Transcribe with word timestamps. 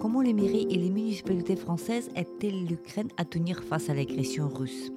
Comment 0.00 0.22
les 0.22 0.32
mairies 0.32 0.66
et 0.70 0.76
les 0.76 0.90
municipalités 0.90 1.54
françaises 1.54 2.10
aident-elles 2.16 2.64
l'Ukraine 2.64 3.08
à 3.16 3.24
tenir 3.24 3.62
face 3.62 3.90
à 3.90 3.94
l'agression 3.94 4.48
russe? 4.48 4.90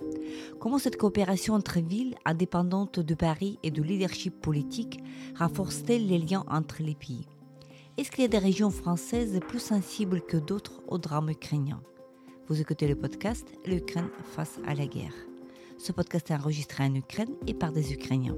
Comment 0.60 0.80
cette 0.80 0.98
coopération 0.98 1.54
entre 1.54 1.80
villes 1.80 2.16
indépendantes 2.26 3.00
de 3.00 3.14
Paris 3.14 3.60
et 3.62 3.70
de 3.70 3.84
leadership 3.84 4.42
politique 4.42 5.04
renforce-t-elle 5.38 6.08
les 6.08 6.18
liens 6.18 6.46
entre 6.50 6.82
les 6.82 6.96
pays? 6.96 7.28
Est-ce 7.98 8.10
qu'il 8.10 8.24
y 8.24 8.26
a 8.26 8.30
des 8.30 8.40
régions 8.40 8.72
françaises 8.72 9.40
plus 9.48 9.60
sensibles 9.60 10.22
que 10.22 10.38
d'autres 10.38 10.82
au 10.88 10.98
drame 10.98 11.30
ukrainien 11.30 11.80
Vous 12.48 12.60
écoutez 12.60 12.88
le 12.88 12.96
podcast 12.96 13.48
L'Ukraine 13.68 14.10
face 14.24 14.60
à 14.66 14.74
la 14.74 14.88
guerre. 14.88 15.14
Ce 15.78 15.92
podcast 15.92 16.32
est 16.32 16.36
enregistré 16.36 16.86
en 16.86 16.96
Ukraine 16.96 17.36
et 17.46 17.54
par 17.54 17.72
des 17.72 17.94
Ukrainiens. 17.94 18.38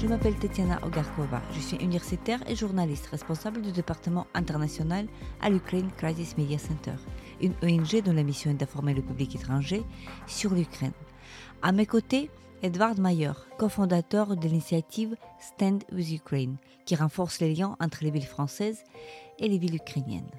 Je 0.00 0.06
m'appelle 0.06 0.36
Tetiana 0.36 0.78
Ogarkova. 0.84 1.42
Je 1.54 1.58
suis 1.58 1.76
universitaire 1.78 2.38
et 2.48 2.54
journaliste 2.54 3.08
responsable 3.08 3.60
du 3.62 3.72
département 3.72 4.28
international 4.32 5.08
à 5.40 5.50
l'Ukraine 5.50 5.90
Crisis 5.96 6.38
Media 6.38 6.56
Center, 6.56 6.92
une 7.40 7.54
ONG 7.64 8.00
dont 8.04 8.12
la 8.12 8.22
mission 8.22 8.52
est 8.52 8.54
d'informer 8.54 8.94
le 8.94 9.02
public 9.02 9.34
étranger 9.34 9.82
sur 10.28 10.54
l'Ukraine. 10.54 10.92
À 11.62 11.72
mes 11.72 11.84
côtés, 11.84 12.30
Edward 12.62 13.00
Mayer, 13.00 13.32
cofondateur 13.58 14.36
de 14.36 14.46
l'initiative 14.46 15.16
Stand 15.40 15.82
with 15.90 16.12
Ukraine, 16.12 16.58
qui 16.86 16.94
renforce 16.94 17.40
les 17.40 17.52
liens 17.52 17.74
entre 17.80 18.04
les 18.04 18.12
villes 18.12 18.22
françaises 18.22 18.84
et 19.40 19.48
les 19.48 19.58
villes 19.58 19.74
ukrainiennes. 19.74 20.30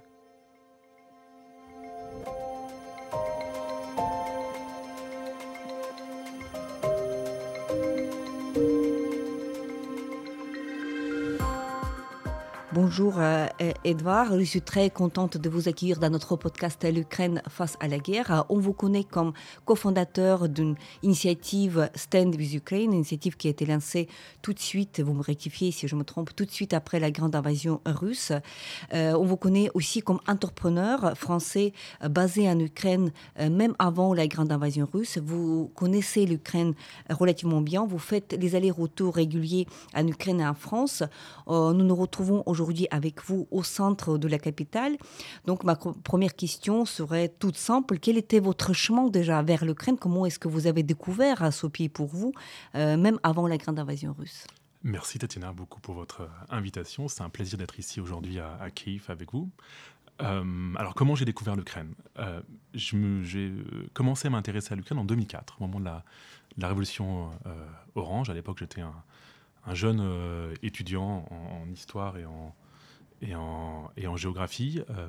Bonjour 13.00 13.22
euh, 13.22 13.48
Edouard, 13.86 14.38
je 14.38 14.44
suis 14.44 14.62
très 14.62 14.90
contente 14.90 15.38
de 15.38 15.50
vous 15.50 15.70
accueillir 15.70 16.00
dans 16.00 16.10
notre 16.10 16.36
podcast 16.36 16.84
L'Ukraine 16.84 17.42
face 17.48 17.78
à 17.80 17.88
la 17.88 17.98
guerre. 17.98 18.44
On 18.50 18.60
vous 18.60 18.74
connaît 18.74 19.06
comme 19.06 19.32
cofondateur 19.64 20.50
d'une 20.50 20.76
initiative 21.02 21.90
Stand 21.96 22.36
with 22.36 22.54
Ukraine, 22.56 22.92
une 22.92 22.96
initiative 22.96 23.38
qui 23.38 23.48
a 23.48 23.52
été 23.52 23.66
lancée 23.66 24.10
tout 24.42 24.52
de 24.52 24.60
suite, 24.60 25.00
vous 25.00 25.14
me 25.14 25.22
rectifiez 25.22 25.72
si 25.72 25.88
je 25.88 25.96
me 25.96 26.04
trompe, 26.04 26.36
tout 26.36 26.44
de 26.44 26.52
suite 26.52 26.74
après 26.74 27.00
la 27.00 27.10
grande 27.10 27.36
invasion 27.36 27.80
russe. 27.86 28.34
Euh, 28.94 29.14
on 29.14 29.24
vous 29.24 29.38
connaît 29.38 29.70
aussi 29.76 30.02
comme 30.02 30.20
entrepreneur 30.28 31.18
français 31.18 31.72
euh, 32.04 32.10
basé 32.10 32.50
en 32.50 32.60
Ukraine, 32.60 33.14
même 33.40 33.76
avant 33.80 34.14
la 34.14 34.28
grande 34.28 34.52
invasion 34.52 34.90
russe. 34.92 35.20
Vous 35.24 35.72
connaissez 35.74 36.26
l'Ukraine 36.26 36.74
relativement 37.10 37.62
bien, 37.62 37.86
vous 37.86 37.98
faites 37.98 38.36
les 38.38 38.56
allers-retours 38.56 39.16
réguliers 39.16 39.68
en 39.96 40.06
Ukraine 40.06 40.42
et 40.42 40.46
en 40.46 40.54
France. 40.54 41.02
nous 41.48 41.74
nous 41.74 41.96
retrouvons 41.96 42.44
aujourd'hui 42.46 42.89
avec 42.92 43.24
vous 43.26 43.48
au 43.52 43.64
centre 43.64 44.18
de 44.18 44.28
la 44.28 44.40
capitale. 44.40 44.98
Donc 45.46 45.64
ma 45.64 45.76
première 45.76 46.36
question 46.36 46.86
serait 46.86 47.30
toute 47.30 47.58
simple. 47.58 48.00
Quel 48.00 48.18
était 48.18 48.40
votre 48.40 48.74
chemin 48.74 49.08
déjà 49.10 49.42
vers 49.42 49.66
l'Ukraine? 49.66 49.98
Comment 49.98 50.26
est-ce 50.26 50.40
que 50.40 50.48
vous 50.48 50.68
avez 50.68 50.84
découvert 50.84 51.54
ce 51.54 51.68
pays 51.68 51.90
pour 51.90 52.08
vous, 52.08 52.34
euh, 52.76 52.98
même 52.98 53.20
avant 53.24 53.48
la 53.48 53.58
grande 53.58 53.80
invasion 53.80 54.14
russe? 54.18 54.46
Merci 54.84 55.20
Tatiana 55.20 55.52
beaucoup 55.52 55.82
pour 55.82 55.96
votre 55.96 56.22
euh, 56.22 56.28
invitation. 56.50 57.08
C'est 57.08 57.22
un 57.22 57.30
plaisir 57.30 57.58
d'être 57.58 57.80
ici 57.80 58.00
aujourd'hui 58.00 58.40
à, 58.40 58.70
Kiev 58.74 59.06
avec 59.10 59.34
vous. 59.34 59.50
Euh, 60.22 60.74
alors 60.76 60.96
comment 60.96 61.16
j'ai 61.16 61.26
découvert 61.26 61.56
l'Ukraine? 61.56 61.94
J'ai 62.74 63.54
commencé 63.94 64.28
à 64.28 64.32
m'intéresser 64.32 64.74
à 64.74 64.76
l'Ukraine 64.76 65.00
en 65.00 65.06
2004, 65.06 65.58
au 65.60 65.68
moment 65.68 65.80
de 65.80 65.86
la, 65.86 66.68
révolution 66.68 67.30
orange. 67.96 68.30
À 68.30 68.34
l'époque 68.34 68.58
j'étais 68.60 68.82
un, 68.82 68.94
un 69.66 69.76
jeune 69.76 70.02
étudiant 70.62 71.26
en, 71.32 71.72
histoire 71.72 72.18
et 72.18 72.26
en, 72.26 72.54
et 73.22 73.36
en, 73.36 74.16
géographie 74.16 74.82
euh, 74.90 75.08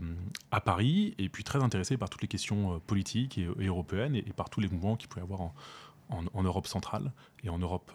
à 0.51 0.61
Paris, 0.61 1.15
et 1.19 1.29
puis 1.29 1.45
très 1.45 1.63
intéressé 1.63 1.97
par 1.97 2.11
toutes 2.11 2.23
les 2.23 2.29
questions 2.29 2.75
euh, 2.75 2.79
politiques 2.79 3.39
et, 3.39 3.67
européennes 3.67 4.17
et, 4.17 4.23
par 4.23 4.51
tous 4.51 4.61
les 4.61 4.69
mouvements 4.69 4.97
qu'il 4.97 5.09
pouvait 5.09 5.23
y 5.23 5.25
avoir 5.25 5.41
en, 5.41 6.43
Europe 6.43 6.67
centrale 6.67 7.13
et 7.45 7.51
en 7.51 7.59
Europe 7.59 7.93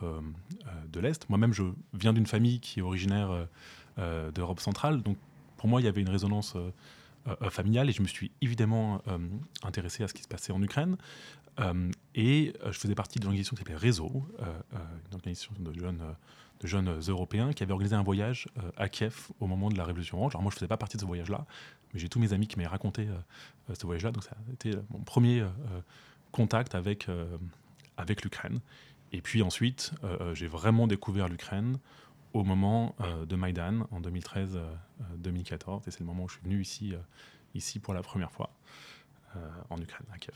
de 0.87 0.99
l'Est. 1.01 1.27
Moi-même, 1.29 1.51
je 1.51 1.63
viens 1.93 2.13
d'une 2.13 2.25
famille 2.25 2.61
qui 2.61 2.79
est 2.79 2.81
originaire 2.81 3.45
d'Europe 3.97 4.61
centrale, 4.61 5.03
donc 5.03 5.17
pour 5.57 5.67
moi, 5.67 5.81
il 5.81 5.83
y 5.83 5.87
avait 5.89 5.99
une 5.99 6.09
résonance 6.09 6.55
familiale 7.49 7.89
et 7.89 7.91
je 7.91 8.01
me 8.01 8.07
suis 8.07 8.31
évidemment 8.41 9.01
intéressé 9.63 10.01
à 10.01 10.07
ce 10.07 10.13
qui 10.13 10.23
se 10.23 10.29
passait 10.29 10.53
en 10.53 10.63
Ukraine. 10.63 10.95
et 12.15 12.53
je 12.63 12.79
faisais 12.79 12.95
partie 12.95 13.19
d'une 13.19 13.27
organisation 13.27 13.53
qui 13.57 13.63
s'appelait 13.63 13.75
Réseau, 13.75 14.25
une 14.39 15.15
organisation 15.15 15.51
de 15.59 15.73
jeunes 15.73 16.01
de 16.61 16.67
jeunes 16.67 16.99
Européens 17.07 17.53
qui 17.53 17.63
avaient 17.63 17.73
organisé 17.73 17.95
un 17.95 18.03
voyage 18.03 18.47
euh, 18.57 18.71
à 18.77 18.89
Kiev 18.89 19.29
au 19.39 19.47
moment 19.47 19.69
de 19.69 19.77
la 19.77 19.83
Révolution 19.83 20.17
Orange. 20.17 20.33
Alors 20.33 20.43
moi, 20.43 20.51
je 20.51 20.55
ne 20.55 20.59
faisais 20.59 20.67
pas 20.67 20.77
partie 20.77 20.97
de 20.97 21.01
ce 21.01 21.05
voyage-là, 21.05 21.45
mais 21.93 21.99
j'ai 21.99 22.09
tous 22.09 22.19
mes 22.19 22.33
amis 22.33 22.47
qui 22.47 22.57
m'avaient 22.57 22.69
raconté 22.69 23.07
euh, 23.07 23.13
euh, 23.69 23.75
ce 23.79 23.85
voyage-là. 23.85 24.11
Donc 24.11 24.23
ça 24.23 24.31
a 24.31 24.53
été 24.53 24.71
mon 24.91 24.99
premier 24.99 25.45
contact 26.31 26.75
avec, 26.75 27.07
l'Ukraine. 28.23 28.59
Et 29.11 29.21
puis 29.21 29.41
ensuite, 29.41 29.93
j'ai 30.33 30.47
vraiment 30.47 30.87
découvert 30.87 31.29
l'Ukraine 31.29 31.77
au 32.33 32.43
moment 32.43 32.95
de 33.25 33.35
Maïdan 33.37 33.87
en 33.91 34.01
2013-2014. 34.01 35.87
Et 35.87 35.91
c'est 35.91 36.01
le 36.01 36.05
moment 36.05 36.23
où 36.23 36.27
je 36.27 36.33
suis 36.33 36.43
venu 36.43 36.61
ici 37.53 37.79
pour 37.79 37.93
la 37.93 38.01
première 38.01 38.33
fois 38.33 38.49
en 39.69 39.77
Ukraine, 39.77 40.07
à 40.11 40.17
Kiev. 40.17 40.35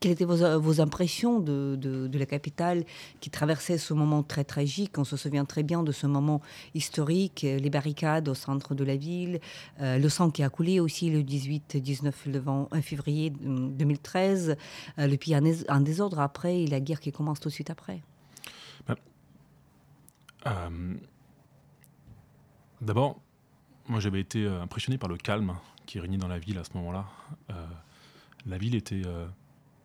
Quelles 0.00 0.12
étaient 0.12 0.24
vos, 0.24 0.80
impressions 0.80 1.40
de, 1.40 2.10
la 2.14 2.24
capitale 2.24 2.84
qui 3.20 3.28
traversait 3.28 3.76
ce 3.76 3.92
moment 3.92 4.22
très 4.22 4.44
tragique? 4.44 4.96
On 4.96 5.04
se 5.04 5.18
souvient 5.18 5.44
très 5.44 5.62
bien 5.62 5.82
de 5.82 5.92
ce 5.92 6.06
moment 6.06 6.40
historique, 6.74 7.42
les 7.42 7.68
barricades 7.68 8.26
au 8.30 8.34
centre 8.34 8.74
de 8.74 8.82
la 8.82 8.96
ville, 8.96 9.40
euh, 9.80 9.98
le 9.98 10.08
sang 10.08 10.30
qui 10.30 10.42
a 10.42 10.48
coulé 10.48 10.80
aussi 10.80 11.10
le 11.10 11.20
18-19 11.20 12.12
euh, 12.26 12.80
février 12.80 13.28
2013, 13.28 14.56
euh, 14.98 15.06
le 15.06 15.16
pays 15.18 15.36
en, 15.36 15.80
désordre 15.80 16.20
après 16.20 16.62
et 16.62 16.66
la 16.66 16.80
guerre 16.80 17.00
qui 17.00 17.12
commence 17.12 17.38
tout 17.38 17.50
de 17.50 17.54
suite 17.54 17.68
après. 17.68 18.00
Ben, 18.86 18.96
d'abord, 22.80 23.20
moi 23.86 24.00
j'avais 24.00 24.20
été 24.20 24.46
impressionné 24.46 24.96
par 24.96 25.10
le 25.10 25.18
calme 25.18 25.56
qui 25.84 26.00
régnait 26.00 26.16
dans 26.16 26.28
la 26.28 26.38
ville 26.38 26.56
à 26.56 26.64
ce 26.64 26.70
moment-là. 26.78 27.04
la 28.46 28.56
ville 28.56 28.74
était 28.74 29.02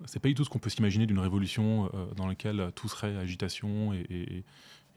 c'est 0.05 0.19
pas 0.19 0.27
du 0.27 0.35
tout 0.35 0.43
ce 0.43 0.49
qu'on 0.49 0.59
peut 0.59 0.69
s'imaginer 0.69 1.05
d'une 1.05 1.19
révolution 1.19 1.89
euh, 1.93 2.13
dans 2.15 2.27
laquelle 2.27 2.71
tout 2.75 2.87
serait 2.87 3.15
agitation 3.15 3.93
et, 3.93 4.43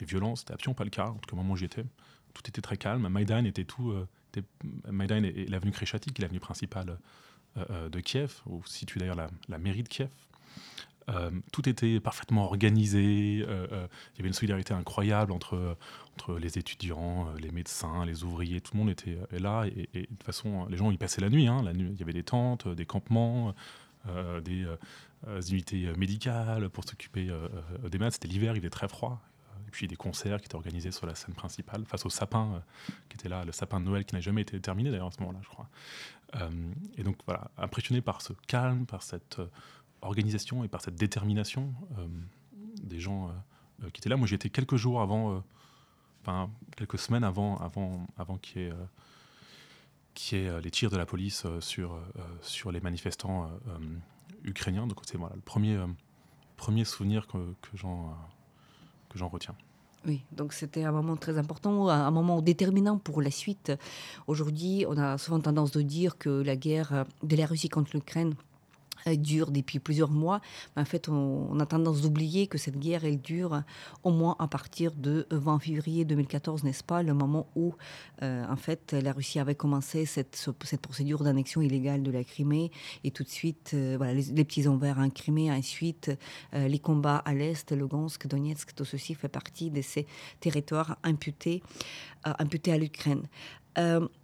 violence. 0.00 0.40
C'était 0.40 0.52
absolument 0.52 0.76
pas 0.76 0.84
le 0.84 0.90
cas, 0.90 1.08
en 1.08 1.14
tout 1.14 1.28
cas 1.28 1.32
au 1.32 1.36
moment 1.36 1.54
où 1.54 1.56
j'y 1.56 1.64
étais. 1.64 1.84
Tout 2.32 2.42
était 2.46 2.60
très 2.60 2.76
calme. 2.76 3.08
Maïdan 3.08 3.44
était 3.44 3.64
tout. 3.64 3.90
Euh, 3.90 4.06
et, 4.36 5.46
l'avenue 5.46 5.72
Kreshatik, 5.72 6.14
qui 6.14 6.22
est 6.22 6.24
l'avenue 6.24 6.38
principale 6.38 6.98
euh, 7.56 7.88
de 7.88 7.98
Kiev, 7.98 8.42
où 8.46 8.62
se 8.64 8.78
situe 8.78 9.00
d'ailleurs 9.00 9.16
la, 9.48 9.58
mairie 9.58 9.82
de 9.82 9.88
Kiev. 9.88 10.10
tout 11.50 11.68
était 11.68 11.98
parfaitement 11.98 12.44
organisé. 12.44 13.00
il 13.02 13.40
y 13.40 14.20
avait 14.20 14.28
une 14.28 14.32
solidarité 14.32 14.72
incroyable 14.72 15.32
entre, 15.32 15.76
entre 16.12 16.38
les 16.38 16.58
étudiants, 16.58 17.32
les 17.32 17.50
médecins, 17.50 18.06
les 18.06 18.22
ouvriers. 18.22 18.60
Tout 18.60 18.74
le 18.74 18.78
monde 18.78 18.90
était 18.90 19.18
là. 19.32 19.64
Et, 19.64 20.02
de 20.02 20.06
toute 20.06 20.22
façon, 20.22 20.66
les 20.66 20.76
gens 20.76 20.92
y 20.92 20.96
passaient 20.96 21.22
la 21.22 21.30
nuit. 21.30 21.48
Hein. 21.48 21.62
La 21.64 21.72
nuit 21.72 21.90
il 21.92 21.98
y 21.98 22.02
avait 22.04 22.12
des 22.12 22.22
tentes, 22.22 22.68
des 22.68 22.86
campements. 22.86 23.52
Euh, 24.16 24.40
des 24.40 24.64
euh, 25.26 25.40
unités 25.50 25.92
médicales 25.96 26.68
pour 26.70 26.84
s'occuper 26.84 27.28
euh, 27.28 27.48
des 27.88 27.98
malades. 27.98 28.12
C'était 28.12 28.28
l'hiver, 28.28 28.54
il 28.54 28.58
était 28.58 28.70
très 28.70 28.88
froid. 28.88 29.20
Et 29.66 29.70
puis 29.70 29.86
des 29.86 29.96
concerts 29.96 30.40
qui 30.40 30.46
étaient 30.46 30.54
organisés 30.54 30.92
sur 30.92 31.06
la 31.06 31.14
scène 31.14 31.34
principale 31.34 31.84
face 31.84 32.06
au 32.06 32.10
sapin 32.10 32.62
qui 33.10 33.16
était 33.16 33.28
là, 33.28 33.44
le 33.44 33.52
sapin 33.52 33.80
de 33.80 33.84
Noël 33.84 34.06
qui 34.06 34.14
n'a 34.14 34.20
jamais 34.22 34.40
été 34.40 34.58
terminé 34.60 34.90
d'ailleurs 34.90 35.08
à 35.08 35.10
ce 35.10 35.20
moment-là, 35.20 35.40
je 35.42 35.48
crois. 35.48 35.68
et 36.96 37.02
donc 37.02 37.16
voilà, 37.26 37.50
impressionné 37.58 38.00
par 38.00 38.22
ce 38.22 38.32
calme, 38.46 38.86
par 38.86 39.02
cette 39.02 39.42
organisation 40.00 40.64
et 40.64 40.68
par 40.68 40.80
cette 40.80 40.94
détermination 40.94 41.74
des 42.82 42.98
gens 42.98 43.30
qui 43.92 44.00
étaient 44.00 44.08
là. 44.08 44.16
Moi, 44.16 44.26
j'y 44.26 44.36
étais 44.36 44.48
quelques 44.48 44.76
jours 44.76 45.02
avant, 45.02 45.44
enfin 46.22 46.48
quelques 46.74 46.98
semaines 46.98 47.24
avant, 47.24 47.58
avant, 47.58 48.06
avant 48.16 48.38
qu'il 48.38 48.62
y 48.62 48.64
ait 48.64 48.72
qui 50.18 50.34
est 50.34 50.48
euh, 50.48 50.60
les 50.60 50.72
tirs 50.72 50.90
de 50.90 50.96
la 50.96 51.06
police 51.06 51.44
euh, 51.46 51.60
sur, 51.60 51.92
euh, 51.92 52.00
sur 52.42 52.72
les 52.72 52.80
manifestants 52.80 53.48
ukrainiens. 54.42 54.88
Donc 54.88 54.98
c'est 55.06 55.16
voilà, 55.16 55.36
le 55.36 55.40
premier, 55.40 55.78
premier 56.56 56.84
souvenir 56.84 57.28
que, 57.28 57.38
que 57.62 57.76
j'en 57.76 59.28
retiens. 59.28 59.54
Oui, 60.06 60.22
donc 60.32 60.52
c'était 60.52 60.84
un 60.84 60.92
moment 60.92 61.16
très 61.16 61.38
important, 61.38 61.88
un 61.88 62.10
moment 62.10 62.42
déterminant 62.42 62.98
pour 62.98 63.22
la 63.22 63.30
suite. 63.30 63.72
Aujourd'hui, 64.26 64.84
on 64.88 64.96
a 64.96 65.18
souvent 65.18 65.40
tendance 65.40 65.70
de 65.70 65.82
dire 65.82 66.18
que 66.18 66.30
la 66.30 66.56
guerre 66.56 67.04
de 67.22 67.36
la 67.36 67.46
Russie 67.46 67.68
contre 67.68 67.90
l'Ukraine 67.94 68.34
dure 69.06 69.50
depuis 69.50 69.78
plusieurs 69.78 70.10
mois. 70.10 70.40
Mais 70.76 70.82
en 70.82 70.84
fait, 70.84 71.08
on, 71.08 71.58
a 71.60 71.66
tendance 71.66 72.02
d'oublier 72.02 72.46
que 72.46 72.58
cette 72.58 72.78
guerre, 72.78 73.04
elle 73.04 73.20
dure 73.20 73.62
au 74.02 74.10
moins 74.10 74.36
à 74.38 74.48
partir 74.48 74.92
de 74.92 75.26
20 75.30 75.58
février 75.58 76.04
2014, 76.04 76.64
n'est-ce 76.64 76.84
pas, 76.84 77.02
le 77.02 77.14
moment 77.14 77.46
où, 77.54 77.74
euh, 78.22 78.44
en 78.48 78.56
fait, 78.56 78.92
la 78.92 79.12
Russie 79.12 79.38
avait 79.38 79.54
commencé 79.54 80.06
cette, 80.06 80.36
cette 80.64 80.80
procédure 80.80 81.22
d'annexion 81.22 81.60
illégale 81.60 82.02
de 82.02 82.10
la 82.10 82.24
Crimée, 82.24 82.70
et 83.04 83.10
tout 83.10 83.24
de 83.24 83.28
suite, 83.28 83.72
euh, 83.74 84.12
les, 84.12 84.44
petits 84.44 84.68
envers 84.68 84.98
en 84.98 85.10
Crimée, 85.10 85.50
ensuite 85.50 86.10
euh, 86.54 86.68
les 86.68 86.78
combats 86.78 87.18
à 87.18 87.34
l'est, 87.34 87.70
Lugansk, 87.72 88.26
Donetsk, 88.26 88.74
tout 88.74 88.84
ceci 88.84 89.14
fait 89.14 89.28
partie 89.28 89.70
de 89.70 89.82
ces 89.82 90.06
territoires 90.40 90.98
imputés, 91.02 91.62
imputés 92.24 92.72
à 92.72 92.78
l'Ukraine. 92.78 93.22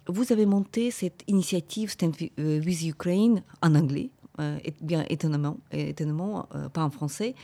vous 0.07 0.31
avez 0.31 0.45
monté 0.45 0.91
cette 0.91 1.23
initiative 1.27 1.89
Stand 1.89 2.15
with 2.37 2.83
Ukraine 2.83 3.43
en 3.61 3.75
anglais, 3.75 4.09
euh, 4.39 4.57
bien 4.81 5.05
étonnamment, 5.09 5.57
euh, 5.73 6.69
pas 6.69 6.83
en 6.83 6.89
français, 6.89 7.35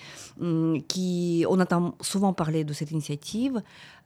hum, 0.41 0.81
qui, 0.87 1.45
on 1.47 1.59
entend 1.59 1.95
souvent 2.01 2.33
parler 2.33 2.63
de 2.65 2.73
cette 2.73 2.91
initiative. 2.91 3.61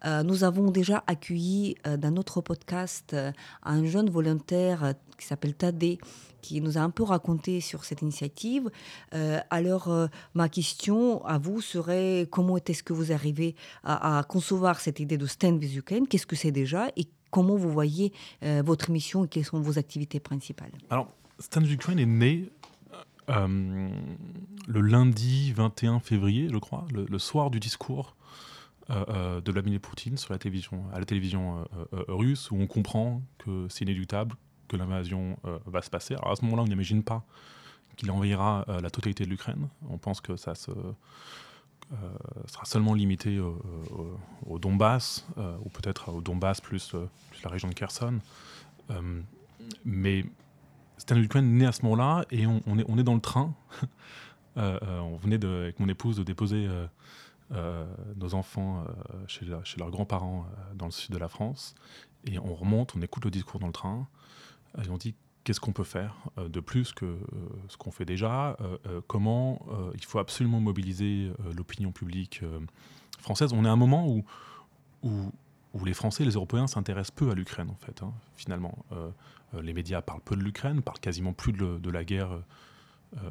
Euh, 0.05 0.21
nous 0.21 0.43
avons 0.43 0.69
déjà 0.69 1.03
accueilli 1.07 1.75
dans 1.97 2.11
notre 2.11 2.41
podcast 2.41 3.15
un 3.63 3.85
jeune 3.85 4.09
volontaire 4.09 4.93
qui 5.17 5.25
s'appelle 5.25 5.55
Tadé, 5.55 5.97
qui 6.41 6.61
nous 6.61 6.77
a 6.77 6.81
un 6.81 6.91
peu 6.91 7.01
raconté 7.01 7.59
sur 7.59 7.85
cette 7.85 8.01
initiative. 8.03 8.69
alors, 9.49 9.89
ma 10.35 10.49
question 10.49 11.25
à 11.25 11.39
vous 11.39 11.61
serait 11.61 12.27
comment 12.29 12.57
est-ce 12.57 12.83
que 12.83 12.93
vous 12.93 13.11
arrivez 13.11 13.55
à, 13.83 14.23
concevoir 14.27 14.79
cette 14.79 14.99
idée 14.99 15.17
de 15.17 15.25
Stand 15.25 15.59
with 15.59 15.75
Ukraine 15.75 16.07
Qu'est-ce 16.07 16.27
que 16.27 16.35
c'est 16.35 16.51
déjà? 16.51 16.89
Et 16.97 17.07
comment 17.31 17.55
vous 17.55 17.71
voyez 17.71 18.13
votre 18.41 18.91
mission 18.91 19.25
et 19.25 19.27
quelles 19.27 19.45
sont 19.45 19.59
vos 19.59 19.79
activités 19.79 20.19
principales? 20.19 20.71
Alors, 20.89 21.07
Stand 21.39 21.63
with 21.63 21.73
Ukraine 21.73 21.99
est 21.99 22.05
né 22.05 22.49
euh, 23.29 23.89
le 24.67 24.81
lundi 24.81 25.51
21 25.53 25.99
février, 25.99 26.49
je 26.51 26.57
crois, 26.57 26.85
le, 26.91 27.19
soir 27.19 27.49
du 27.49 27.59
discours 27.59 28.15
euh, 28.89 29.05
euh, 29.09 29.41
de 29.41 29.51
Vladimir 29.51 29.79
Poutine 29.79 30.17
sur 30.17 30.31
la 30.31 30.39
télévision, 30.39 30.83
à 30.93 30.99
la 30.99 31.05
télévision 31.05 31.65
russe, 32.07 32.51
où 32.51 32.57
on 32.57 32.67
comprend 32.67 33.21
que 33.39 33.67
c'est 33.69 33.85
inéluctable, 33.85 34.35
que 34.67 34.77
l'invasion 34.77 35.37
va 35.65 35.81
se 35.81 35.89
passer. 35.89 36.15
Alors 36.15 36.31
à 36.31 36.35
ce 36.35 36.43
moment-là, 36.45 36.63
on 36.63 36.67
n'imagine 36.67 37.03
pas 37.03 37.23
qu'il 37.97 38.11
envahira 38.11 38.65
la 38.67 38.89
totalité 38.89 39.23
de 39.25 39.29
l'Ukraine. 39.29 39.69
On 39.89 39.97
pense 39.97 40.21
que 40.21 40.35
ça 40.35 40.55
se, 40.55 40.71
sera 42.47 42.65
seulement 42.65 42.93
limité 42.93 43.39
au, 43.39 44.59
Donbass, 44.59 45.27
ou 45.63 45.69
peut-être 45.69 46.11
au 46.11 46.21
Donbass 46.21 46.61
plus, 46.61 46.95
plus, 47.29 47.43
la 47.43 47.49
région 47.49 47.69
de 47.69 47.73
Kherson. 47.73 48.19
mais 49.85 50.25
Stanley 50.97 51.25
Ukraine 51.25 51.57
né 51.57 51.65
à 51.65 51.71
ce 51.71 51.83
moment-là 51.83 52.25
et 52.31 52.45
on, 52.47 52.59
est, 52.77 52.85
on, 52.87 52.97
est, 52.97 53.03
dans 53.03 53.15
le 53.15 53.21
train. 53.21 53.53
Euh, 54.57 54.79
euh, 54.83 54.99
on 55.01 55.17
venait 55.17 55.43
avec 55.43 55.81
mon 55.81 55.89
épouse 55.89 56.15
de 56.15 56.23
déposer 56.23 56.69
euh, 57.51 57.85
nos 58.15 58.35
enfants 58.35 58.85
chez, 59.27 59.45
chez, 59.65 59.77
leurs 59.77 59.91
grands-parents 59.91 60.45
dans 60.75 60.85
le 60.85 60.93
sud 60.93 61.11
de 61.11 61.17
la 61.17 61.27
France. 61.27 61.75
Et 62.23 62.39
on 62.39 62.55
remonte, 62.55 62.95
on 62.95 63.01
écoute 63.01 63.25
le 63.25 63.31
discours 63.31 63.59
dans 63.59 63.67
le 63.67 63.73
train 63.73 64.07
et 64.81 64.89
on 64.89 64.95
dit 64.95 65.13
qu'est-ce 65.43 65.59
qu'on 65.59 65.73
peut 65.73 65.83
faire 65.83 66.15
de 66.37 66.61
plus 66.61 66.93
que 66.93 67.17
ce 67.67 67.75
qu'on 67.75 67.91
fait 67.91 68.05
déjà 68.05 68.55
Comment 69.07 69.59
il 69.93 70.05
faut 70.05 70.19
absolument 70.19 70.61
mobiliser 70.61 71.33
l'opinion 71.53 71.91
publique 71.91 72.41
française? 73.19 73.51
On 73.51 73.65
est 73.65 73.67
à 73.67 73.73
un 73.73 73.75
moment 73.75 74.07
où, 74.07 74.23
où 75.75 75.83
les 75.83 75.93
Français 75.93 76.23
et 76.23 76.25
les 76.25 76.33
Européens 76.33 76.67
s'intéressent 76.67 77.11
peu 77.15 77.29
à 77.29 77.35
l'Ukraine, 77.35 77.69
en 77.69 77.85
fait, 77.85 78.01
hein, 78.01 78.13
finalement. 78.37 78.77
Euh, 78.93 79.11
les 79.61 79.73
médias 79.73 80.01
parlent 80.01 80.21
peu 80.21 80.35
de 80.35 80.41
l'Ukraine, 80.41 80.81
parlent 80.81 80.99
quasiment 80.99 81.33
plus 81.33 81.51
de, 81.51 81.89
la 81.89 82.03
guerre 82.03 82.31
euh, 82.31 82.41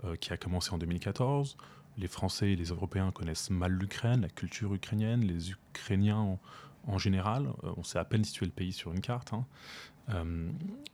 euh, 0.04 0.16
qui 0.16 0.32
a 0.32 0.36
commencé 0.36 0.70
en 0.72 0.78
2014. 0.78 1.56
Les 1.96 2.06
Français 2.06 2.52
et 2.52 2.56
les 2.56 2.66
Européens 2.66 3.10
connaissent 3.12 3.50
mal 3.50 3.72
l'Ukraine, 3.72 4.20
la 4.20 4.28
culture 4.28 4.74
ukrainienne, 4.74 5.22
les 5.22 5.52
Ukrainiens 5.52 6.38
en, 6.86 6.98
général. 6.98 7.48
on 7.76 7.82
sait 7.82 7.98
à 7.98 8.04
peine 8.04 8.24
situer 8.24 8.46
le 8.46 8.52
pays 8.52 8.72
sur 8.72 8.92
une 8.92 9.00
carte. 9.00 9.32
Hein. 9.32 9.46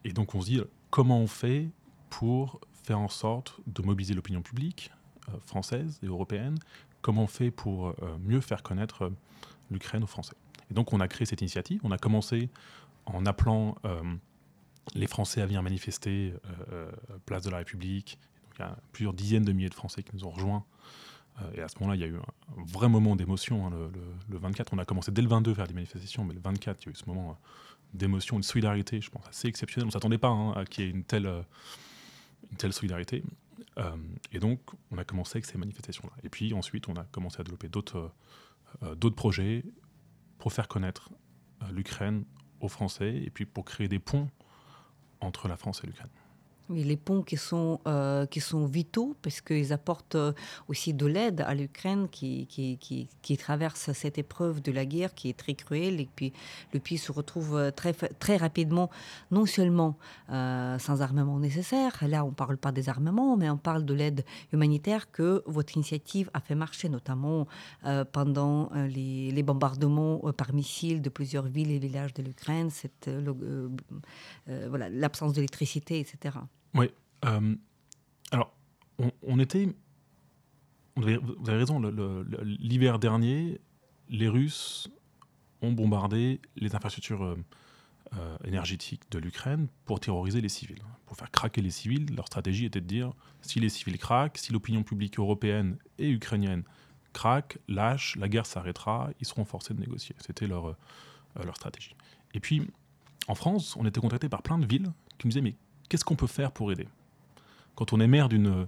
et 0.04 0.12
donc 0.12 0.34
on 0.34 0.42
se 0.42 0.46
dit 0.46 0.60
comment 0.90 1.18
on 1.18 1.26
fait 1.26 1.70
pour 2.10 2.60
faire 2.84 3.00
en 3.00 3.08
sorte 3.08 3.58
de 3.66 3.82
mobiliser 3.82 4.14
l'opinion 4.14 4.42
publique 4.42 4.92
française 5.40 5.98
et 6.02 6.06
européenne? 6.06 6.58
Comment 7.00 7.22
on 7.22 7.26
fait 7.26 7.50
pour 7.50 7.94
mieux 8.22 8.42
faire 8.42 8.62
connaître 8.62 9.10
l'Ukraine 9.70 10.04
aux 10.04 10.06
Français? 10.08 10.36
Et 10.70 10.74
donc 10.74 10.92
on 10.92 11.00
a 11.00 11.08
créé 11.08 11.26
cette 11.26 11.40
initiative. 11.40 11.80
On 11.84 11.90
a 11.90 11.98
commencé 11.98 12.48
en 13.06 13.26
appelant 13.26 13.76
les 14.94 15.06
Français 15.06 15.40
à 15.40 15.46
venir 15.46 15.62
manifester 15.62 16.32
euh, 16.32 16.50
euh, 16.72 16.90
place 17.26 17.44
de 17.44 17.50
la 17.50 17.58
République. 17.58 18.18
il 18.54 18.60
y 18.60 18.62
a 18.62 18.76
plusieurs 18.92 19.14
dizaines 19.14 19.44
de 19.44 19.52
milliers 19.52 19.68
de 19.68 19.74
Français 19.74 20.02
qui 20.02 20.10
nous 20.14 20.24
ont 20.24 20.30
rejoints. 20.30 20.64
Euh, 21.40 21.52
et 21.54 21.60
à 21.60 21.68
ce 21.68 21.76
moment-là, 21.80 21.96
il 21.96 22.00
y 22.00 22.04
a 22.04 22.08
eu 22.08 22.16
un, 22.16 22.64
vrai 22.64 22.88
moment 22.88 23.16
d'émotion. 23.16 23.66
Hein, 23.66 23.90
le, 24.28 24.38
24, 24.38 24.72
on 24.74 24.78
a 24.78 24.84
commencé 24.84 25.12
dès 25.12 25.22
le 25.22 25.28
22 25.28 25.52
à 25.52 25.54
faire 25.54 25.66
des 25.66 25.74
manifestations, 25.74 26.24
mais 26.24 26.34
le 26.34 26.40
24, 26.40 26.82
il 26.82 26.86
y 26.86 26.88
a 26.88 26.92
eu 26.92 26.94
ce 26.94 27.06
moment 27.06 27.38
d'émotion, 27.94 28.38
de 28.38 28.44
solidarité, 28.44 29.00
je 29.00 29.10
pense, 29.10 29.26
assez 29.28 29.48
exceptionnel. 29.48 29.86
On 29.86 29.88
ne 29.88 29.92
s'attendait 29.92 30.18
pas 30.18 30.28
hein, 30.28 30.52
à 30.52 30.64
qu'il 30.64 30.84
y 30.84 30.88
ait 30.88 30.90
une 30.90 31.04
telle, 31.04 31.44
solidarité. 32.72 33.22
et 34.32 34.38
donc, 34.38 34.60
on 34.90 34.98
a 34.98 35.04
commencé 35.04 35.36
avec 35.36 35.46
ces 35.46 35.58
manifestations-là. 35.58 36.12
Et 36.22 36.28
puis 36.28 36.52
ensuite, 36.54 36.88
on 36.88 36.94
a 36.94 37.04
commencé 37.04 37.40
à 37.40 37.44
développer 37.44 37.68
d'autres 37.68 38.12
projets 39.16 39.64
pour 40.40 40.52
faire 40.52 40.66
connaître 40.66 41.10
l'Ukraine 41.70 42.24
aux 42.60 42.68
Français 42.68 43.14
et 43.14 43.30
puis 43.30 43.46
pour 43.46 43.64
créer 43.64 43.88
des 43.88 43.98
ponts 44.00 44.28
entre 45.20 45.48
la 45.48 45.56
France 45.56 45.82
et 45.84 45.86
l'Ukraine. 45.86 46.10
Les 46.72 46.96
ponts 46.96 47.22
qui 47.22 47.36
sont, 47.36 47.80
euh, 47.88 48.26
qui 48.26 48.40
sont 48.40 48.66
vitaux 48.66 49.16
parce 49.22 49.40
qu'ils 49.40 49.72
apportent 49.72 50.14
euh, 50.14 50.32
aussi 50.68 50.94
de 50.94 51.04
l'aide 51.04 51.40
à 51.40 51.54
l'Ukraine 51.54 52.08
qui, 52.08 53.08
traverse 53.38 53.92
cette 53.92 54.18
épreuve 54.18 54.62
de 54.62 54.70
la 54.70 54.84
guerre 54.84 55.14
qui 55.14 55.28
est 55.28 55.36
très 55.36 55.54
cruelle 55.54 56.00
et 56.00 56.08
puis 56.14 56.32
le 56.72 56.78
pays 56.78 56.98
se 56.98 57.10
retrouve 57.10 57.56
euh, 57.56 57.70
très, 57.72 58.36
rapidement 58.36 58.90
non 59.30 59.46
seulement 59.46 59.96
sans 60.28 61.02
armement 61.02 61.38
nécessaire, 61.38 62.04
là 62.06 62.24
on 62.24 62.28
ne 62.28 62.34
parle 62.34 62.56
pas 62.56 62.70
des 62.70 62.88
armements, 62.88 63.36
mais 63.36 63.50
on 63.50 63.56
parle 63.56 63.84
de 63.84 63.94
l'aide 63.94 64.24
humanitaire 64.52 65.10
que 65.10 65.42
votre 65.46 65.74
initiative 65.76 66.30
a 66.34 66.40
fait 66.40 66.54
marcher, 66.54 66.88
notamment 66.88 67.46
pendant 68.12 68.70
les, 68.74 69.42
bombardements 69.42 70.18
par 70.36 70.52
missiles 70.52 71.02
de 71.02 71.08
plusieurs 71.08 71.46
villes 71.46 71.72
et 71.72 71.78
villages 71.78 72.14
de 72.14 72.22
l'Ukraine, 72.22 72.70
l'absence 74.46 75.32
d'électricité, 75.32 75.98
etc. 75.98 76.38
Oui. 76.74 76.90
Euh, 77.24 77.54
alors, 78.30 78.52
on, 79.22 79.38
était. 79.38 79.68
vous 80.96 81.08
avez 81.08 81.58
raison, 81.58 81.80
l'hiver 82.42 82.98
dernier, 82.98 83.60
les 84.08 84.28
Russes 84.28 84.90
ont 85.62 85.72
bombardé 85.72 86.40
les 86.56 86.74
infrastructures 86.74 87.24
euh, 87.24 87.36
euh, 88.16 88.36
énergétiques 88.44 89.02
de 89.10 89.18
l'Ukraine 89.18 89.68
pour 89.84 90.00
terroriser 90.00 90.40
les 90.40 90.48
civils, 90.48 90.82
pour 91.06 91.16
faire 91.16 91.30
craquer 91.30 91.60
les 91.60 91.70
civils. 91.70 92.14
Leur 92.14 92.26
stratégie 92.26 92.64
était 92.64 92.80
de 92.80 92.86
dire 92.86 93.12
si 93.42 93.60
les 93.60 93.68
civils 93.68 93.98
craquent, 93.98 94.38
si 94.38 94.52
l'opinion 94.52 94.82
publique 94.82 95.18
européenne 95.18 95.76
et 95.98 96.10
ukrainienne 96.10 96.64
craque, 97.12 97.58
lâche, 97.68 98.16
la 98.16 98.28
guerre 98.28 98.46
s'arrêtera, 98.46 99.10
ils 99.20 99.26
seront 99.26 99.44
forcés 99.44 99.74
de 99.74 99.80
négocier. 99.80 100.14
C'était 100.18 100.46
leur, 100.46 100.76
leur 101.44 101.56
stratégie. 101.56 101.96
Et 102.34 102.40
puis, 102.40 102.70
en 103.26 103.34
France, 103.34 103.76
on 103.76 103.84
était 103.84 104.00
contacté 104.00 104.28
par 104.28 104.42
plein 104.42 104.58
de 104.58 104.66
villes 104.66 104.92
qui 105.18 105.26
nous 105.26 105.30
disaient 105.30 105.40
mais 105.40 105.56
qu'est-ce 105.90 106.04
qu'on 106.06 106.16
peut 106.16 106.26
faire 106.26 106.52
pour 106.52 106.72
aider? 106.72 106.88
Quand 107.74 107.92
on 107.92 108.00
est 108.00 108.06
maire 108.06 108.30
d'une 108.30 108.66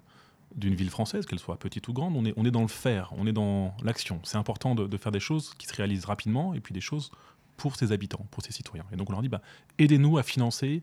d'une 0.57 0.75
ville 0.75 0.91
française, 0.91 1.27
qu'elle 1.27 1.39
soit 1.39 1.59
petite 1.59 1.89
ou 1.89 1.93
grande, 1.93 2.17
on 2.17 2.25
est, 2.25 2.35
on 2.37 2.45
est 2.45 2.51
dans 2.51 2.63
le 2.63 2.69
faire, 2.69 3.11
on 3.17 3.27
est 3.27 3.33
dans 3.33 3.75
l'action. 3.83 4.21
C'est 4.23 4.37
important 4.37 4.75
de, 4.75 4.97
faire 4.97 5.13
des 5.13 5.21
choses 5.21 5.55
qui 5.55 5.67
se 5.67 5.75
réalisent 5.75 6.05
rapidement 6.05 6.55
et 6.55 6.61
puis 6.61 6.75
des 6.75 6.81
choses 6.81 7.11
pour 7.57 7.77
ses 7.77 7.93
habitants, 7.93 8.27
pour 8.31 8.43
ses 8.43 8.53
citoyens. 8.53 8.85
Et 8.93 8.97
donc 8.97 9.09
on 9.09 9.13
leur 9.13 9.23
dit, 9.23 9.29
bah, 9.29 9.41
aidez-nous 9.79 10.19
à 10.19 10.23
financer 10.23 10.83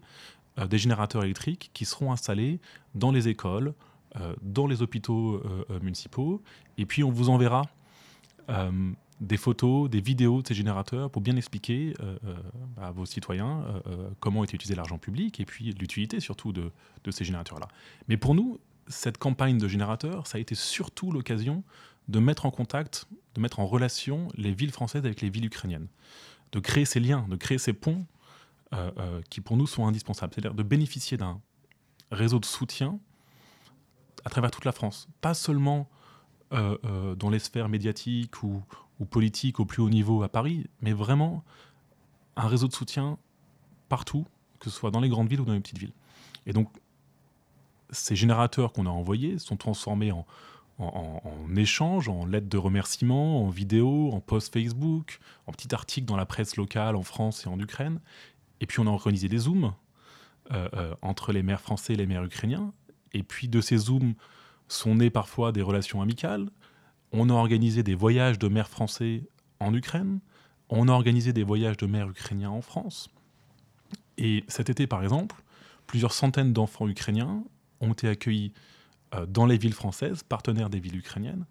euh, 0.58 0.67
des 0.67 0.77
générateurs 0.77 1.24
électriques 1.24 1.72
qui 1.74 1.86
seront 1.86 2.12
installés 2.12 2.60
dans 2.96 3.12
les 3.12 3.27
écoles, 3.27 3.74
euh, 4.15 4.36
dans 4.41 4.65
les 4.65 4.81
hôpitaux 4.81 5.36
euh, 5.36 5.79
municipaux, 5.81 6.41
et 6.77 6.86
puis 6.86 7.03
on 7.03 7.12
vous 7.12 7.29
enverra 7.29 7.63
des 9.19 9.38
photos, 9.38 9.89
des 9.89 9.99
vidéos 9.99 10.41
de 10.41 10.47
ces 10.47 10.53
générateurs 10.53 11.09
pour 11.09 11.21
bien 11.21 11.35
expliquer 11.35 11.93
euh, 11.99 12.17
euh, 12.25 12.35
à 12.77 12.91
vos 12.91 13.05
citoyens 13.05 13.63
euh, 13.88 14.09
comment 14.19 14.43
est 14.43 14.53
utilisé 14.53 14.75
l'argent 14.75 14.97
public 14.97 15.39
et 15.39 15.45
puis 15.45 15.73
l'utilité 15.73 16.19
surtout 16.19 16.53
de, 16.53 16.71
ces 17.11 17.25
générateurs-là. 17.25 17.67
Mais 18.07 18.17
pour 18.17 18.35
nous, 18.35 18.59
cette 18.88 19.17
campagne 19.17 19.57
de 19.57 19.67
générateurs, 19.67 20.27
ça 20.27 20.38
a 20.38 20.41
été 20.41 20.55
surtout 20.55 21.11
l'occasion 21.11 21.63
de 22.07 22.19
mettre 22.19 22.45
en 22.45 22.51
contact, 22.51 23.07
de 23.35 23.41
mettre 23.41 23.59
en 23.59 23.67
relation 23.67 24.29
les 24.35 24.51
villes 24.51 24.71
françaises 24.71 25.05
avec 25.05 25.21
les 25.21 25.29
villes 25.29 25.45
ukrainiennes, 25.45 25.88
de 26.51 26.59
créer 26.59 26.85
ces 26.85 26.99
liens, 26.99 27.25
de 27.29 27.35
créer 27.35 27.57
ces 27.57 27.73
ponts 27.73 28.05
qui 29.31 29.41
pour 29.41 29.57
nous 29.57 29.65
sont 29.65 29.88
indispensables, 29.88 30.31
c'est-à-dire 30.31 30.53
de 30.53 30.61
bénéficier 30.61 31.17
d'un 31.17 31.41
réseau 32.11 32.38
de 32.38 32.45
soutien 32.45 32.99
à 34.25 34.29
travers 34.29 34.51
toute 34.51 34.65
la 34.65 34.71
France, 34.71 35.07
pas 35.21 35.33
seulement 35.33 35.89
dans 36.51 37.29
les 37.31 37.39
sphères 37.39 37.67
médiatiques 37.67 38.43
ou, 38.43 38.63
ou 38.99 39.05
politique 39.05 39.59
au 39.59 39.65
plus 39.65 39.81
haut 39.81 39.89
niveau 39.89 40.23
à 40.23 40.29
Paris, 40.29 40.67
mais 40.81 40.93
vraiment 40.93 41.43
un 42.35 42.47
réseau 42.47 42.67
de 42.67 42.73
soutien 42.73 43.17
partout, 43.87 44.25
que 44.59 44.69
ce 44.69 44.75
soit 44.75 44.91
dans 44.91 44.99
les 44.99 45.09
grandes 45.09 45.29
villes 45.29 45.41
ou 45.41 45.45
dans 45.45 45.53
les 45.53 45.59
petites 45.59 45.79
villes. 45.79 45.93
Et 46.45 46.53
donc, 46.53 46.69
ces 47.91 48.15
générateurs 48.15 48.73
qu'on 48.73 48.85
a 48.85 48.89
envoyés 48.89 49.39
sont 49.39 49.57
transformés 49.57 50.11
en, 50.11 50.25
en, 50.79 51.55
échange, 51.55 52.07
en 52.07 52.25
lettres 52.25 52.47
de 52.47 52.57
remerciement, 52.57 53.43
en 53.45 53.49
vidéos, 53.49 54.11
en 54.13 54.21
posts 54.21 54.53
Facebook, 54.53 55.19
en 55.47 55.51
petits 55.51 55.73
articles 55.73 56.07
dans 56.07 56.15
la 56.15 56.25
presse 56.25 56.55
locale 56.55 56.95
en 56.95 57.03
France 57.03 57.45
et 57.45 57.49
en 57.49 57.59
Ukraine. 57.59 57.99
Et 58.61 58.65
puis 58.65 58.79
on 58.79 58.87
a 58.87 58.89
organisé 58.89 59.27
des 59.27 59.39
Zooms 59.39 59.73
euh, 60.51 60.69
euh, 60.73 60.95
entre 61.01 61.31
les 61.33 61.43
maires 61.43 61.61
français 61.61 61.93
et 61.93 61.95
les 61.95 62.05
maires 62.05 62.23
ukrainiens. 62.23 62.73
Et 63.13 63.23
puis 63.23 63.47
de 63.47 63.61
ces 63.61 63.77
Zooms 63.77 64.13
sont 64.67 64.95
nées 64.95 65.09
parfois 65.09 65.51
des 65.51 65.61
relations 65.61 66.01
amicales. 66.01 66.49
On 67.11 67.29
a 67.29 67.33
organisé 67.33 67.83
des 67.83 67.95
voyages 67.95 68.37
de 68.39 68.47
maires 68.47 68.69
français 68.69 69.23
en 69.59 69.73
Ukraine. 69.73 70.19
On 70.69 70.87
a 70.87 70.91
organisé 70.91 71.33
des 71.33 71.43
voyages 71.43 71.77
de 71.77 71.87
maires 71.87 72.09
ukrainiens 72.09 72.51
en 72.51 72.61
France. 72.61 73.09
Et 74.17 74.43
cet 74.47 74.69
été, 74.69 74.85
par 74.85 75.01
exemple, 75.01 75.41
plusieurs 75.87 76.13
centaines 76.13 76.53
d'enfants 76.53 76.87
ukrainiens 76.87 77.43
ont 77.81 77.93
été 77.93 78.07
accueillis 78.07 78.53
euh, 79.15 79.25
dans 79.25 79.45
les 79.45 79.57
villes 79.57 79.73
françaises, 79.73 80.23
partenaires 80.23 80.69
des 80.69 80.79
villes 80.79 80.97
ukrainiennes, 80.97 81.45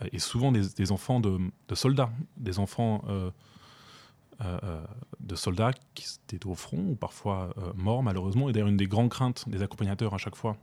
euh, 0.00 0.06
et 0.12 0.18
souvent 0.18 0.52
des, 0.52 0.92
enfants 0.92 1.20
de, 1.20 1.38
soldats, 1.74 2.10
des 2.36 2.58
enfants 2.58 3.04
euh, 3.08 3.30
de 5.20 5.36
soldats 5.36 5.72
qui 5.94 6.06
étaient 6.32 6.46
au 6.46 6.54
front 6.54 6.78
ou 6.90 6.94
parfois 6.94 7.54
morts 7.76 8.02
malheureusement. 8.02 8.48
Et 8.48 8.52
d'ailleurs, 8.52 8.68
une 8.68 8.76
des 8.76 8.88
grandes 8.88 9.10
craintes 9.10 9.48
des 9.48 9.62
accompagnateurs 9.62 10.14
à 10.14 10.18
chaque 10.18 10.36
fois 10.36 10.56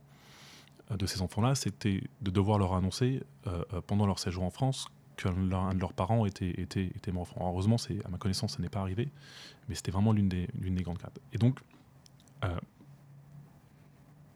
de 0.90 1.06
ces 1.06 1.22
enfants-là, 1.22 1.54
c'était 1.54 2.02
de 2.20 2.30
devoir 2.30 2.58
leur 2.58 2.74
annoncer 2.74 3.22
pendant 3.86 4.06
leur 4.06 4.18
séjour 4.18 4.44
en 4.44 4.50
France 4.50 4.88
qu'un 5.16 5.32
de 5.32 5.78
leurs 5.80 5.92
parents 5.92 6.26
était, 6.26 6.60
était, 6.60 6.86
était 6.86 7.12
mort. 7.12 7.28
heureusement, 7.40 7.76
à 8.04 8.08
ma 8.08 8.18
connaissance, 8.18 8.56
ça 8.56 8.62
n'est 8.62 8.68
pas 8.68 8.80
arrivé, 8.80 9.08
mais 9.68 9.74
c'était 9.74 9.90
vraiment 9.90 10.12
l'une 10.12 10.28
des, 10.28 10.48
des 10.54 10.82
grandes 10.82 10.98
craintes. 10.98 11.18
Et 11.32 11.38
donc, 11.38 11.60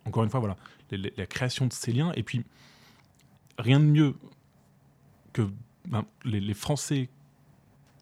encore 0.06 0.24
une 0.24 0.30
fois, 0.30 0.40
voilà, 0.40 0.56
la 0.90 1.26
création 1.26 1.66
de 1.66 1.72
ces 1.72 1.92
liens. 1.92 2.12
Et 2.14 2.22
puis, 2.22 2.44
rien 3.58 3.80
de 3.80 3.84
mieux 3.84 4.14
que 5.32 5.42
ben, 5.86 6.04
les, 6.24 6.54
Français 6.54 7.08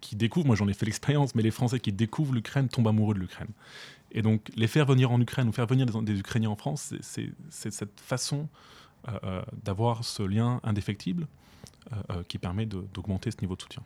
qui 0.01 0.17
découvrent, 0.17 0.47
moi 0.47 0.57
j'en 0.57 0.69
ai 0.69 0.75
fait 0.75 0.87
l'expérience, 0.87 1.35
mais 1.35 1.43
les 1.43 1.51
Français 1.51 1.81
qui 1.81 1.93
découvrent 1.93 2.35
l'Ukraine 2.35 2.69
tombent 2.69 2.89
amoureux 2.89 3.15
de 3.15 3.21
l'Ukraine. 3.21 3.49
Et 4.15 4.23
donc, 4.23 4.51
les 4.55 4.69
faire 4.69 4.87
venir 4.87 5.11
en 5.11 5.21
Ukraine 5.21 5.49
ou 5.49 5.53
faire 5.53 5.67
venir 5.67 5.87
des, 5.87 6.19
Ukrainiens 6.19 6.51
en 6.51 6.57
France, 6.57 6.95
c'est 7.01 7.31
cette 7.51 8.01
façon 8.01 8.49
euh, 9.09 9.19
euh, 9.25 9.43
d'avoir 9.65 10.05
ce 10.05 10.23
lien 10.23 10.61
indéfectible 10.63 11.27
euh, 11.93 12.23
qui 12.29 12.39
permet 12.39 12.65
d'augmenter 12.65 13.31
ce 13.33 13.37
niveau 13.43 13.57
de 13.57 13.63
soutien. 13.63 13.83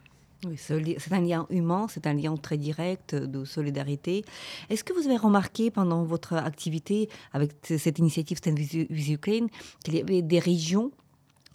C'est 0.57 1.13
un 1.13 1.21
lien 1.21 1.47
humain, 1.51 1.87
c'est 1.89 2.07
un 2.07 2.15
lien 2.15 2.37
très 2.37 2.57
direct 2.57 3.17
de 3.17 3.45
solidarité. 3.45 4.25
Est-ce 4.71 4.85
que 4.85 4.93
vous 4.93 5.07
avez 5.07 5.17
remarqué 5.17 5.73
pendant 5.73 6.05
votre 6.05 6.35
activité 6.35 7.09
avec 7.33 7.51
cette 7.65 7.99
initiative 7.99 8.37
Stand 8.37 8.57
with 8.57 9.09
Ukraine 9.09 9.49
qu'il 9.83 9.97
y 9.97 10.01
avait 10.01 10.23
des 10.23 10.39
régions 10.39 10.93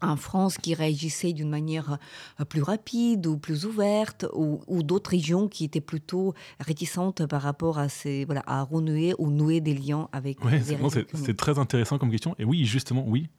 en 0.03 0.15
France 0.15 0.57
qui 0.57 0.73
réagissaient 0.73 1.33
d'une 1.33 1.49
manière 1.49 1.97
euh, 2.39 2.45
plus 2.45 2.61
rapide 2.61 3.27
ou 3.27 3.37
plus 3.37 3.65
ouverte, 3.65 4.25
ou, 4.33 4.83
d'autres 4.83 5.11
régions 5.11 5.47
qui 5.47 5.63
étaient 5.63 5.81
plutôt 5.81 6.33
réticentes 6.59 7.25
par 7.25 7.41
rapport 7.41 7.79
à, 7.79 7.89
ces, 7.89 8.25
voilà, 8.25 8.43
à 8.45 8.61
renouer 8.63 9.13
ou 9.17 9.29
nouer 9.29 9.61
des 9.61 9.73
liens 9.73 10.09
avec 10.11 10.43
ouais, 10.43 10.61
C'est 11.13 11.37
très 11.37 11.57
intéressant 11.57 11.97
comme 11.97 12.11
question. 12.11 12.35
Et 12.37 12.45
oui, 12.45 12.65
justement, 12.65 13.05
oui, 13.07 13.29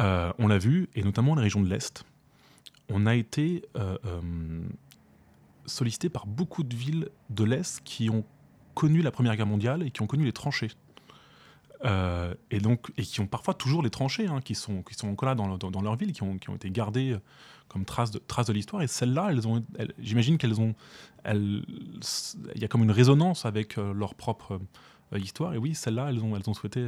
euh, 0.00 0.32
on 0.38 0.46
l'a 0.46 0.58
vu, 0.58 0.88
et 0.94 1.02
notamment 1.02 1.34
les 1.34 1.42
régions 1.42 1.60
de 1.60 1.68
l'Est 1.68 2.04
on 2.90 3.06
a 3.06 3.14
été 3.14 3.62
euh, 3.76 3.96
euh, 4.04 4.20
sollicité 5.66 6.08
par 6.08 6.26
beaucoup 6.26 6.62
de 6.62 6.74
villes 6.74 7.08
de 7.30 7.44
l'Est 7.44 7.80
qui 7.84 8.10
ont 8.10 8.24
connu 8.74 9.02
la 9.02 9.10
Première 9.10 9.36
Guerre 9.36 9.46
mondiale 9.46 9.82
et 9.82 9.90
qui 9.90 10.02
ont 10.02 10.06
connu 10.06 10.24
les 10.24 10.32
tranchées. 10.32 10.70
Euh, 11.84 12.34
et 12.50 12.58
donc 12.58 12.90
et 12.96 13.02
qui 13.02 13.20
ont 13.20 13.26
parfois 13.26 13.54
toujours 13.54 13.82
les 13.82 13.90
tranchées, 13.90 14.26
hein, 14.26 14.40
qui 14.40 14.54
sont 14.54 14.82
qui 14.82 14.94
sont 14.94 15.08
encore 15.08 15.28
là 15.28 15.34
dans, 15.34 15.58
dans, 15.58 15.82
leur 15.82 15.96
ville, 15.96 16.12
qui 16.12 16.22
ont, 16.22 16.38
qui 16.38 16.48
ont, 16.48 16.54
été 16.54 16.70
gardées 16.70 17.16
comme 17.68 17.84
traces 17.84 18.10
de 18.10 18.18
traces 18.18 18.46
de 18.46 18.52
l'histoire. 18.52 18.82
Et 18.82 18.86
celles-là, 18.86 19.28
elles 19.30 19.46
ont, 19.46 19.64
j'imagine 19.98 20.38
qu'elles 20.38 20.60
ont, 20.60 20.74
il 21.26 21.62
y 22.54 22.64
a 22.64 22.68
comme 22.68 22.82
une 22.82 22.90
résonance 22.90 23.44
avec 23.44 23.76
leur 23.76 24.14
propre 24.14 24.58
histoire. 25.14 25.54
Et 25.54 25.58
oui, 25.58 25.74
celles-là, 25.74 26.08
elles 26.08 26.24
ont 26.24 26.34
elles 26.36 26.48
ont 26.48 26.54
souhaité. 26.54 26.86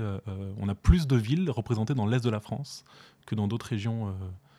on 0.58 0.68
a 0.68 0.74
plus 0.74 1.06
de 1.06 1.16
villes 1.16 1.50
représentées 1.50 1.94
dans 1.94 2.06
l'est 2.06 2.24
de 2.24 2.30
la 2.30 2.40
France 2.40 2.84
que 3.26 3.34
dans 3.34 3.46
d'autres 3.46 3.66
régions 3.66 4.14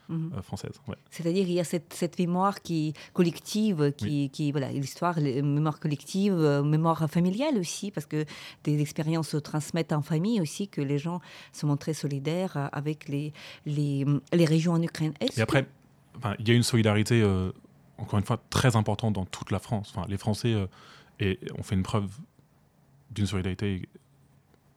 Mhm. 0.09 0.31
Euh, 0.35 0.41
française. 0.41 0.71
C'est-à-dire 1.11 1.47
il 1.47 1.53
y 1.53 1.59
a 1.59 1.63
cette, 1.63 1.93
cette 1.93 2.17
mémoire 2.17 2.61
qui 2.61 2.93
collective, 3.13 3.93
qui, 3.95 4.31
qui 4.31 4.51
voilà, 4.51 4.71
l'histoire, 4.71 5.19
mémoire 5.19 5.79
collective, 5.79 6.33
euh, 6.33 6.63
mémoire 6.63 7.07
familiale 7.07 7.57
aussi, 7.59 7.91
parce 7.91 8.07
que 8.07 8.25
des 8.63 8.81
expériences 8.81 9.29
se 9.29 9.37
transmettent 9.37 9.93
en 9.93 10.01
famille 10.01 10.41
aussi, 10.41 10.67
que 10.67 10.81
les 10.81 10.97
gens 10.97 11.21
se 11.53 11.67
montraient 11.67 11.93
solidaires 11.93 12.69
avec 12.71 13.07
les, 13.07 13.33
les, 13.67 14.03
les 14.33 14.45
régions 14.45 14.73
en 14.73 14.81
Ukraine. 14.81 15.13
Et 15.37 15.41
après, 15.41 15.67
il 16.39 16.47
y 16.47 16.51
a 16.51 16.55
une 16.55 16.63
solidarité, 16.63 17.21
euh, 17.21 17.51
encore 17.99 18.17
une 18.17 18.25
fois, 18.25 18.41
très 18.49 18.75
importante 18.75 19.13
dans 19.13 19.25
toute 19.25 19.51
la 19.51 19.59
France. 19.59 19.93
Enfin, 19.95 20.07
les 20.09 20.17
Français 20.17 20.55
et 21.19 21.37
ont 21.55 21.63
fait 21.63 21.75
une 21.75 21.83
preuve 21.83 22.09
d'une 23.11 23.27
solidarité 23.27 23.87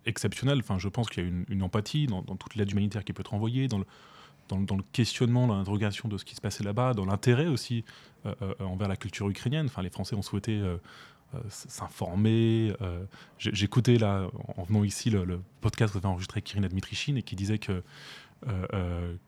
exceptionnelle. 0.05 0.59
Enfin, 0.59 0.79
je 0.79 0.89
pense 0.89 1.09
qu'il 1.09 1.23
y 1.23 1.27
a 1.27 1.29
une, 1.29 1.47
une 1.49 1.63
empathie 1.63 2.07
dans, 2.07 2.21
dans 2.21 2.37
toute 2.37 2.55
l'aide 2.55 2.71
humanitaire 2.71 3.03
qui 3.03 3.15
peut 3.15 3.21
être 3.21 3.33
envoyée, 3.33 3.69
dans 3.69 3.79
le, 3.79 3.87
dans, 4.49 4.77
le 4.77 4.83
questionnement, 4.93 5.47
l'interrogation 5.47 6.09
de 6.09 6.19
ce 6.19 6.25
qui 6.25 6.35
se 6.35 6.41
passait 6.41 6.65
là-bas, 6.65 6.95
dans 6.95 7.05
l'intérêt 7.05 7.47
aussi 7.47 7.85
euh, 8.27 8.35
euh, 8.43 8.55
envers 8.61 8.89
la 8.89 8.97
culture 8.97 9.29
ukrainienne. 9.29 9.67
Enfin, 9.67 9.83
les 9.83 9.91
Français 9.91 10.15
ont 10.15 10.23
souhaité 10.23 10.59
euh, 10.59 10.77
s'informer. 11.49 12.73
J'écoutais 13.39 13.97
là, 13.97 14.29
en 14.57 14.65
venant 14.65 14.85
ici, 14.85 15.11
le, 15.11 15.41
podcast 15.61 15.93
que 15.93 15.99
avez 15.99 16.09
enregistré 16.09 16.39
avec 16.39 16.45
Kirina 16.45 16.69
Dmitrichine 16.69 17.17
et 17.17 17.23
qui 17.23 17.37
disait 17.37 17.59
que, 17.59 17.83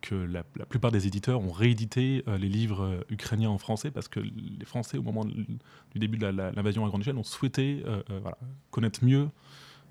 que 0.02 0.14
la, 0.14 0.42
plupart 0.68 0.90
des 0.90 1.06
éditeurs 1.06 1.40
ont 1.40 1.52
réédité 1.52 2.23
les 2.26 2.49
livres 2.49 3.06
ukrainiens 3.09 3.49
en 3.49 3.56
français 3.56 3.90
parce 3.90 4.09
que 4.09 4.21
les 4.21 4.66
Français, 4.66 4.99
au 4.99 5.02
moment 5.02 5.25
du 5.25 5.47
début 5.94 6.18
de 6.18 6.26
l'invasion 6.26 6.85
à 6.85 6.88
grande 6.88 7.00
échelle, 7.00 7.16
ont 7.16 7.25
souhaité 7.25 7.83
connaître 8.71 9.02
mieux 9.02 9.30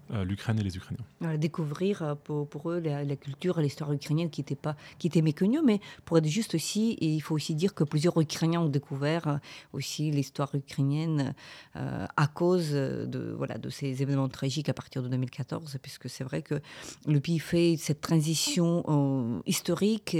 l'Ukraine 0.09 0.59
et 0.59 0.63
les 0.63 0.75
Ukrainiens. 0.77 1.37
découvrir 1.37 2.01
euh, 2.01 2.15
pour, 2.15 2.71
eux 2.71 2.79
la, 2.79 3.15
culture 3.15 3.59
et 3.59 3.63
l'histoire 3.63 3.91
ukrainienne 3.91 4.29
qui 4.29 4.41
était, 4.41 4.55
pas, 4.55 4.75
qui 4.99 5.07
était 5.07 5.21
méconnue, 5.21 5.61
mais 5.63 5.79
pour 6.05 6.17
être 6.17 6.27
juste 6.27 6.55
aussi, 6.55 6.97
il 7.01 7.21
faut 7.21 7.35
aussi 7.35 7.55
dire 7.55 7.73
que 7.73 7.83
plusieurs 7.83 8.19
Ukrainiens 8.19 8.61
ont 8.61 8.69
découvert 8.69 9.27
euh, 9.27 9.37
aussi 9.71 10.11
l'histoire 10.11 10.53
ukrainienne 10.55 11.33
à 11.73 12.27
cause 12.27 12.71
de, 12.71 13.33
voilà, 13.35 13.57
de 13.57 13.69
ces 13.69 14.01
événements 14.01 14.29
tragiques 14.29 14.69
à 14.69 14.73
partir 14.73 15.01
de 15.01 15.07
2014, 15.07 15.77
puisque 15.81 16.09
c'est 16.09 16.23
vrai 16.23 16.41
que 16.41 16.61
le 17.07 17.19
pays 17.19 17.39
fait 17.39 17.75
cette 17.77 18.01
transition 18.01 19.41
historique 19.45 20.15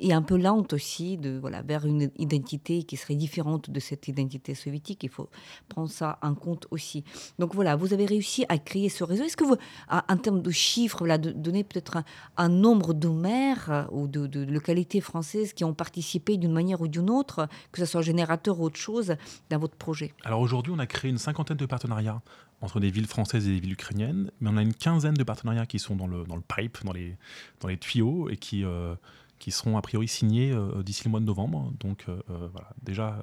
et 0.00 0.12
un 0.12 0.22
peu 0.22 0.36
lente 0.36 0.72
aussi 0.72 1.16
de, 1.16 1.38
voilà, 1.38 1.62
vers 1.62 1.86
une 1.86 2.10
identité 2.18 2.82
qui 2.82 2.96
serait 2.96 3.14
différente 3.14 3.70
de 3.70 3.80
cette 3.80 4.08
identité 4.08 4.54
soviétique. 4.54 5.04
Il 5.04 5.10
faut 5.10 5.28
prendre 5.68 5.90
ça 5.90 6.18
en 6.22 6.34
compte 6.34 6.66
aussi. 6.70 7.04
Donc 7.38 7.54
voilà, 7.54 7.76
vous 7.76 7.92
avez 7.92 8.06
réussi 8.06 8.44
à 8.48 8.58
créer 8.58 8.88
ce 8.88 9.04
réseau. 9.04 9.24
Est-ce 9.24 9.36
que 9.36 9.44
vous, 9.44 9.56
en 9.90 10.16
termes 10.16 10.42
de 10.42 10.50
chiffres, 10.50 10.98
voilà, 10.98 11.18
donner 11.18 11.64
peut-être 11.64 12.02
un, 12.36 12.48
nombre 12.48 12.94
de 12.94 13.08
maires 13.08 13.70
euh, 13.70 13.84
ou 13.90 14.08
de, 14.08 14.26
de, 14.26 14.44
localités 14.44 15.00
françaises 15.00 15.52
qui 15.52 15.64
ont 15.64 15.74
participé 15.74 16.36
d'une 16.36 16.52
manière 16.52 16.80
ou 16.80 16.88
d'une 16.88 17.10
autre, 17.10 17.46
que 17.72 17.80
ce 17.80 17.86
soit 17.86 18.02
générateur 18.02 18.60
ou 18.60 18.64
autre 18.64 18.78
chose, 18.78 19.14
dans 19.50 19.58
votre 19.58 19.76
projet? 19.76 20.14
Alors 20.24 20.40
aujourd'hui, 20.40 20.72
on 20.74 20.78
a 20.78 20.86
créé 20.86 21.10
une 21.10 21.18
cinquantaine 21.18 21.56
de 21.56 21.66
partenariats 21.66 22.22
entre 22.60 22.80
des 22.80 22.90
villes 22.90 23.06
françaises 23.06 23.46
et 23.46 23.52
des 23.52 23.60
villes 23.60 23.72
ukrainiennes, 23.72 24.30
mais 24.40 24.50
on 24.50 24.56
a 24.56 24.62
une 24.62 24.74
quinzaine 24.74 25.14
de 25.14 25.22
partenariats 25.22 25.66
qui 25.66 25.78
sont 25.78 25.94
dans 25.94 26.06
le, 26.06 26.24
dans 26.24 26.36
le 26.36 26.42
pipe, 26.42 26.78
dans 26.84 26.92
les, 26.92 27.16
dans 27.60 27.68
les 27.68 27.78
tuyaux, 27.78 28.28
et 28.28 28.36
qui, 28.36 28.64
euh, 28.64 28.94
qui 29.38 29.50
seront 29.50 29.76
a 29.76 29.82
priori 29.82 30.08
signés 30.08 30.52
euh, 30.52 30.82
d'ici 30.82 31.04
le 31.04 31.10
mois 31.10 31.20
de 31.20 31.24
novembre. 31.24 31.72
Donc 31.80 32.04
euh, 32.08 32.20
euh, 32.30 32.48
voilà, 32.52 32.70
déjà 32.82 33.18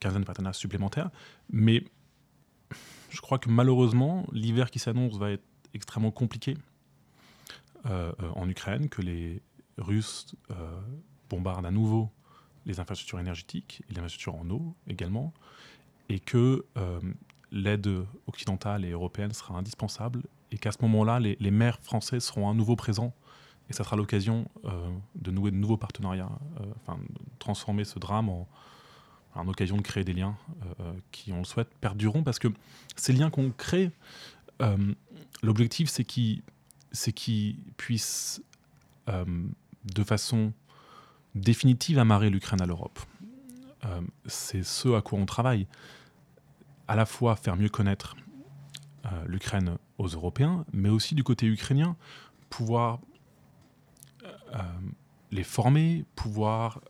quinzaine 0.00 0.22
de 0.22 0.26
partenaires 0.26 0.54
supplémentaires. 0.54 1.10
Mais 1.50 1.84
je 3.08 3.20
crois 3.20 3.38
que 3.38 3.48
malheureusement, 3.48 4.26
l'hiver 4.32 4.72
qui 4.72 4.80
s'annonce 4.80 5.16
va 5.16 5.30
être 5.30 5.44
extrêmement 5.74 6.10
compliqué 6.10 6.56
en 7.84 8.48
Ukraine, 8.48 8.88
que 8.88 9.00
les 9.00 9.40
Russes 9.78 10.34
bombardent 11.30 11.66
à 11.66 11.70
nouveau 11.70 12.10
les 12.66 12.80
infrastructures 12.80 13.20
énergétiques 13.20 13.84
et 13.88 13.92
les 13.92 13.98
infrastructures 13.98 14.34
en 14.34 14.50
eau 14.50 14.74
également, 14.88 15.32
et 16.08 16.18
que 16.18 16.66
l'aide 17.52 18.04
occidentale 18.26 18.84
et 18.84 18.90
européenne 18.90 19.32
sera 19.32 19.56
indispensable, 19.56 20.24
et 20.50 20.58
qu'à 20.58 20.72
ce 20.72 20.78
moment-là, 20.82 21.20
les, 21.20 21.36
les 21.38 21.52
maires 21.52 21.78
français 21.78 22.18
seront 22.18 22.50
à 22.50 22.54
nouveau 22.54 22.74
présents 22.74 23.14
et 23.68 23.72
ça 23.72 23.84
sera 23.84 23.96
l'occasion 23.96 24.48
euh, 24.64 24.90
de 25.14 25.30
nouer 25.30 25.50
de 25.50 25.56
nouveaux 25.56 25.76
partenariats, 25.76 26.30
euh, 26.60 26.64
enfin, 26.76 26.98
de 26.98 27.18
transformer 27.38 27.84
ce 27.84 27.98
drame 27.98 28.28
en, 28.28 28.46
occasion 29.46 29.76
de 29.76 29.82
créer 29.82 30.02
des 30.02 30.14
liens 30.14 30.36
euh, 30.80 30.92
qui, 31.12 31.32
on 31.32 31.38
le 31.38 31.44
souhaite, 31.44 31.68
perdureront 31.80 32.24
parce 32.24 32.40
que 32.40 32.48
ces 32.96 33.12
liens 33.12 33.30
qu'on 33.30 33.52
crée, 33.52 33.92
l'objectif 35.44 35.88
c'est 35.88 36.02
qu'ils 36.02 36.42
qu 37.14 37.56
puissent 37.76 38.42
de 39.06 40.02
façon 40.02 40.52
définitive 41.36 42.00
amarrer 42.00 42.30
l'Ukraine 42.30 42.60
à 42.60 42.66
l'Europe. 42.66 42.98
c'est 44.26 44.64
ce 44.64 44.88
à 44.96 45.02
quoi 45.02 45.20
on 45.20 45.26
travaille. 45.26 45.68
À 46.88 46.96
la 46.96 47.06
fois 47.06 47.36
faire 47.36 47.54
mieux 47.54 47.68
connaître 47.68 48.16
l'Ukraine 49.24 49.78
aux 49.98 50.08
Européens, 50.08 50.64
mais 50.72 50.88
aussi 50.88 51.14
du 51.14 51.22
côté 51.22 51.46
ukrainien, 51.46 51.94
pouvoir 52.50 52.98
les 55.30 55.44
former, 55.44 56.04
pouvoir 56.16 56.80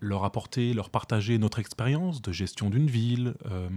leur 0.00 0.24
apporter, 0.24 0.74
leur 0.74 0.90
partager 0.90 1.38
notre 1.38 1.58
expérience 1.58 2.22
de 2.22 2.32
gestion 2.32 2.70
d'une 2.70 2.86
ville, 2.86 3.34
euh, 3.46 3.68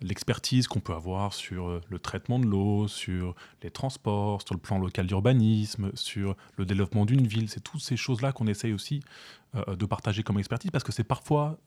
l'expertise 0.00 0.66
qu'on 0.66 0.80
peut 0.80 0.94
avoir 0.94 1.32
sur 1.32 1.68
euh, 1.68 1.80
le 1.88 1.98
traitement 1.98 2.38
de 2.38 2.46
l'eau, 2.46 2.88
sur 2.88 3.34
les 3.62 3.70
transports, 3.70 4.42
sur 4.42 4.54
le 4.54 4.60
plan 4.60 4.78
local 4.78 5.06
d'urbanisme, 5.06 5.92
sur 5.94 6.36
le 6.56 6.64
développement 6.64 7.04
d'une 7.04 7.26
ville. 7.26 7.48
C'est 7.48 7.62
toutes 7.62 7.80
ces 7.80 7.96
choses-là 7.96 8.32
qu'on 8.32 8.46
essaye 8.46 8.72
aussi 8.72 9.02
euh, 9.54 9.76
de 9.76 9.86
partager 9.86 10.22
comme 10.22 10.38
expertise 10.38 10.70
parce 10.70 10.84
que 10.84 10.92
c'est 10.92 11.04
parfois 11.04 11.58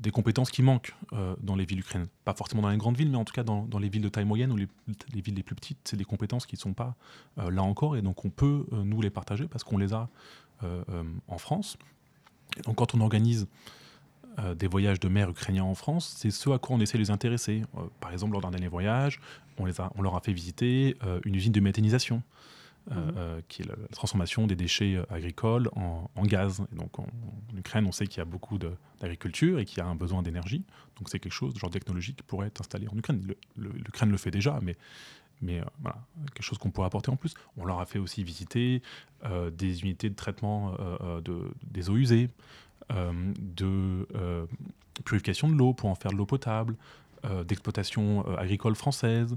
des 0.00 0.10
compétences 0.10 0.50
qui 0.50 0.62
manquent 0.62 0.94
dans 1.40 1.56
les 1.56 1.64
villes 1.64 1.80
ukrainiennes. 1.80 2.08
Pas 2.24 2.34
forcément 2.34 2.62
dans 2.62 2.68
les 2.68 2.76
grandes 2.76 2.96
villes, 2.96 3.10
mais 3.10 3.16
en 3.16 3.24
tout 3.24 3.32
cas 3.32 3.44
dans, 3.44 3.78
les 3.78 3.88
villes 3.88 4.02
de 4.02 4.08
taille 4.08 4.24
moyenne 4.24 4.52
ou 4.52 4.56
les, 4.56 4.68
les 5.14 5.20
villes 5.20 5.34
les 5.34 5.42
plus 5.42 5.54
petites, 5.54 5.78
c'est 5.84 5.96
des 5.96 6.04
compétences 6.04 6.46
qui 6.46 6.56
ne 6.56 6.60
sont 6.60 6.74
pas 6.74 6.94
là 7.36 7.62
encore 7.62 7.96
et 7.96 8.02
donc 8.02 8.24
on 8.24 8.30
peut 8.30 8.66
nous 8.72 9.00
les 9.00 9.10
partager 9.10 9.48
parce 9.48 9.64
qu'on 9.64 9.78
les 9.78 9.94
a 9.94 10.08
en 10.62 11.38
France 11.38 11.78
donc 12.64 12.76
quand 12.76 12.94
on 12.94 13.00
organise 13.00 13.46
euh, 14.38 14.54
des 14.54 14.66
voyages 14.66 15.00
de 15.00 15.08
mer 15.08 15.30
ukrainiens 15.30 15.64
en 15.64 15.74
France, 15.74 16.14
c'est 16.16 16.30
ce 16.30 16.50
à 16.50 16.58
quoi 16.58 16.76
on 16.76 16.80
essaie 16.80 16.98
de 16.98 17.02
les 17.02 17.10
intéresser. 17.10 17.62
Euh, 17.76 17.80
par 18.00 18.12
exemple, 18.12 18.32
lors 18.32 18.42
d'un 18.42 18.50
dernier 18.50 18.68
voyage, 18.68 19.20
on, 19.58 19.64
les 19.64 19.80
a, 19.80 19.90
on 19.96 20.02
leur 20.02 20.14
a 20.14 20.20
fait 20.20 20.32
visiter 20.32 20.96
euh, 21.04 21.20
une 21.24 21.34
usine 21.34 21.52
de 21.52 21.60
méthanisation, 21.60 22.22
mhm. 22.90 23.42
qui 23.48 23.62
est 23.62 23.66
la, 23.66 23.74
transformation 23.92 24.46
des 24.46 24.56
déchets 24.56 24.98
agricoles 25.10 25.68
en, 25.74 26.08
gaz. 26.24 26.62
Et 26.72 26.76
donc 26.76 26.98
en, 26.98 27.06
Ukraine, 27.56 27.86
on 27.86 27.92
sait 27.92 28.06
qu'il 28.06 28.18
y 28.18 28.22
a 28.22 28.24
beaucoup 28.24 28.58
d'agriculture 28.58 29.58
et 29.58 29.64
qu'il 29.64 29.78
y 29.78 29.80
a 29.80 29.86
un 29.86 29.96
besoin 29.96 30.22
d'énergie. 30.22 30.64
Donc 30.98 31.08
c'est 31.08 31.18
quelque 31.18 31.32
chose, 31.32 31.56
genre 31.56 31.70
de 31.70 31.78
technologie 31.78 32.14
qui 32.14 32.22
pourrait 32.22 32.48
être 32.48 32.60
installé 32.60 32.88
en 32.88 32.96
Ukraine. 32.96 33.22
L'Ukraine 33.56 34.10
le 34.10 34.16
fait 34.16 34.30
déjà, 34.30 34.58
mais 34.62 34.76
mais 35.42 35.60
voilà, 35.82 35.98
quelque 36.34 36.44
chose 36.44 36.56
qu'on 36.56 36.70
pourrait 36.70 36.86
apporter 36.86 37.10
en 37.10 37.16
plus. 37.16 37.34
On 37.58 37.66
leur 37.66 37.80
a 37.80 37.84
fait 37.84 37.98
aussi 37.98 38.24
visiter 38.24 38.80
des 39.52 39.82
unités 39.82 40.08
de 40.08 40.14
traitement 40.14 40.74
de, 41.22 41.50
des 41.70 41.90
eaux 41.90 41.96
usées, 41.96 42.30
euh, 42.92 43.32
de 43.36 44.06
euh, 44.14 44.46
purification 45.04 45.48
de 45.48 45.54
l'eau 45.54 45.74
pour 45.74 45.90
en 45.90 45.96
faire 45.96 46.12
de 46.12 46.16
l'eau 46.16 46.24
potable, 46.24 46.76
euh, 47.26 47.44
d'exploitation 47.44 48.26
agricole 48.36 48.74
française. 48.74 49.36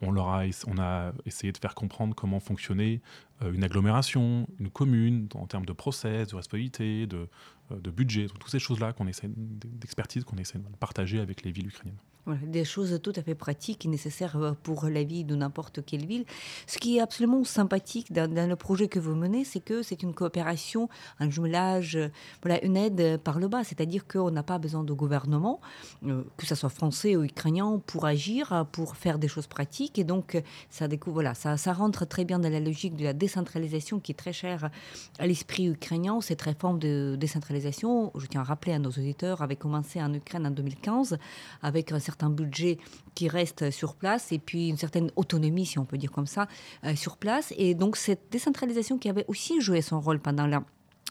on, 0.00 0.10
leur 0.10 0.28
a, 0.28 0.44
on 0.66 0.78
a 0.78 1.12
essayé 1.26 1.52
de 1.52 1.58
faire 1.58 1.74
comprendre 1.74 2.14
comment 2.14 2.40
fonctionnait 2.40 3.00
une 3.44 3.62
agglomération, 3.62 4.46
une 4.58 4.70
commune, 4.70 5.28
en 5.34 5.46
termes 5.46 5.66
de 5.66 5.74
process, 5.74 6.28
de 6.28 6.36
responsabilité, 6.36 7.06
de, 7.06 7.28
de 7.70 7.90
budget, 7.90 8.26
toutes 8.26 8.50
ces 8.50 8.58
choses-là 8.58 8.92
qu'on 8.94 9.04
d'expertise 9.04 10.24
qu'on 10.24 10.38
essaie 10.38 10.58
de 10.58 10.64
partager 10.80 11.20
avec 11.20 11.42
les 11.42 11.52
villes 11.52 11.68
ukrainiennes 11.68 11.98
des 12.34 12.64
choses 12.64 13.00
tout 13.02 13.12
à 13.16 13.22
fait 13.22 13.34
pratiques 13.34 13.84
et 13.84 13.88
nécessaires 13.88 14.36
euh, 14.36 14.52
pour 14.62 14.86
la 14.86 15.02
vie 15.02 15.24
de 15.24 15.34
n'importe 15.34 15.84
quelle 15.84 16.06
ville. 16.06 16.24
Ce 16.66 16.78
qui 16.78 16.96
est 16.96 17.00
absolument 17.00 17.44
sympathique 17.44 18.12
dans, 18.12 18.48
le 18.48 18.56
projet 18.56 18.88
que 18.88 18.98
vous 18.98 19.14
menez, 19.14 19.44
c'est 19.44 19.60
que 19.60 19.82
c'est 19.82 20.02
une 20.02 20.14
coopération, 20.14 20.88
un 21.20 21.30
jumelage, 21.30 21.96
euh, 21.96 22.08
voilà, 22.42 22.62
une 22.64 22.76
aide 22.76 23.18
par 23.18 23.38
le 23.38 23.48
bas. 23.48 23.64
C'est-à-dire 23.64 24.06
qu'on 24.06 24.30
n'a 24.30 24.42
pas 24.42 24.58
besoin 24.58 24.84
de 24.84 24.92
gouvernement, 24.92 25.60
euh, 26.06 26.22
que 26.36 26.46
ce 26.46 26.54
soit 26.54 26.68
français 26.68 27.16
ou 27.16 27.24
ukrainien, 27.24 27.80
pour 27.86 28.06
agir, 28.06 28.66
pour 28.72 28.96
faire 28.96 29.18
des 29.18 29.28
choses 29.28 29.46
pratiques. 29.46 29.98
Et 29.98 30.04
donc, 30.04 30.40
ça, 30.70 30.88
découvre, 30.88 31.14
voilà, 31.14 31.34
ça, 31.34 31.56
rentre 31.72 32.06
très 32.06 32.24
bien 32.24 32.38
dans 32.38 32.50
la 32.50 32.60
logique 32.60 32.96
de 32.96 33.04
la 33.04 33.12
décentralisation 33.12 34.00
qui 34.00 34.12
est 34.12 34.14
très 34.14 34.32
chère 34.32 34.70
à 35.18 35.26
l'esprit 35.26 35.66
ukrainien. 35.66 36.20
Cette 36.20 36.42
réforme 36.42 36.78
de 36.78 37.16
décentralisation, 37.18 38.10
je 38.16 38.26
tiens 38.26 38.40
à 38.40 38.44
rappeler 38.44 38.72
à 38.72 38.78
nos 38.78 38.90
auditeurs, 38.90 39.42
avait 39.42 39.56
commencé 39.56 40.02
en 40.02 40.12
Ukraine 40.12 40.46
en 40.46 40.50
2015 40.50 41.18
avec 41.62 41.92
un 41.92 41.98
certain 41.98 42.17
un 42.22 42.30
budget 42.30 42.78
qui 43.14 43.28
reste 43.28 43.70
sur 43.70 43.96
place 43.96 44.32
et 44.32 44.38
puis 44.38 44.68
une 44.68 44.76
certaine 44.76 45.10
autonomie, 45.16 45.66
si 45.66 45.78
on 45.78 45.84
peut 45.84 45.98
dire 45.98 46.12
comme 46.12 46.26
ça, 46.26 46.46
euh, 46.84 46.94
sur 46.94 47.16
place. 47.16 47.52
Et 47.56 47.74
donc 47.74 47.96
cette 47.96 48.30
décentralisation 48.30 48.98
qui 48.98 49.08
avait 49.08 49.24
aussi 49.28 49.60
joué 49.60 49.82
son 49.82 50.00
rôle 50.00 50.20
pendant 50.20 50.46
la 50.46 50.62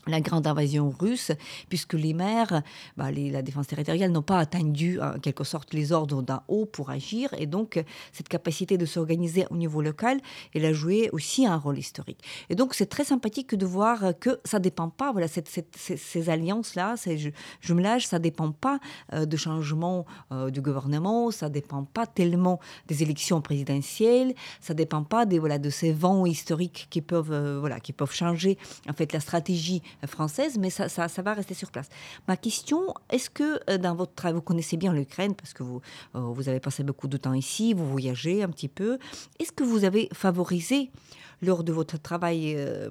la 0.08 0.22
grande 0.22 0.48
invasion 0.48 0.94
russe, 1.00 1.32
puisque 1.70 1.94
les 1.94 2.14
maires, 2.14 2.62
bah, 2.96 3.12
la 3.12 3.42
défense 3.42 3.68
territoriale 3.68 4.12
n'ont 4.12 4.22
pas 4.22 4.40
attendu 4.40 5.00
en 5.02 5.20
quelque 5.20 5.44
sorte 5.44 5.74
les 5.74 5.92
ordres 5.92 6.22
d'un 6.22 6.42
haut 6.48 6.66
pour 6.66 6.90
agir, 6.90 7.34
et 7.38 7.46
donc 7.46 7.84
cette 8.12 8.30
capacité 8.30 8.78
de 8.78 8.86
s'organiser 8.86 9.46
au 9.50 9.58
niveau 9.58 9.82
local, 9.82 10.20
elle 10.54 10.66
a 10.66 10.74
joué 10.74 11.10
aussi 11.12 11.46
un 11.46 11.58
rôle 11.58 11.78
historique. 11.78 12.20
Et 12.50 12.56
donc 12.56 12.74
c'est 12.74 12.88
très 12.88 13.04
sympathique 13.04 13.56
de 13.56 13.66
voir 13.66 14.14
que 14.20 14.40
ça 14.44 14.60
dépend 14.60 14.90
pas, 14.90 15.12
voilà, 15.12 15.28
ces, 15.28 16.30
alliances-là, 16.30 16.98
ces 16.98 17.34
jumelages, 17.62 18.08
ça 18.08 18.20
dépend 18.20 18.52
pas 18.52 18.80
euh, 19.14 19.26
de 19.26 19.38
changement 19.38 20.06
euh, 20.32 20.50
du 20.50 20.62
gouvernement, 20.62 21.32
ça 21.32 21.50
dépend 21.50 21.84
pas 21.84 22.06
tellement 22.06 22.60
des 22.88 23.04
élections 23.04 23.42
présidentielles, 23.42 24.34
ça 24.62 24.74
dépend 24.74 25.04
pas 25.04 25.26
des, 25.26 25.40
voilà, 25.40 25.60
de 25.60 25.70
ces 25.70 25.92
vents 25.92 26.26
historiques 26.26 26.88
qui 26.90 27.02
peuvent, 27.02 27.32
euh, 27.32 27.60
voilà, 27.60 27.80
qui 27.80 27.94
peuvent 27.94 28.14
changer 28.14 28.58
en 28.90 28.94
fait 28.94 29.14
la 29.14 29.20
stratégie 29.20 29.82
française, 30.06 30.58
mais 30.60 30.70
ça, 30.70 30.90
ça, 30.90 31.22
va 31.22 31.34
rester 31.34 31.54
sur 31.54 31.72
place. 31.72 31.90
Ma 32.28 32.38
question, 32.38 32.94
est-ce 33.10 33.30
que 33.30 33.60
euh, 33.70 33.78
dans 33.78 33.96
votre 33.96 34.14
travail, 34.14 34.36
vous 34.36 34.42
connaissez 34.42 34.78
bien 34.78 34.94
l'Ukraine 34.94 35.36
parce 35.36 35.54
que 35.54 35.64
vous, 35.64 35.82
euh, 36.16 36.20
vous 36.20 36.50
avez 36.50 36.60
passé 36.60 36.84
beaucoup 36.84 37.08
de 37.08 37.18
temps 37.18 37.34
ici, 37.34 37.74
vous 37.74 37.90
voyagez 37.90 38.44
un 38.44 38.50
petit 38.50 38.68
peu, 38.68 39.00
est-ce 39.40 39.52
que 39.52 39.64
vous 39.64 39.84
avez 39.84 40.10
favorisé 40.14 40.92
lors 41.42 41.64
de 41.64 41.72
votre 41.72 42.00
travail 42.00 42.56
euh, 42.56 42.90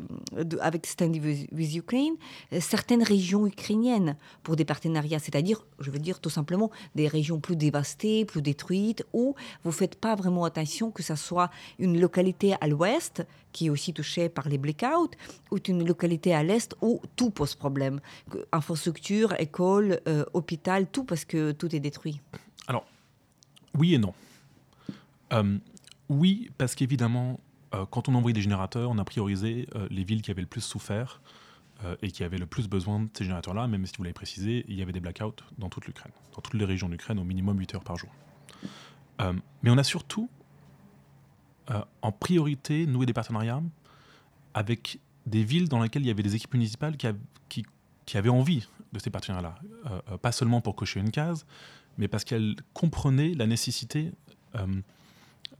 avec 0.60 0.86
Stand 0.86 1.16
with 1.16 1.74
Ukraine 1.74 2.14
certaines 2.60 3.02
régions 3.02 3.46
ukrainiennes 3.46 4.16
pour 4.42 4.56
des 4.56 4.64
partenariats, 4.64 5.18
c'est-à-dire, 5.18 5.64
je 5.78 5.90
veux 5.90 5.98
dire 5.98 6.20
tout 6.20 6.30
simplement, 6.30 6.70
des 6.94 7.08
régions 7.08 7.40
plus 7.40 7.56
dévastées, 7.56 8.24
plus 8.24 8.42
détruites, 8.42 9.04
où 9.12 9.34
vous 9.62 9.70
ne 9.70 9.74
faites 9.74 9.96
pas 9.96 10.14
vraiment 10.14 10.44
attention 10.44 10.90
que 10.90 11.02
ce 11.02 11.14
soit 11.14 11.50
une 11.78 12.00
localité 12.00 12.54
à 12.60 12.68
l'ouest 12.68 13.24
qui 13.52 13.66
est 13.66 13.70
aussi 13.70 13.94
touchée 13.94 14.28
par 14.28 14.48
les 14.48 14.58
blackouts, 14.58 15.16
ou 15.50 15.58
une 15.68 15.86
localité 15.86 16.34
à 16.34 16.42
l'est 16.42 16.74
où 16.82 17.00
tout 17.16 17.30
pose 17.30 17.54
problème. 17.54 18.00
Infrastructure, 18.52 19.34
école, 19.40 20.00
euh, 20.06 20.24
hôpital, 20.34 20.86
tout 20.86 21.04
parce 21.04 21.24
que 21.24 21.52
tout 21.52 21.74
est 21.74 21.80
détruit. 21.80 22.20
Alors, 22.68 22.86
oui 23.78 23.94
et 23.94 23.98
non. 23.98 24.12
Euh, 25.32 25.58
oui, 26.08 26.50
parce 26.58 26.74
qu'évidemment, 26.74 27.32
euh, 27.32 27.36
quand 27.90 28.08
on 28.08 28.16
a 28.16 28.32
des 28.32 28.40
générateurs, 28.40 28.90
on 28.90 28.98
a 28.98 29.04
priorisé 29.04 29.68
les 29.90 30.04
villes 30.04 30.22
qui 30.22 30.30
avaient 30.30 30.42
le 30.42 30.46
plus 30.46 30.60
souffert 30.60 31.20
et 32.02 32.10
qui 32.10 32.24
avaient 32.24 32.38
le 32.38 32.46
plus 32.46 32.68
besoin 32.68 33.00
de 33.00 33.08
ces 33.12 33.24
générateurs-là, 33.24 33.66
même 33.66 33.84
si 33.86 33.92
vous 33.98 34.04
l'avez 34.04 34.14
précisé, 34.14 34.64
il 34.68 34.76
y 34.76 34.82
avait 34.82 34.92
des 34.92 35.00
blackouts 35.00 35.42
dans 35.58 35.68
toute 35.68 35.86
l'Ukraine, 35.86 36.12
dans 36.34 36.40
toutes 36.40 36.54
les 36.54 36.64
régions 36.64 36.88
d'Ukraine, 36.88 37.18
au 37.18 37.24
minimum 37.24 37.58
8 37.58 37.74
heures 37.74 37.84
par 37.84 37.96
jour. 37.96 38.10
mais 39.20 39.70
on 39.70 39.78
a 39.78 39.84
surtout, 39.84 40.30
en 42.02 42.12
priorité, 42.12 42.86
noué 42.86 43.06
des 43.06 43.12
partenariats 43.12 43.62
avec 44.54 45.00
des 45.26 45.44
villes 45.44 45.68
dans 45.68 45.82
lesquelles 45.82 46.02
il 46.02 46.08
y 46.08 46.10
avait 46.10 46.22
des 46.22 46.34
équipes 46.34 46.54
municipales 46.54 46.96
qui, 46.96 47.06
avaient 48.14 48.30
envie 48.30 48.66
de 48.92 48.98
ces 48.98 49.10
partenariats-là. 49.10 49.56
Euh, 49.86 50.00
euh, 50.12 50.16
pas 50.16 50.32
seulement 50.32 50.60
pour 50.60 50.76
cocher 50.76 51.00
une 51.00 51.10
case, 51.10 51.44
mais 51.98 52.08
parce 52.08 52.24
qu'elles 52.24 52.56
comprenaient 52.72 53.34
la 53.34 53.46
nécessité 53.46 54.12
euh, 54.54 54.80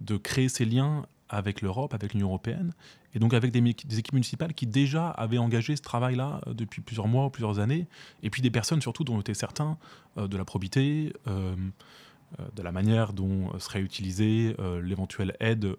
de 0.01 0.17
créer 0.17 0.49
ces 0.49 0.65
liens 0.65 1.07
avec 1.29 1.61
l'Europe, 1.61 1.95
avec 1.95 2.15
l'Union 2.15 2.29
européenne, 2.29 2.73
et 3.15 3.19
donc 3.19 3.35
avec 3.35 3.51
des, 3.51 3.59
équipes 3.69 4.13
municipales 4.13 4.55
qui 4.55 4.67
déjà 4.67 5.11
avaient 5.11 5.39
engagé 5.39 5.77
ce 5.77 5.83
travail-là 5.83 6.41
depuis 6.47 6.83
plusieurs 6.83 7.09
mois 7.09 7.27
ou 7.27 7.31
plusieurs 7.31 7.59
années, 7.59 7.87
et 8.23 8.31
puis 8.31 8.43
des 8.43 8.51
personnes 8.51 8.81
surtout 8.81 9.05
dont 9.05 9.17
on 9.17 9.21
était 9.21 9.35
certain 9.35 9.79
de 10.17 10.37
la 10.37 10.45
probité, 10.45 11.13
euh, 12.41 12.45
de 12.57 12.63
la 12.63 12.73
manière 12.73 13.13
dont 13.13 13.55
euh, 13.55 13.59
serait 13.61 13.81
utilisée 13.81 14.57
euh, 14.59 14.83
l'éventuelle 14.83 15.37
aide 15.39 15.77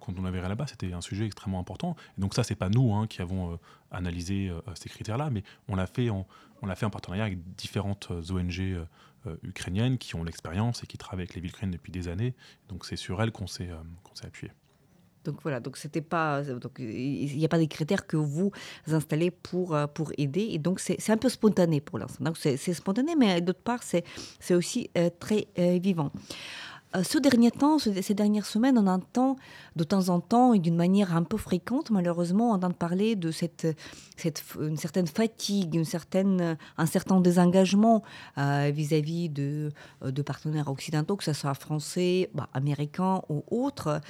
qu'on 0.00 0.14
on 0.16 0.24
avait 0.24 0.40
là-bas, 0.40 0.66
c'était 0.66 0.92
un 0.92 1.02
sujet 1.02 1.26
extrêmement 1.26 1.60
important. 1.60 1.94
Donc 2.16 2.34
ça, 2.34 2.42
c'est 2.42 2.54
pas 2.54 2.70
nous 2.70 2.94
hein, 2.94 3.06
qui 3.06 3.20
avons 3.20 3.58
analysé 3.90 4.50
ces 4.74 4.88
critères-là, 4.88 5.30
mais 5.30 5.42
on 5.68 5.76
l'a 5.76 5.86
fait, 5.86 6.10
en, 6.10 6.26
fait 6.74 6.86
en 6.86 6.90
partenariat 6.90 7.24
avec 7.24 7.54
différentes 7.54 8.10
ONG 8.10 8.78
ukrainiennes 9.42 9.98
qui 9.98 10.14
ont 10.14 10.24
l'expérience 10.24 10.82
et 10.82 10.86
qui 10.86 10.98
travaillent 10.98 11.24
avec 11.24 11.34
les 11.34 11.40
villes 11.40 11.50
ukrainiennes 11.50 11.76
depuis 11.76 11.92
des 11.92 12.08
années. 12.08 12.34
Donc 12.68 12.84
c'est 12.86 12.96
sur 12.96 13.22
elles 13.22 13.32
qu'on 13.32 13.46
s'est, 13.46 13.70
s'est 14.14 14.26
appuyé. 14.26 14.52
Donc 15.24 15.36
voilà, 15.42 15.60
donc 15.60 15.76
c'était 15.76 16.00
pas, 16.00 16.42
donc 16.42 16.78
il 16.78 17.36
n'y 17.36 17.44
a 17.44 17.48
pas 17.48 17.58
des 17.58 17.66
critères 17.68 18.06
que 18.06 18.16
vous 18.16 18.52
installez 18.90 19.30
pour 19.30 19.74
euh, 19.74 19.86
pour 19.86 20.12
aider, 20.16 20.48
et 20.52 20.58
donc 20.58 20.80
c'est 20.80 21.10
un 21.10 21.18
peu 21.18 21.28
spontané 21.28 21.80
pour 21.80 21.98
l'instant. 21.98 22.32
C'est 22.34 22.74
spontané, 22.74 23.14
mais 23.16 23.40
d'autre 23.40 23.60
part 23.62 23.82
c'est 23.82 24.04
c'est 24.38 24.54
aussi 24.54 24.90
euh, 24.96 25.10
très 25.18 25.48
euh, 25.58 25.78
vivant. 25.82 26.10
Euh, 26.96 27.04
ce 27.04 27.18
dernier 27.18 27.50
temps, 27.50 27.78
ces 27.78 28.14
dernières 28.14 28.46
semaines, 28.46 28.76
on 28.76 28.86
entend 28.86 29.36
de 29.76 29.84
temps 29.84 30.08
en 30.08 30.20
temps 30.20 30.54
et 30.54 30.58
d'une 30.58 30.74
manière 30.74 31.14
un 31.14 31.22
peu 31.22 31.36
fréquente, 31.36 31.90
malheureusement, 31.90 32.50
on 32.50 32.54
entend 32.54 32.70
parler 32.72 33.14
de 33.14 33.30
cette, 33.30 33.66
une 34.60 34.76
certaine 34.76 35.06
fatigue, 35.06 35.74
une 35.74 35.84
certaine, 35.84 36.56
un 36.78 36.86
certain 36.86 37.20
désengagement 37.20 38.02
euh, 38.38 38.70
vis-à-vis 38.74 39.28
de, 39.28 39.70
euh, 40.02 40.10
de, 40.10 40.22
partenaires 40.22 40.68
occidentaux, 40.68 41.16
que 41.16 41.24
ce 41.24 41.32
soit 41.32 41.54
français, 41.54 42.30
bah, 42.34 42.48
américains 42.54 43.22
ou 43.28 43.44
autres. 43.50 44.00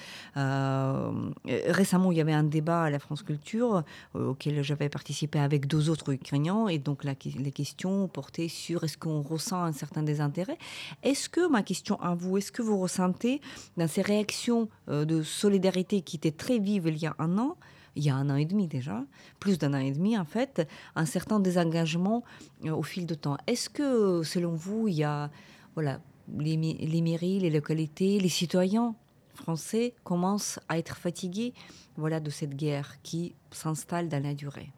récemment, 1.46 2.12
il 2.12 2.18
y 2.18 2.20
avait 2.20 2.32
un 2.32 2.44
débat 2.44 2.84
à 2.84 2.90
la 2.90 2.98
France 2.98 3.22
Culture 3.22 3.82
auquel 4.14 4.62
j'avais 4.62 4.88
participé 4.88 5.38
avec 5.38 5.66
deux 5.66 5.90
autres 5.90 6.12
Ukrainiens, 6.12 6.68
et 6.68 6.78
donc 6.78 7.04
la, 7.04 7.14
les 7.36 7.52
questions 7.52 8.08
portaient 8.08 8.48
sur 8.48 8.84
est-ce 8.84 8.96
qu'on 8.96 9.22
ressent 9.22 9.62
un 9.62 9.72
certain 9.72 10.02
désintérêt. 10.02 10.58
Est-ce 11.02 11.28
que, 11.28 11.48
ma 11.48 11.62
question 11.62 12.00
à 12.00 12.14
vous, 12.14 12.38
est-ce 12.38 12.52
que 12.52 12.62
vous 12.62 12.69
ressentez 12.78 13.40
dans 13.76 13.88
ces 13.88 14.02
réactions 14.02 14.68
euh, 14.88 15.04
de 15.04 15.22
solidarité 15.22 16.02
qui 16.02 16.16
étaient 16.16 16.30
très 16.30 16.58
vives 16.58 16.86
il 16.86 16.98
y 16.98 17.06
a 17.06 17.14
un 17.18 17.38
an, 17.38 17.56
il 17.96 18.04
y 18.04 18.10
a 18.10 18.14
un 18.14 18.30
an 18.30 18.36
et 18.36 18.44
demi 18.44 18.68
déjà, 18.68 19.04
plus 19.38 19.58
d'un 19.58 19.74
an 19.74 19.78
et 19.78 19.92
demi 19.92 20.18
en 20.18 20.24
fait, 20.24 20.66
un 20.94 21.06
certain 21.06 21.40
désengagement 21.40 22.22
euh, 22.64 22.70
au 22.70 22.82
fil 22.82 23.06
de 23.06 23.14
temps. 23.14 23.36
Est-ce 23.46 23.70
que, 23.70 24.22
selon 24.22 24.54
vous, 24.54 24.88
il 24.88 24.94
y 24.94 25.04
a 25.04 25.30
voilà, 25.74 26.00
les, 26.38 26.56
les 26.56 27.02
mairies, 27.02 27.40
les 27.40 27.50
localités, 27.50 28.18
les 28.20 28.28
citoyens 28.28 28.94
français 29.34 29.94
commencent 30.04 30.60
à 30.68 30.78
être 30.78 30.96
fatigués 30.96 31.54
voilà, 31.96 32.20
de 32.20 32.30
cette 32.30 32.54
guerre 32.54 33.00
qui 33.02 33.34
s'installe 33.50 34.08
dans 34.08 34.22
la 34.22 34.34
durée? 34.34 34.72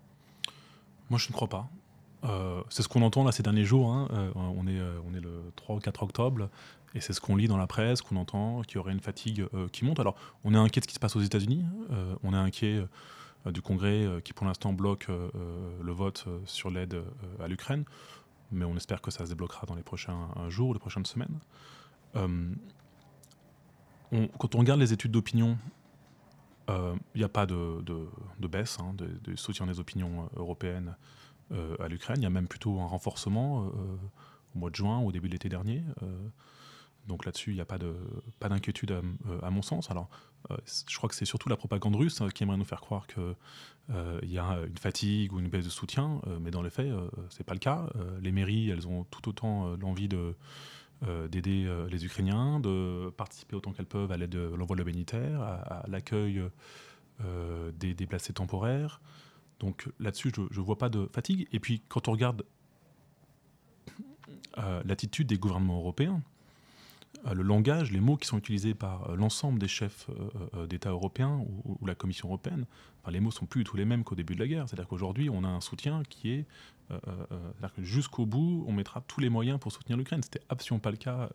Moi, 1.11 1.18
je 1.18 1.28
ne 1.28 1.33
crois 1.33 1.48
pas. 1.48 1.68
Euh, 2.24 2.62
c'est 2.70 2.83
ce 2.83 2.88
qu'on 2.88 3.02
entend 3.02 3.24
là 3.24 3.33
ces 3.33 3.42
derniers 3.42 3.64
jours. 3.64 3.92
Hein. 3.92 4.09
on, 4.37 4.66
est, 4.66 4.81
on 5.07 5.14
est 5.14 5.20
le 5.20 5.52
3 5.57 5.76
ou 5.76 5.78
4 5.81 6.02
octobre. 6.05 6.48
Et 6.94 7.00
c'est 7.00 7.12
ce 7.12 7.20
qu'on 7.20 7.37
lit 7.37 7.48
dans 7.48 7.57
la 7.57 7.66
presse, 7.66 8.02
qu'on 8.02 8.16
entend, 8.16 8.62
qu'il 8.62 8.76
y 8.76 8.78
aurait 8.78 8.92
une 8.92 9.00
fatigue 9.00 9.46
euh, 9.55 9.68
qui 9.68 9.85
monte. 9.85 10.00
Alors, 10.00 10.16
on 10.44 10.55
est 10.55 10.59
inquiet 10.59 10.81
de 10.81 10.85
ce 10.85 10.88
qui 10.88 10.94
se 10.94 11.00
passe 11.00 11.16
aux 11.16 11.20
États-Unis. 11.20 11.64
Euh, 11.90 12.14
on 12.22 12.35
est 12.35 12.37
inquiet 12.37 12.85
euh, 13.46 13.50
du 13.50 13.62
Congrès 13.62 14.07
qui, 14.24 14.33
pour 14.33 14.46
l'instant, 14.46 14.72
bloque 14.72 15.09
le 15.09 15.92
vote 15.92 16.26
sur 16.44 16.70
l'aide 16.70 17.02
à 17.40 17.48
l'Ukraine. 17.48 17.85
Mais 18.52 18.64
on 18.64 18.76
espère 18.76 19.02
que 19.02 19.11
ça 19.11 19.24
se 19.24 19.31
débloquera 19.31 19.66
dans 19.66 19.74
les 19.74 19.83
prochains 19.83 20.28
jours 20.48 20.68
ou 20.68 20.74
les 20.74 20.78
prochaines 20.78 21.07
semaines. 21.07 21.40
quand 22.12 22.31
on 24.55 24.59
regarde 24.59 24.78
les 24.78 24.92
études 24.92 25.11
d'opinion, 25.11 25.59
il 26.68 27.16
n'y 27.16 27.24
a 27.24 27.28
pas 27.28 27.46
de, 27.46 27.83
baisse 28.38 28.78
hein, 28.78 28.94
de, 28.94 29.35
soutien 29.35 29.66
des 29.66 29.81
opinions 29.81 30.31
européennes 30.37 30.94
à 31.50 31.88
l'Ukraine. 31.88 32.18
Il 32.18 32.22
y 32.22 32.26
a 32.26 32.31
même 32.31 32.46
plutôt 32.46 32.78
un 32.78 32.87
renforcement 32.87 33.72
au 34.55 34.59
mois 34.59 34.70
de 34.70 34.76
juin, 34.76 35.00
au 35.00 35.11
début 35.11 35.26
de 35.26 35.33
l'été 35.33 35.48
dernier. 35.48 35.83
Donc 37.09 37.25
là-dessus, 37.25 37.51
il 37.51 37.55
n'y 37.55 37.61
a 37.61 37.65
pas 37.65 37.79
d'inquiétude 38.49 38.93
pas 38.93 39.45
à, 39.45 39.49
à, 39.49 39.51
mon 39.51 39.62
sens. 39.62 39.91
Alors, 39.91 40.09
euh, 40.51 40.57
je 40.88 40.97
crois 40.97 41.09
que 41.09 41.15
c'est 41.15 41.25
surtout 41.25 41.49
la 41.49 41.57
propagande 41.57 41.97
russe 41.97 42.21
hein, 42.21 42.29
qui 42.29 42.43
aimerait 42.43 42.57
nous 42.57 42.65
faire 42.65 42.81
croire 42.81 43.07
qu'il 43.07 43.35
euh, 43.91 44.21
y 44.23 44.38
a 44.38 44.59
une 44.67 44.79
fatigue 44.79 45.33
ou 45.33 45.41
une 45.41 45.49
baisse 45.49 45.65
de 45.65 45.71
soutien, 45.71 46.21
euh, 46.27 46.38
mais 46.41 46.51
dans 46.51 46.62
les 46.62 46.71
faits, 46.71 46.93
ce 47.31 47.38
n'est 47.38 47.45
pas 47.45 47.55
le 47.55 47.61
cas. 47.61 47.87
les 48.21 48.33
mairies, 48.33 48.71
elles 48.71 48.87
ont 48.87 49.05
tout 49.05 49.29
autant 49.29 49.77
l'envie 49.77 50.09
de 50.09 50.35
d'aider 51.29 51.69
les 51.91 52.05
Ukrainiens, 52.05 52.61
de 52.61 53.11
participer 53.17 53.57
autant 53.57 53.73
qu'elles 53.73 53.87
peuvent 53.87 54.12
à 54.12 54.17
l'aide 54.17 54.31
de 54.31 54.55
l'envoi 54.55 54.77
de 54.77 54.83
l'humanitaire, 54.83 55.43
à, 55.43 55.55
à 55.55 55.88
l'accueil 55.88 56.41
des 57.75 57.93
déplacés 57.95 58.33
temporaires. 58.33 59.01
Donc 59.59 59.88
là-dessus, 59.99 60.31
je 60.33 60.43
ne 60.43 60.65
vois 60.65 60.79
pas 60.79 60.88
de 60.88 61.09
fatigue. 61.12 61.49
Et 61.51 61.59
puis, 61.59 61.83
quand 61.88 62.07
on 62.07 62.12
regarde 62.12 62.45
l'attitude 64.85 65.27
des 65.27 65.38
gouvernements 65.38 65.79
européens, 65.79 66.23
euh, 66.23 66.32
le 67.33 67.42
langage, 67.42 67.92
les 67.92 68.01
mots 68.01 68.16
qui 68.16 68.27
sont 68.27 68.38
utilisés 68.38 68.75
par 68.75 69.11
euh, 69.11 69.16
l'ensemble 69.16 69.59
des 69.59 69.68
chefs 69.68 70.09
euh, 70.55 70.66
d'État 70.66 70.90
européens 70.90 71.44
ou, 71.64 71.87
la 71.87 71.94
Commission 71.94 72.29
européenne, 72.29 72.66
les 73.09 73.20
mots 73.20 73.31
sont 73.31 73.46
plus 73.46 73.61
du 73.61 73.64
tout 73.64 73.77
les 73.77 73.85
mêmes 73.85 74.05
qu'au 74.05 74.14
début 74.14 74.35
de 74.35 74.40
la 74.40 74.46
guerre. 74.46 74.68
C'est-à-dire 74.68 74.88
qu'aujourd'hui, 74.88 75.29
on 75.29 75.44
a 75.44 75.48
un 75.48 75.61
soutien 75.61 76.03
qui 76.09 76.31
est, 76.31 76.46
c'est-à-dire 76.88 77.72
que 77.75 77.83
jusqu'au 77.83 78.27
bout, 78.27 78.64
on 78.68 78.72
mettra 78.72 79.01
tous 79.01 79.20
les 79.20 79.29
moyens 79.29 79.59
pour 79.59 79.72
soutenir 79.72 79.96
l'Ukraine. 79.96 80.22
C'était 80.22 80.42
absolument 80.48 80.79
pas 80.79 80.92
le 80.92 80.98
cas. 80.98 81.31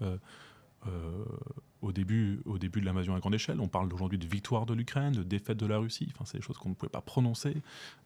au, 1.81 1.91
début, 1.91 2.41
au 2.45 2.57
début 2.57 2.79
de 2.79 2.85
l'invasion 2.85 3.15
à 3.15 3.19
grande 3.19 3.35
échelle. 3.35 3.59
On 3.59 3.67
parle 3.67 3.91
aujourd'hui 3.91 4.17
de 4.17 4.27
victoire 4.27 4.65
de 4.65 4.73
l'Ukraine, 4.73 5.11
de 5.13 5.23
défaite 5.23 5.57
de 5.57 5.65
la 5.65 5.77
Russie. 5.77 6.07
Enfin, 6.13 6.23
c'est 6.23 6.37
des 6.37 6.43
choses 6.43 6.57
qu'on 6.57 6.69
ne 6.69 6.73
pouvait 6.73 6.89
pas 6.89 7.01
prononcer 7.01 7.55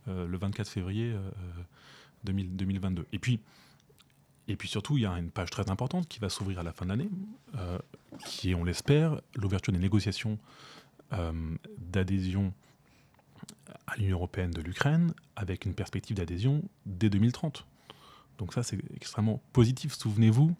le 0.07 0.37
24 0.37 0.67
février 0.67 1.13
2022. 2.23 3.05
Et 3.13 3.19
puis, 3.19 3.41
et 4.51 4.57
puis 4.57 4.67
surtout, 4.67 4.97
il 4.97 5.03
y 5.03 5.05
a 5.05 5.17
une 5.17 5.31
page 5.31 5.49
très 5.49 5.69
importante 5.71 6.09
qui 6.09 6.19
va 6.19 6.27
s'ouvrir 6.27 6.59
à 6.59 6.63
la 6.63 6.73
fin 6.73 6.85
de 6.85 6.89
l'année, 6.89 7.09
euh, 7.57 7.79
qui 8.25 8.51
est, 8.51 8.53
on 8.53 8.65
l'espère, 8.65 9.21
l'ouverture 9.35 9.71
des 9.71 9.79
négociations 9.79 10.37
euh, 11.13 11.31
d'adhésion 11.77 12.53
à 13.87 13.95
l'Union 13.95 14.17
européenne 14.17 14.51
de 14.51 14.61
l'Ukraine, 14.61 15.13
avec 15.37 15.65
une 15.65 15.73
perspective 15.73 16.17
d'adhésion 16.17 16.63
dès 16.85 17.09
2030. 17.09 17.65
Donc 18.39 18.53
ça, 18.53 18.61
c'est 18.61 18.77
extrêmement 18.93 19.41
positif. 19.53 19.93
Souvenez-vous, 19.93 20.53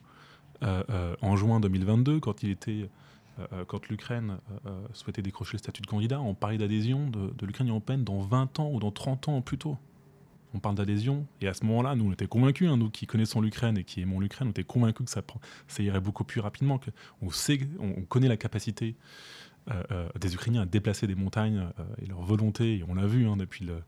euh, 0.64 1.16
en 1.22 1.36
juin 1.36 1.60
2022, 1.60 2.22
quand 2.22 3.90
l'Ukraine 3.90 4.38
souhaitait 4.94 5.22
décrocher 5.22 5.54
le 5.54 5.60
statut 5.60 5.82
de 5.82 5.88
candidat, 5.88 6.22
on 6.22 6.34
parlait 6.34 6.58
d'adhésion 6.58 7.10
de, 7.10 7.34
de 7.34 7.46
l'Ukraine 7.46 7.70
européenne 7.70 8.06
dans 8.06 8.22
20 8.22 8.60
ans 8.60 8.72
ou 8.72 8.80
dans 8.80 8.92
30 8.92 9.28
ans 9.28 9.42
plus 9.42 9.58
tôt 9.58 9.78
on 10.54 10.60
parle 10.60 10.76
d'adhésion. 10.76 11.26
Et 11.40 11.48
à 11.48 11.54
ce 11.54 11.66
moment-là, 11.66 11.96
nous, 11.96 12.06
on 12.10 12.12
était 12.12 12.28
convaincus, 12.28 12.70
hein, 12.70 12.78
nous 12.78 12.90
qui 12.90 13.08
connaissons 13.08 13.42
l'Ukraine 13.42 13.78
et 13.78 13.84
qui 13.84 14.02
aimons 14.02 14.20
l'Ukraine, 14.20 14.50
on 14.50 14.52
était 14.52 14.64
convaincus 14.64 15.06
que 15.06 15.12
ça, 15.12 15.84
irait 15.84 16.02
beaucoup 16.02 16.24
plus 16.24 16.42
rapidement. 16.42 16.78
Que 16.78 16.92
on, 17.22 17.32
sait, 17.32 17.60
on 17.80 18.02
connaît 18.02 18.28
la 18.28 18.38
capacité 18.38 18.96
euh, 19.70 19.84
euh, 19.92 20.10
des 20.20 20.34
Ukrainiens 20.34 20.62
à 20.62 20.66
déplacer 20.66 21.06
des 21.06 21.14
montagnes 21.14 21.70
euh, 21.80 21.84
et 22.02 22.08
leur 22.08 22.22
volonté, 22.22 22.78
et 22.78 22.86
on 22.88 22.96
l'a 22.96 23.06
vu 23.06 23.28
hein, 23.28 23.38
depuis 23.38 23.64
le 23.64 23.84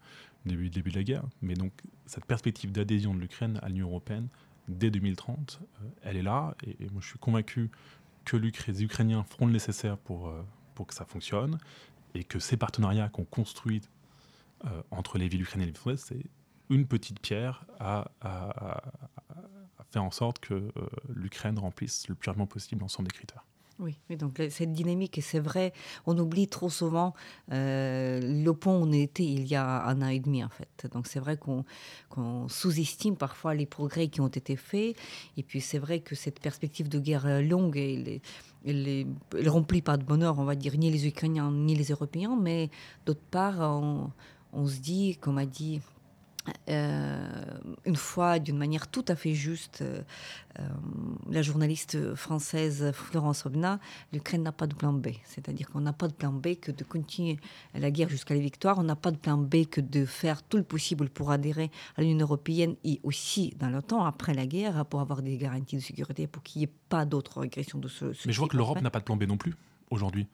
début, 0.46 0.92
de 0.92 0.96
la 0.96 1.04
guerre. 1.04 1.24
Mais 1.42 1.56
donc, 1.56 1.72
cette 2.06 2.26
perspective 2.26 2.72
d'adhésion 2.72 3.16
de 3.16 3.20
l'Ukraine 3.20 3.60
à 3.64 3.70
l'Union 3.70 3.88
européenne 3.88 4.28
dès 4.68 4.92
2030, 4.92 5.62
elle 6.04 6.18
est 6.18 6.22
là. 6.22 6.56
Et, 6.68 6.90
moi, 6.92 7.02
je 7.02 7.08
suis 7.08 7.20
convaincu 7.20 7.72
que 8.24 8.38
les 8.38 8.84
Ukrainiens 8.84 9.24
feront 9.24 9.48
le 9.48 9.52
nécessaire 9.52 9.98
pour, 9.98 10.32
pour 10.76 10.88
que 10.88 10.94
ça 10.94 11.06
fonctionne 11.06 11.58
et 12.14 12.24
que 12.24 12.40
ces 12.40 12.56
partenariats 12.56 13.10
qu'on 13.10 13.26
construit 13.26 13.82
entre 14.92 15.18
les 15.18 15.28
villes 15.28 15.42
ukrainiennes 15.42 15.70
et 15.70 15.74
les 15.74 15.92
villes 15.92 15.98
c'est 15.98 16.24
une 16.74 16.88
petite 16.88 17.20
pierre 17.20 17.66
à, 17.80 18.06
faire 19.92 20.04
en 20.04 20.12
sorte 20.12 20.40
que 20.40 20.56
euh, 20.56 20.72
l'Ukraine 21.14 21.60
remplisse 21.60 22.08
le 22.08 22.16
plus 22.16 22.30
rapidement 22.30 22.48
possible 22.48 22.82
l'ensemble 22.82 23.10
des 23.10 23.16
critères. 23.16 23.46
Oui, 23.80 23.98
donc 24.18 24.42
cette 24.50 24.72
dynamique, 24.72 25.18
et 25.18 25.22
c'est 25.22 25.40
vrai, 25.40 25.74
on 26.06 26.18
oublie 26.18 26.48
trop 26.48 26.70
souvent 26.70 27.14
euh, 27.52 28.20
le 28.22 28.54
pont 28.54 28.80
où 28.80 28.86
on 28.86 28.92
était 28.92 29.26
il 29.26 29.46
y 29.48 29.56
a 29.56 29.86
un 29.86 30.02
an 30.02 30.08
et 30.08 30.20
demi, 30.20 30.44
en 30.44 30.50
fait. 30.50 30.88
Donc 30.92 31.08
c'est 31.08 31.20
vrai 31.20 31.38
qu'on 31.38 32.48
sous-estime 32.48 33.18
parfois 33.18 33.56
les 33.56 33.66
progrès 33.66 34.08
qui 34.08 34.22
ont 34.22 34.28
été 34.28 34.56
faits. 34.56 34.96
Et 35.38 35.44
puis 35.44 35.60
c'est 35.60 35.80
vrai 35.80 36.00
que 36.00 36.16
cette 36.16 36.40
perspective 36.40 36.88
de 36.88 37.00
guerre 37.00 37.42
longue, 37.42 37.78
elle, 37.78 38.22
elle, 38.66 39.08
elle, 39.38 39.50
remplit 39.50 39.82
pas 39.82 39.98
de 39.98 40.04
bonheur, 40.04 40.40
on 40.40 40.46
va 40.46 40.56
dire, 40.56 40.78
ni 40.78 40.90
les 40.90 41.08
Ukrainiens 41.08 41.52
ni 41.52 41.76
les 41.76 41.86
Européens. 41.86 42.38
Mais 42.40 42.70
d'autre 43.06 43.26
part, 43.32 43.60
on 44.54 44.68
se 44.68 44.80
dit, 44.80 45.18
comme 45.20 45.40
a 45.40 45.48
dit 45.48 45.82
euh, 46.70 47.46
une 47.86 47.96
fois, 47.96 48.40
d'une 48.40 48.58
manière 48.58 48.88
tout 48.88 49.06
à 49.08 49.16
fait 49.16 49.34
juste, 49.34 49.82
euh, 49.82 50.02
euh, 50.60 50.68
la 51.30 51.42
journaliste 51.42 52.16
française 52.16 52.92
Florence 52.94 53.46
Obna, 53.46 53.80
l'Ukraine 54.12 54.44
n'a 54.44 54.52
pas 54.52 54.68
de 54.68 54.74
plan 54.74 54.94
B. 54.94 55.08
C'est-à-dire 55.24 55.70
qu'on 55.70 55.82
n'a 55.82 55.94
pas 55.94 56.08
de 56.08 56.14
plan 56.14 56.32
B 56.32 56.56
que 56.60 56.72
de 56.72 56.84
continuer 56.84 57.38
la 57.74 57.92
guerre 57.92 58.10
jusqu'à 58.10 58.34
la 58.34 58.42
victoire. 58.42 58.78
On 58.78 58.84
n'a 58.84 58.96
pas 58.96 59.12
de 59.12 59.18
plan 59.18 59.38
B 59.38 59.66
que 59.70 59.82
de 59.82 60.06
faire 60.06 60.44
tout 60.44 60.58
le 60.58 60.64
possible 60.64 61.10
pour 61.10 61.32
adhérer 61.32 61.72
à 61.96 62.02
l'Union 62.02 62.20
européenne 62.20 62.76
et 62.84 63.00
aussi 63.04 63.54
dans 63.60 63.70
le 63.70 63.82
temps 63.82 64.06
après 64.06 64.34
la 64.34 64.46
guerre 64.46 64.86
pour 64.86 65.02
avoir 65.02 65.22
des 65.22 65.38
garanties 65.38 65.78
de 65.78 65.82
sécurité 65.82 66.28
pour 66.28 66.44
qu'il 66.44 66.60
n'y 66.60 66.66
ait 66.66 66.74
pas 66.90 67.06
d'autres 67.06 67.42
régressions 67.42 67.80
de 67.80 67.88
ce, 67.88 68.14
ce 68.14 68.28
Mais 68.28 68.34
je 68.34 68.40
vois 68.40 68.48
que 68.48 68.58
l'Europe 68.58 68.82
n'a 68.82 68.92
pas 68.92 69.00
de 69.00 69.06
plan 69.06 69.16
B 69.16 69.24
non 69.24 69.38
plus 69.38 69.56
aujourd'hui. 69.90 70.28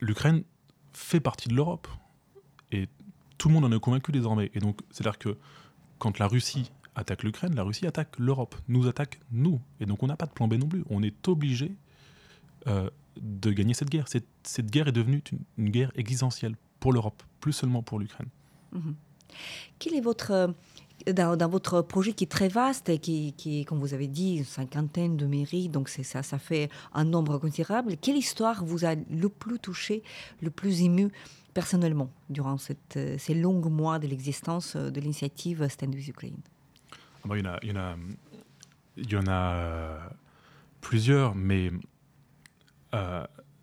L'Ukraine 0.00 0.42
fait 0.92 1.20
partie 1.20 1.48
de 1.48 1.54
l'Europe. 1.54 1.88
Et 2.72 2.88
tout 3.38 3.48
le 3.48 3.54
monde 3.54 3.64
en 3.64 3.72
est 3.72 3.80
convaincu 3.80 4.12
désormais. 4.12 4.50
Et 4.54 4.60
donc, 4.60 4.80
c'est-à-dire 4.90 5.18
que 5.18 5.36
quand 5.98 6.18
la 6.18 6.26
Russie 6.26 6.70
attaque 6.94 7.22
l'Ukraine, 7.22 7.54
la 7.54 7.62
Russie 7.62 7.86
attaque 7.86 8.18
l'Europe, 8.18 8.54
nous 8.68 8.86
attaque 8.86 9.20
nous. 9.30 9.60
Et 9.80 9.86
donc, 9.86 10.02
on 10.02 10.06
n'a 10.06 10.16
pas 10.16 10.26
de 10.26 10.32
plan 10.32 10.48
B 10.48 10.54
non 10.54 10.68
plus. 10.68 10.84
On 10.90 11.02
est 11.02 11.28
obligé 11.28 11.72
euh, 12.66 12.90
de 13.20 13.50
gagner 13.50 13.74
cette 13.74 13.90
guerre. 13.90 14.06
Cette, 14.08 14.70
guerre 14.70 14.88
est 14.88 14.92
devenue 14.92 15.22
une, 15.58 15.70
guerre 15.70 15.92
existentielle 15.94 16.56
pour 16.80 16.92
l'Europe, 16.92 17.22
plus 17.40 17.52
seulement 17.52 17.82
pour 17.82 17.98
l'Ukraine. 17.98 18.28
Mhm. 18.72 18.94
Quel 19.78 19.94
est 19.94 20.00
votre 20.00 20.54
euh, 21.08 21.36
dans, 21.36 21.48
votre 21.48 21.82
projet 21.82 22.12
qui 22.12 22.24
est 22.24 22.30
très 22.30 22.48
vaste 22.48 22.88
et 22.88 22.98
qui, 22.98 23.32
qui, 23.34 23.64
comme 23.64 23.78
vous 23.78 23.94
avez 23.94 24.08
dit, 24.08 24.36
une 24.36 24.44
cinquantaine 24.44 25.16
de 25.16 25.26
mairies, 25.26 25.68
donc 25.68 25.88
ça, 25.88 26.22
ça 26.22 26.38
fait 26.38 26.68
un 26.92 27.04
nombre 27.04 27.38
considérable. 27.38 27.96
Quelle 27.96 28.16
histoire 28.16 28.64
vous 28.64 28.84
a 28.84 28.94
le 28.94 29.28
plus 29.28 29.58
touché, 29.58 30.02
le 30.42 30.50
plus 30.50 30.82
ému 30.82 31.10
personnellement 31.54 32.10
durant 32.28 32.56
euh, 32.96 33.16
ces 33.18 33.34
longs 33.34 33.60
mois 33.70 33.98
de 33.98 34.06
l'existence 34.06 34.76
euh, 34.76 34.90
de 34.90 35.00
l'initiative 35.00 35.66
Stand 35.68 35.94
with 35.94 36.08
Ukraine? 36.08 36.36
Ah 36.92 37.28
bah, 37.28 37.38
il, 37.38 37.44
y 37.44 37.48
en 37.48 37.76
a, 37.76 37.96
il, 38.96 39.12
y 39.12 39.16
en 39.16 39.26
a, 39.26 39.32
a 39.32 40.10
plusieurs, 40.80 41.34
mais 41.34 41.70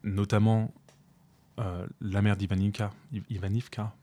notamment 0.04 0.72
la 2.02 2.22
mère 2.22 2.36
d'Ivanivka, 2.36 2.92
Ivanivka 3.30 3.96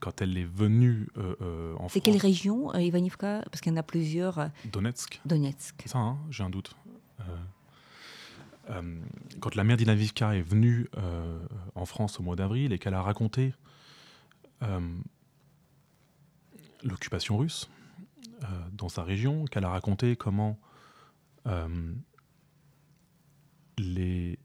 quand 0.00 0.22
elle 0.22 0.36
est 0.36 0.44
venue 0.44 1.08
en 1.16 1.76
France. 1.76 1.92
C'est 1.92 2.00
quelle 2.00 2.16
région, 2.16 2.74
Ivanivka? 2.74 3.42
Parce 3.50 3.60
qu'il 3.60 3.72
y 3.72 3.74
en 3.74 3.78
a 3.78 3.82
plusieurs. 3.82 4.50
Donetsk. 4.72 5.20
Donetsk. 5.24 5.74
C'est 5.82 5.88
ça, 5.88 5.98
hein 5.98 6.18
j'ai 6.30 6.42
un 6.44 6.50
doute. 6.50 6.74
quand 9.40 9.54
la 9.54 9.64
mère 9.64 9.76
d'Ivanivka 9.76 10.34
est 10.34 10.42
venue 10.42 10.88
en 11.74 11.86
France 11.86 12.20
au 12.20 12.22
mois 12.22 12.36
d'avril 12.36 12.72
et 12.72 12.78
qu'elle 12.78 12.94
a 12.94 13.02
raconté 13.02 13.54
l'occupation 16.82 17.38
russe 17.38 17.68
dans 18.72 18.88
sa 18.88 19.02
région, 19.02 19.44
qu'elle 19.46 19.64
a 19.64 19.70
raconté 19.70 20.16
comment 20.16 20.58
les, 23.78 24.38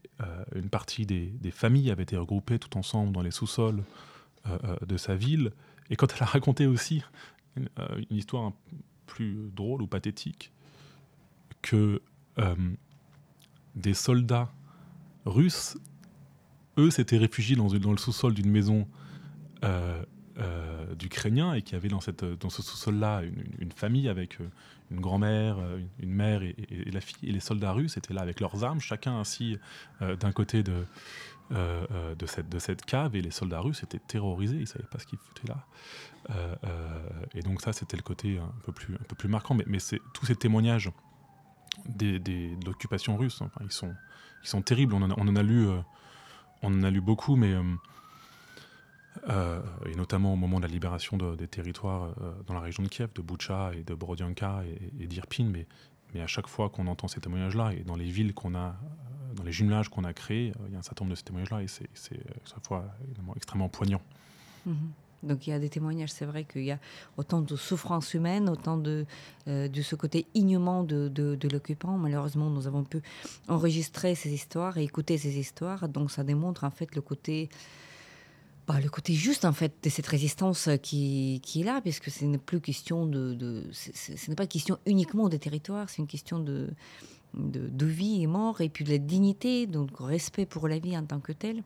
une 0.54 0.68
partie 0.70 1.06
des, 1.06 1.26
des, 1.26 1.50
familles 1.50 1.90
avaient 1.90 2.04
été 2.04 2.16
regroupées 2.16 2.58
tout 2.58 2.76
ensemble 2.78 3.12
dans 3.12 3.22
les 3.22 3.30
sous-sols 3.30 3.80
euh, 3.80 3.82
euh, 3.82 4.13
de 4.86 4.96
sa 4.96 5.14
ville. 5.14 5.52
Et 5.90 5.96
quand 5.96 6.14
elle 6.14 6.22
a 6.22 6.26
raconté 6.26 6.66
aussi 6.66 7.02
une, 7.56 7.68
euh, 7.78 8.02
histoire 8.10 8.52
plus 9.06 9.50
drôle 9.54 9.82
ou 9.82 9.86
pathétique, 9.86 10.52
que 11.62 12.02
des 13.76 13.94
soldats 13.94 14.52
russes, 15.24 15.78
eux, 16.78 16.90
s'étaient 16.90 17.16
réfugiés 17.16 17.54
dans, 17.54 17.68
le 17.68 17.96
sous-sol 17.96 18.34
d'une 18.34 18.50
maison 18.50 18.88
d'Ukrainiens 20.98 21.54
et 21.54 21.62
qui 21.62 21.76
avait 21.76 21.88
dans, 21.88 22.00
ce 22.00 22.12
sous-sol-là 22.62 23.22
une, 23.60 23.70
famille 23.72 24.08
avec 24.08 24.38
une 24.90 25.00
grand-mère, 25.00 25.58
une, 26.00 26.10
mère 26.10 26.42
et, 26.42 26.56
la 26.92 27.00
fille. 27.00 27.28
Et 27.28 27.32
les 27.32 27.40
soldats 27.40 27.72
russes 27.72 27.96
étaient 27.96 28.14
là 28.14 28.22
avec 28.22 28.40
leurs 28.40 28.64
armes, 28.64 28.80
chacun 28.80 29.20
assis 29.20 29.56
d'un 30.00 30.32
côté 30.32 30.64
de, 30.64 30.84
euh, 31.52 31.86
euh, 31.90 32.14
de, 32.14 32.26
cette, 32.26 32.48
de 32.48 32.58
cette 32.58 32.84
cave 32.84 33.16
et 33.16 33.22
les 33.22 33.30
soldats 33.30 33.60
russes 33.60 33.82
étaient 33.82 33.98
terrorisés, 33.98 34.56
ils 34.56 34.60
ne 34.60 34.66
savaient 34.66 34.88
pas 34.90 34.98
ce 34.98 35.06
qu'ils 35.06 35.18
foutaient 35.18 35.48
là. 35.48 35.66
Euh, 36.30 36.56
et 37.34 37.42
donc 37.42 37.60
ça, 37.60 37.72
c'était 37.72 37.96
le 37.96 38.02
côté 38.02 38.38
un 38.38 38.52
peu 38.64 38.72
plus, 38.72 38.94
un 38.94 39.04
peu 39.08 39.14
plus 39.14 39.28
marquant. 39.28 39.54
Mais, 39.54 39.64
mais 39.66 39.78
tous 40.14 40.26
ces 40.26 40.36
témoignages 40.36 40.90
des, 41.86 42.18
des, 42.18 42.56
de 42.56 42.64
l'occupation 42.64 43.16
russe, 43.16 43.42
ils, 43.60 43.72
sont, 43.72 43.94
ils 44.42 44.48
sont 44.48 44.62
terribles. 44.62 44.94
On 44.94 45.02
en 45.02 45.10
a, 45.10 45.14
on 45.18 45.28
en 45.28 45.36
a 45.36 45.42
lu, 45.42 45.66
on 46.62 46.68
en 46.72 46.82
a 46.82 46.90
lu 46.90 47.00
beaucoup, 47.00 47.36
mais... 47.36 47.54
et 49.28 49.96
notamment 49.96 50.32
au 50.32 50.36
moment 50.36 50.58
de 50.58 50.66
la 50.66 50.72
libération 50.72 51.16
des 51.16 51.48
territoires 51.48 52.14
dans 52.46 52.54
la 52.54 52.60
région 52.60 52.82
de 52.82 52.88
Kiev, 52.88 53.10
de 53.14 53.22
Boucha 53.22 53.72
et 53.74 53.82
de 53.82 53.94
Borodianka 53.94 54.62
et, 54.64 55.02
et 55.02 55.06
d'Irpin, 55.06 55.44
mais, 55.44 55.66
mais 56.12 56.20
à 56.20 56.26
chaque 56.26 56.48
fois 56.48 56.70
qu'on 56.70 56.86
entend 56.86 57.08
ces 57.08 57.20
témoignages-là, 57.20 57.74
et 57.74 57.84
dans 57.84 57.96
les 57.96 58.10
villes 58.10 58.34
qu'on 58.34 58.54
a 58.54 58.76
dans 59.34 59.44
les 59.44 59.52
jumelages 59.52 59.88
qu'on 59.88 60.04
a 60.04 60.12
créés, 60.12 60.50
euh, 60.50 60.66
il 60.68 60.72
y 60.72 60.76
a 60.76 60.78
un 60.78 60.82
certain 60.82 61.04
nombre 61.04 61.12
de 61.12 61.16
ces 61.16 61.24
témoignages-là 61.24 61.62
et 61.62 61.68
c'est 61.68 61.88
chaque 61.94 62.58
euh, 62.58 62.66
fois 62.66 62.84
extrêmement 63.36 63.68
poignant. 63.68 64.00
Mhm. 64.66 64.92
Donc 65.22 65.46
il 65.46 65.50
y 65.50 65.52
a 65.54 65.58
des 65.58 65.70
témoignages, 65.70 66.12
c'est 66.12 66.26
vrai 66.26 66.44
qu'il 66.44 66.64
y 66.64 66.70
a 66.70 66.78
autant 67.16 67.40
de 67.40 67.56
souffrance 67.56 68.12
humaine, 68.12 68.50
autant 68.50 68.76
de, 68.76 69.06
euh, 69.48 69.68
de 69.68 69.82
ce 69.82 69.96
côté 69.96 70.26
ignement 70.34 70.84
de, 70.84 71.08
de, 71.08 71.48
l'occupant. 71.48 71.96
Malheureusement, 71.96 72.50
nous 72.50 72.66
avons 72.66 72.84
pu 72.84 73.00
enregistrer 73.48 74.14
ces 74.14 74.30
histoires 74.30 74.76
et 74.76 74.84
écouter 74.84 75.16
ces 75.16 75.38
histoires. 75.38 75.88
Donc 75.88 76.10
ça 76.10 76.24
démontre 76.24 76.64
en 76.64 76.70
fait 76.70 76.94
le 76.94 77.00
côté, 77.00 77.48
bah, 78.66 78.80
le 78.80 78.90
côté 78.90 79.14
juste 79.14 79.46
en 79.46 79.54
fait 79.54 79.72
de 79.82 79.88
cette 79.88 80.06
résistance 80.06 80.68
qui, 80.82 81.40
qui 81.42 81.62
est 81.62 81.64
là, 81.64 81.80
puisque 81.80 82.10
ce 82.10 82.26
n'est 82.26 82.36
plus 82.36 82.60
question 82.60 83.06
de 83.06 83.66
ce 83.72 84.28
n'est 84.28 84.36
pas 84.36 84.46
question 84.46 84.78
uniquement 84.84 85.30
des 85.30 85.38
territoires, 85.38 85.88
c'est 85.88 86.02
une 86.02 86.06
question 86.06 86.38
de 86.38 86.68
de, 87.36 87.86
vie 87.86 88.22
et 88.22 88.26
mort, 88.26 88.60
et 88.60 88.68
puis 88.68 88.84
de 88.84 88.90
la 88.90 88.98
dignité, 88.98 89.66
donc 89.66 89.90
respect 89.98 90.46
pour 90.46 90.68
la 90.68 90.78
vie 90.78 90.96
en 90.96 91.04
tant 91.04 91.20
que 91.20 91.32
telle. 91.32 91.62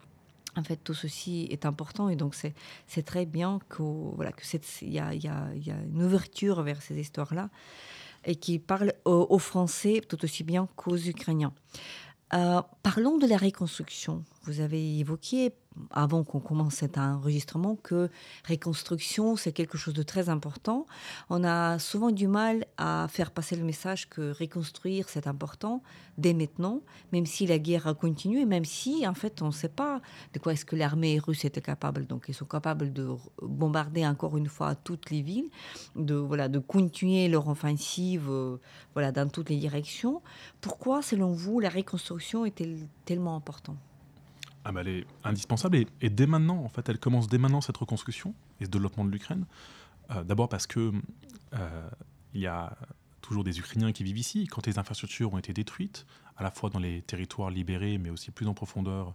En 0.57 0.63
fait, 0.65 0.77
tout 0.83 0.95
ceci 0.95 1.47
est 1.51 1.67
important 1.67 2.09
et 2.09 2.17
donc 2.17 2.35
c'est 2.35 3.03
très 3.03 3.27
bien 3.27 3.61
qu'il 3.75 3.85
voilà, 4.17 4.33
que 4.33 4.43
y, 4.85 4.99
a, 4.99 5.15
y, 5.15 5.29
a, 5.29 5.55
y 5.55 5.71
a 5.71 5.77
une 5.93 6.03
ouverture 6.03 6.63
vers 6.63 6.83
ces 6.83 6.99
histoires-là 6.99 7.49
et 8.25 8.35
qui 8.35 8.59
parle 8.59 8.93
aux, 9.05 9.39
Français 9.39 10.03
tout 10.07 10.25
aussi 10.25 10.45
bien 10.45 10.69
qu'aux 10.77 10.97
Ukrainiens. 10.97 11.53
Euh, 12.35 12.61
parlons 12.83 13.19
de 13.19 13.27
la 13.27 13.37
reconstruction. 13.37 14.25
Vous 14.43 14.61
avez 14.61 14.99
évoqué 14.99 15.53
avant 15.91 16.25
qu'on 16.25 16.41
commence 16.41 16.75
cet 16.75 16.99
enregistrement 16.99 17.77
que 17.77 18.11
reconstruction, 18.49 19.37
c'est 19.37 19.53
quelque 19.53 19.79
chose 19.79 19.95
de 19.95 20.03
très 20.03 20.29
important. 20.29 20.87
On 21.31 21.45
a 21.45 21.79
souvent 21.79 22.11
du 22.11 22.29
mal 22.29 22.67
à 22.77 23.07
faire 23.09 23.31
passer 23.31 23.57
le 23.57 23.65
message 23.65 24.09
que 24.09 24.33
reconstruire, 24.39 25.09
c'est 25.09 25.27
important 25.27 25.83
dès 26.17 26.35
maintenant, 26.35 26.81
même 27.13 27.27
si 27.27 27.47
la 27.47 27.59
guerre 27.59 27.87
a 27.87 27.95
continué, 27.95 28.45
même 28.45 28.65
si, 28.65 29.07
en 29.07 29.15
fait, 29.15 29.41
on 29.43 29.47
ne 29.47 29.53
sait 29.53 29.69
pas 29.69 30.01
de 30.33 30.39
quoi 30.39 30.53
est-ce 30.53 30.65
que 30.65 30.77
l'armée 30.77 31.19
russe 31.19 31.45
était 31.45 31.61
capable. 31.61 32.07
Donc, 32.07 32.27
ils 32.29 32.35
sont 32.35 32.45
capables 32.45 32.93
de 32.93 33.09
bombarder 33.43 34.07
encore 34.07 34.37
une 34.37 34.49
fois 34.49 34.75
toutes 34.75 35.11
les 35.11 35.23
villes, 35.23 35.51
de, 35.95 36.15
voilà, 36.15 36.49
de 36.49 36.59
continuer 36.59 37.29
leur 37.29 37.49
offensive 37.49 38.31
voilà, 38.95 39.13
dans 39.13 39.29
toutes 39.29 39.51
les 39.51 39.57
directions. 39.57 40.23
Pourquoi, 40.61 41.03
selon 41.03 41.33
vous, 41.33 41.61
la 41.61 41.69
reconstruction 41.69 42.45
est-elle 42.45 42.79
tellement 43.05 43.37
importante? 43.37 43.79
Ah 44.69 44.81
elle 44.81 44.89
est 44.89 45.07
indispensable 45.25 45.87
et, 46.01 46.11
dès 46.11 46.27
maintenant, 46.27 46.63
en 46.63 46.69
fait, 46.69 46.89
elle 46.91 46.99
commence 46.99 47.27
dès 47.27 47.39
maintenant 47.39 47.63
cette 47.63 47.77
reconstruction 47.79 48.35
et 48.61 48.67
ce 48.67 48.71
développement 48.71 49.05
de 49.05 49.11
l'Ukraine. 49.11 49.47
Euh, 50.11 50.23
d'abord 50.25 50.49
parce 50.51 50.67
que 50.67 50.93
euh, 51.55 51.91
il 52.35 52.43
y 52.43 52.47
a 52.47 52.77
toujours 53.23 53.45
des 53.45 53.59
Ukrainiens 53.59 53.93
qui 53.93 54.05
vivent 54.05 54.19
ici. 54.19 54.47
Quand 54.47 54.67
les 54.67 54.79
infrastructures 54.79 55.33
ont 55.33 55.39
été 55.39 55.55
détruites, 55.55 56.05
à 56.37 56.43
la 56.43 56.51
fois 56.51 56.69
dans 56.69 56.79
les 56.79 57.01
territoires 57.03 57.51
libérés, 57.51 57.97
mais 57.97 58.11
aussi 58.11 58.31
plus 58.31 58.47
en 58.47 58.53
profondeur 58.53 59.15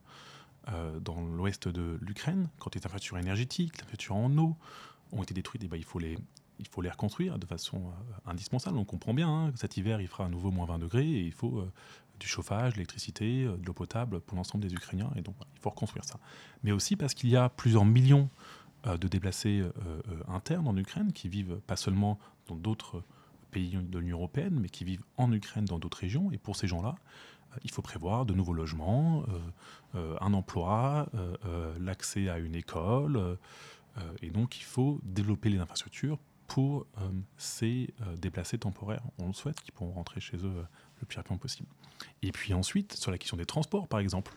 euh, 0.69 0.99
dans 0.99 1.21
l'ouest 1.21 1.67
de 1.67 1.99
l'Ukraine, 2.01 2.49
quand 2.57 2.73
les 2.73 2.79
infrastructures 2.79 3.19
énergétiques, 3.19 3.77
les 3.77 3.83
infrastructures 3.83 4.15
en 4.15 4.35
eau 4.37 4.55
ont 5.11 5.21
été 5.21 5.35
détruites, 5.35 5.61
eh 5.65 5.67
ben, 5.67 5.77
il 5.77 5.85
faut 5.85 5.99
les 5.99 6.17
il 6.59 6.67
faut 6.67 6.81
les 6.81 6.89
reconstruire 6.89 7.39
de 7.39 7.45
façon 7.47 7.91
indispensable. 8.25 8.77
On 8.77 8.85
comprend 8.85 9.13
bien 9.13 9.27
hein, 9.27 9.51
cet 9.55 9.75
hiver, 9.75 9.99
il 9.99 10.07
fera 10.07 10.25
à 10.25 10.29
nouveau 10.29 10.51
moins 10.51 10.67
20 10.67 10.79
degrés 10.79 11.09
et 11.09 11.25
il 11.25 11.33
faut 11.33 11.67
du 12.19 12.28
chauffage, 12.28 12.73
l'électricité, 12.76 13.43
euh, 13.43 13.58
de 13.58 13.65
l'eau 13.65 13.73
potable 13.73 14.19
pour 14.21 14.38
l'ensemble 14.38 14.65
des 14.65 14.73
Ukrainiens. 14.73 15.12
Et 15.15 15.21
donc, 15.21 15.36
il 15.56 15.60
faut 15.60 15.69
reconstruire 15.69 16.06
ça. 16.06 16.19
Mais 16.63 16.71
aussi 16.71 16.95
parce 16.95 17.13
qu'il 17.13 17.30
y 17.30 17.36
a 17.36 17.49
plusieurs 17.49 17.86
millions 17.86 18.30
euh, 18.88 18.97
de 18.97 19.08
déplacés 19.08 19.62
euh, 19.62 20.02
internes 20.28 20.67
en 20.67 20.78
Ukraine 20.78 21.12
qui 21.13 21.28
vivent 21.28 21.60
pas 21.67 21.76
seulement 21.76 22.19
dans 22.47 22.56
d'autres 22.56 23.04
pays 23.52 23.78
de 23.78 23.99
l'Union 23.99 24.17
européenne, 24.17 24.58
mais 24.60 24.69
qui 24.69 24.84
vivent 24.84 25.04
en 25.17 25.32
Ukraine 25.32 25.65
dans 25.65 25.80
d'autres 25.80 25.99
régions. 25.99 26.32
Et 26.32 26.38
pour 26.38 26.56
ces 26.56 26.67
gens-là, 26.67 26.95
il 27.63 27.69
faut 27.69 27.84
prévoir 27.84 28.26
de 28.26 28.34
nouveaux 28.34 28.54
logements, 28.54 29.23
un 29.93 30.34
emploi, 30.34 31.08
l'accès 31.80 32.30
à 32.30 32.39
une 32.39 32.56
école. 32.56 33.38
et 34.23 34.32
donc, 34.32 34.60
il 34.60 34.63
faut 34.63 34.99
développer 35.04 35.49
les 35.49 35.60
infrastructures 35.60 36.17
pour 36.47 36.88
ces 37.38 37.93
déplacés 38.17 38.58
temporaires. 38.58 39.04
On 39.19 39.28
le 39.28 39.34
souhaite, 39.34 39.62
qu'ils 39.62 39.71
pourront 39.71 39.91
rentrer 39.91 40.19
chez 40.19 40.38
eux 40.38 40.65
le 40.99 41.06
plus 41.06 41.17
rapidement 41.17 41.38
possible. 41.38 41.69
Et 42.21 42.32
puis 42.32 42.53
ensuite, 42.53 42.93
sur 42.93 43.12
la 43.12 43.17
question 43.17 43.38
des 43.38 43.45
transports, 43.45 43.88
par 43.88 43.99
exemple, 43.99 44.34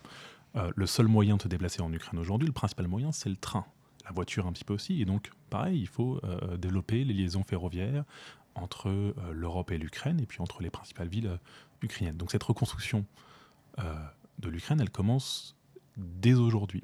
euh, 0.56 0.70
le 0.74 0.86
seul 0.86 1.06
moyen 1.06 1.36
de 1.36 1.42
se 1.42 1.48
déplacer 1.48 1.82
en 1.82 1.92
Ukraine 1.92 2.18
aujourd'hui, 2.18 2.46
le 2.46 2.52
principal 2.52 2.88
moyen, 2.88 3.12
c'est 3.12 3.28
le 3.28 3.36
train. 3.36 3.66
La 4.04 4.12
voiture 4.12 4.46
un 4.46 4.52
petit 4.52 4.64
peu 4.64 4.74
aussi. 4.74 5.00
Et 5.00 5.04
donc, 5.04 5.30
pareil, 5.50 5.80
il 5.80 5.88
faut 5.88 6.20
euh, 6.24 6.56
développer 6.56 7.04
les 7.04 7.12
liaisons 7.12 7.42
ferroviaires 7.42 8.04
entre 8.54 8.88
euh, 8.88 9.12
l'Europe 9.32 9.70
et 9.70 9.78
l'Ukraine, 9.78 10.20
et 10.20 10.26
puis 10.26 10.40
entre 10.40 10.62
les 10.62 10.70
principales 10.70 11.08
villes 11.08 11.38
ukrainiennes. 11.82 12.16
Donc 12.16 12.30
cette 12.30 12.42
reconstruction 12.42 13.04
de 14.38 14.48
l'Ukraine, 14.48 14.80
elle 14.80 14.90
commence 14.90 15.54
dès 15.98 16.32
aujourd'hui. 16.32 16.82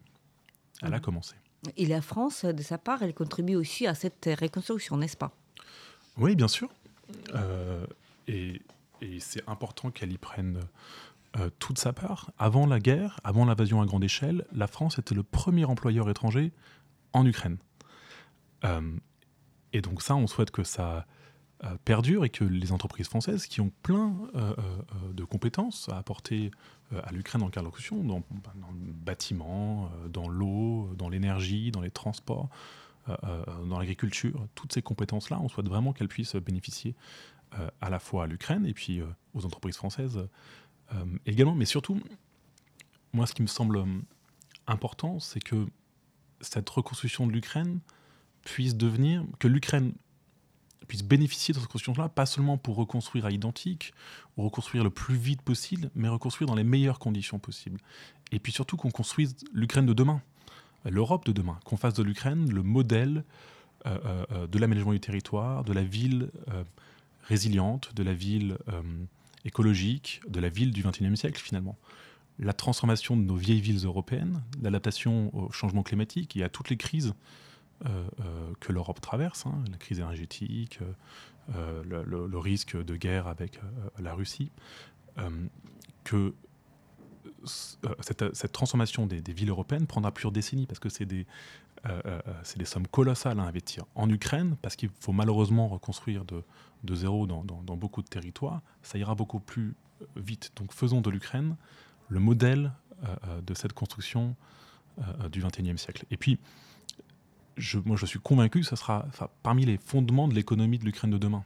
Elle 0.83 0.93
a 0.93 0.99
mmh. 0.99 1.01
commencé. 1.01 1.35
Et 1.79 1.87
la 1.87 2.03
France, 2.03 2.45
de 2.45 2.63
sa 2.63 2.77
part, 2.77 3.03
elle 3.03 3.15
contribue 3.15 3.55
aussi 3.55 3.87
à 3.87 3.95
cette 3.95 4.29
reconstruction, 4.39 4.99
n'est-ce 4.99 5.17
pas? 5.17 5.35
Oui, 6.19 6.37
bien 6.37 6.49
sûr. 6.49 6.69
et 8.29 8.61
et 9.03 9.21
c'est 9.21 9.47
important 9.49 9.91
qu'elle 9.91 10.13
y 10.13 10.19
prenne 10.19 10.61
euh, 11.39 11.51
toute 11.59 11.79
sa 11.79 11.93
part. 11.93 12.31
Avant 12.39 12.67
la 12.67 12.79
guerre, 12.79 13.21
avant 13.25 13.45
l'invasion 13.45 13.83
à 13.83 13.87
grande 13.87 14.05
échelle, 14.05 14.47
la 14.53 14.67
France 14.67 14.99
était 14.99 15.15
le 15.15 15.23
premier 15.23 15.65
employeur 15.65 16.09
étranger 16.09 16.53
en 17.13 17.27
Ukraine. 17.27 17.59
Euh, 18.65 18.97
et 19.73 19.81
donc 19.81 20.03
ça, 20.03 20.15
on 20.15 20.27
souhaite 20.27 20.51
que 20.51 20.63
ça 20.63 21.07
euh, 21.65 21.75
perdure 21.85 22.25
et 22.25 22.31
que 22.31 22.45
les 22.45 22.71
entreprises 22.71 23.09
françaises 23.09 23.47
qui 23.47 23.61
ont 23.61 23.73
plein 23.83 24.15
de 25.13 25.25
compétences 25.25 25.89
à 25.89 25.97
apporter 25.97 26.51
à 27.05 27.11
l'Ukraine 27.13 27.43
en 27.43 27.49
cas 27.49 27.63
dans, 27.63 27.71
dans, 27.71 28.23
le 28.71 28.93
bâtiment, 28.93 29.91
dans 30.11 30.29
l'eau, 30.29 30.91
dans 30.97 31.09
l'énergie, 31.09 31.71
dans 31.71 31.81
les 31.81 31.91
transports, 31.91 32.51
dans 33.09 33.79
l'agriculture, 33.79 34.47
toutes 34.55 34.75
ces 34.75 34.83
compétences-là, 34.83 35.41
on 35.41 35.49
souhaite 35.49 35.69
vraiment 35.69 35.93
qu'elles 35.93 36.09
puissent 36.09 36.37
bénéficier 36.37 36.95
à 37.81 37.91
la 37.91 37.99
fois 37.99 38.25
à 38.25 38.27
l'Ukraine 38.27 38.67
et 38.67 38.75
puis 38.75 39.01
euh, 39.01 39.07
aux 39.35 39.45
entreprises 39.45 39.77
françaises 39.77 40.27
euh, 40.93 41.05
également. 41.27 41.55
Mais 41.55 41.65
surtout, 41.65 42.01
moi, 43.13 43.27
ce 43.27 43.35
qui 43.35 43.43
me 43.43 43.47
semble 43.47 43.85
important, 44.67 45.21
c'est 45.21 45.41
que 45.41 45.67
cette 46.41 46.69
reconstruction 46.71 47.27
de 47.27 47.33
l'Ukraine 47.33 47.81
puisse 48.45 48.77
devenir, 48.77 49.25
que 49.39 49.49
l'Ukraine 49.49 49.93
puissent 50.89 51.05
bénéficier 51.05 51.55
de 51.55 51.61
cette 51.61 51.69
construction-là, 51.69 52.09
pas 52.09 52.27
seulement 52.27 52.59
pour 52.59 52.77
reconstruire 52.77 53.27
à 53.27 53.31
identique, 53.31 53.95
ou 54.37 54.43
reconstruire 54.43 54.83
le 54.83 54.91
plus 54.91 55.15
vite 55.15 55.43
possible, 55.43 55.91
mais 55.95 56.09
reconstruire 56.09 56.49
dans 56.49 56.57
les 56.57 56.65
meilleures 56.65 56.99
conditions 56.99 57.39
possibles. 57.39 57.79
Et 58.33 58.39
puis 58.39 58.53
surtout 58.53 58.77
qu'on 58.77 58.91
construise 58.91 59.37
l'Ukraine 59.53 59.87
de 59.87 59.93
demain, 59.93 60.21
l'Europe 60.85 61.25
de 61.25 61.33
demain, 61.33 61.61
qu'on 61.65 61.77
fasse 61.77 61.95
de 61.95 62.03
l'Ukraine 62.03 62.51
le 62.51 62.63
modèle 62.63 63.25
euh, 63.87 64.25
euh, 64.33 64.47
de 64.47 64.59
l'aménagement 64.59 64.93
du 64.93 65.01
territoire, 65.01 65.65
de 65.65 65.73
la 65.73 65.85
ville 65.85 66.31
résiliente, 67.23 67.95
de 67.95 68.03
la 68.03 68.15
ville 68.15 68.59
écologique, 69.45 70.21
de 70.29 70.41
la 70.41 70.49
ville 70.49 70.73
du 70.73 70.83
XXIe 70.83 71.17
siècle 71.17 71.41
finalement. 71.41 71.79
La 72.39 72.53
transformation 72.53 73.17
de 73.17 73.23
nos 73.23 73.37
vieilles 73.37 73.61
villes 73.61 73.85
européennes, 73.85 74.43
l'adaptation 74.63 75.35
au 75.37 75.51
changement 75.53 75.83
climatique 75.83 76.37
et 76.37 76.43
à 76.43 76.49
toutes 76.49 76.71
les 76.71 76.77
crises 76.77 77.15
euh, 77.85 77.89
euh, 78.21 78.53
que 78.61 78.73
l'Europe 78.73 79.01
traverse, 79.01 79.45
hein, 79.47 79.65
la 79.71 79.77
crise 79.77 79.99
énergétique, 79.99 80.79
euh, 81.57 81.83
le, 81.85 82.39
risque 82.39 82.77
de 82.77 82.97
guerre 82.97 83.27
avec 83.27 83.59
la 83.99 84.15
Russie, 84.15 84.51
que 86.05 86.35
cette, 87.45 88.53
transformation 88.53 89.07
des, 89.07 89.33
villes 89.33 89.51
européennes 89.51 89.87
prendra 89.87 90.13
plusieurs 90.13 90.33
décennies 90.33 90.67
parce 90.67 90.79
que 90.79 90.89
c'est 90.89 91.07
des, 91.07 91.27
sommes 92.65 92.87
colossales 92.87 93.39
à 93.41 93.43
investir 93.43 93.85
en 93.95 94.09
Ukraine 94.09 94.57
parce 94.63 94.77
qu'il 94.77 94.91
faut 95.01 95.13
malheureusement 95.13 95.69
reconstruire 95.69 96.25
de, 96.25 96.95
zéro 96.95 97.27
dans, 97.27 97.77
beaucoup 97.77 98.03
de 98.03 98.09
territoires. 98.09 98.61
Ça 98.83 98.99
ira 98.99 99.15
beaucoup 99.15 99.41
plus 99.41 99.75
vite. 100.17 100.53
Donc 100.57 100.73
faisons 100.73 101.01
de 101.01 101.11
l'Ukraine 101.11 101.57
le 102.09 102.21
modèle 102.21 102.73
de 103.45 103.55
cette 103.55 103.73
construction 103.73 104.37
du 105.31 105.43
XXIe 105.43 105.79
siècle. 105.79 106.05
Et 106.11 106.17
puis, 106.17 106.39
moi, 107.85 107.97
je 107.97 108.07
suis 108.07 108.19
convaincu 108.19 108.61
que 108.61 108.67
ce 108.67 108.77
sera 108.77 109.07
parmi 109.43 109.65
les 109.65 109.79
fondements 109.79 110.29
de 110.29 110.35
l'économie 110.35 110.79
de 110.79 110.85
l'Ukraine 110.85 111.11
de 111.11 111.19
demain. 111.19 111.45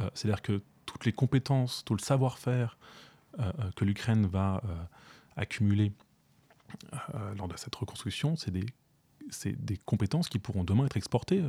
Euh, 0.00 0.08
c'est-à-dire 0.14 0.42
que 0.42 0.60
toutes 0.86 1.04
les 1.04 1.12
compétences, 1.12 1.84
tout 1.84 1.94
le 1.94 2.00
savoir-faire 2.00 2.76
euh, 3.38 3.52
euh, 3.58 3.70
que 3.76 3.84
l'Ukraine 3.84 4.26
va 4.26 4.62
accumuler 5.38 5.92
lors 7.36 7.48
de 7.48 7.56
cette 7.56 7.74
reconstruction, 7.74 8.36
c'est 8.36 8.50
des, 8.50 8.66
des, 9.44 9.76
compétences 9.78 10.28
qui 10.28 10.38
pourront 10.38 10.64
demain 10.64 10.84
être 10.84 10.98
exportées 10.98 11.42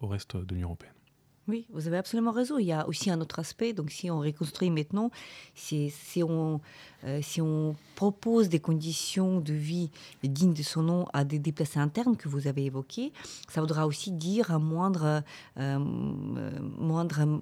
au 0.00 0.08
reste 0.08 0.36
de 0.36 0.54
l'Union 0.54 0.68
européenne. 0.68 0.96
Oui, 1.48 1.64
vous 1.70 1.86
avez 1.86 1.96
absolument 1.96 2.32
raison. 2.32 2.58
Il 2.58 2.66
y 2.66 2.72
a 2.72 2.88
aussi 2.88 3.08
un 3.08 3.20
autre 3.20 3.38
aspect. 3.38 3.72
Donc, 3.72 3.92
si 3.92 4.10
on 4.10 4.18
reconstruit 4.18 4.70
maintenant, 4.70 5.12
si, 5.54 5.90
si, 5.90 6.24
on, 6.24 6.60
euh, 7.04 7.20
si 7.22 7.40
on 7.40 7.76
propose 7.94 8.48
des 8.48 8.58
conditions 8.58 9.40
de 9.40 9.52
vie 9.52 9.90
dignes 10.24 10.54
de 10.54 10.64
son 10.64 10.82
nom 10.82 11.06
à 11.12 11.24
des 11.24 11.38
déplacés 11.38 11.78
internes 11.78 12.16
que 12.16 12.28
vous 12.28 12.48
avez 12.48 12.64
évoqués, 12.64 13.12
ça 13.48 13.60
voudra 13.60 13.86
aussi 13.86 14.10
dire 14.10 14.50
un 14.50 14.58
moindre, 14.58 15.22
euh, 15.58 15.78
moindre 15.78 17.40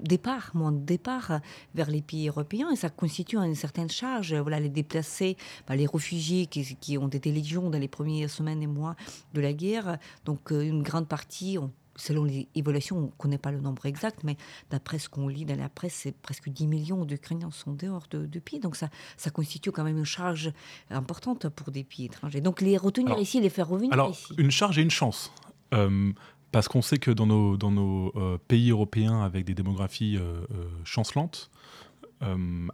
départ, 0.00 0.52
de 0.54 0.84
départ 0.84 1.40
vers 1.74 1.90
les 1.90 2.02
pays 2.02 2.28
européens 2.28 2.70
et 2.70 2.76
ça 2.76 2.90
constitue 2.90 3.36
une 3.36 3.54
certaine 3.54 3.90
charge. 3.90 4.34
Voilà, 4.34 4.60
les 4.60 4.68
déplacés, 4.68 5.36
bah, 5.66 5.76
les 5.76 5.86
réfugiés 5.86 6.46
qui, 6.46 6.76
qui, 6.76 6.98
ont 6.98 7.08
été 7.08 7.32
légions 7.32 7.70
dans 7.70 7.78
les 7.78 7.88
premières 7.88 8.30
semaines 8.30 8.62
et 8.62 8.66
mois 8.66 8.96
de 9.34 9.40
la 9.40 9.52
guerre, 9.52 9.98
donc 10.24 10.52
euh, 10.52 10.62
une 10.62 10.82
grande 10.82 11.08
partie 11.08 11.58
ont 11.58 11.72
selon 11.98 12.24
les 12.24 12.48
évaluations, 12.54 12.96
on 12.96 13.02
ne 13.02 13.10
connaît 13.18 13.38
pas 13.38 13.50
le 13.50 13.60
nombre 13.60 13.84
exact, 13.84 14.20
mais 14.24 14.36
d'après 14.70 14.98
ce 14.98 15.08
qu'on 15.08 15.28
lit 15.28 15.44
dans 15.44 15.58
la 15.58 15.68
presse, 15.68 15.94
c'est 15.94 16.16
presque 16.16 16.48
10 16.48 16.66
millions 16.66 17.04
d'Ukrainiens 17.04 17.50
sont 17.50 17.72
dehors 17.72 18.06
de, 18.10 18.38
pays. 18.38 18.60
Donc 18.60 18.76
ça, 18.76 18.88
ça 19.16 19.30
constitue 19.30 19.72
quand 19.72 19.84
même 19.84 19.98
une 19.98 20.04
charge 20.04 20.52
importante 20.90 21.48
pour 21.48 21.70
des 21.70 21.84
pays 21.84 22.06
étrangers. 22.06 22.40
Donc 22.40 22.60
les 22.60 22.76
retenir 22.76 23.18
ici, 23.18 23.40
les 23.40 23.50
faire 23.50 23.68
revenir 23.68 23.92
alors, 23.92 24.10
ici. 24.10 24.32
Une 24.38 24.50
charge 24.50 24.78
et 24.78 24.82
une 24.82 24.90
chance. 24.90 25.32
Euh, 25.74 26.12
parce 26.52 26.68
qu'on 26.68 26.82
sait 26.82 26.98
que 26.98 27.10
dans 27.10 27.26
nos, 27.26 28.12
euh, 28.16 28.38
pays 28.48 28.70
européens 28.70 29.22
avec 29.22 29.44
des 29.44 29.54
démographies 29.54 30.16
euh, 30.16 30.44
chancelantes, 30.84 31.50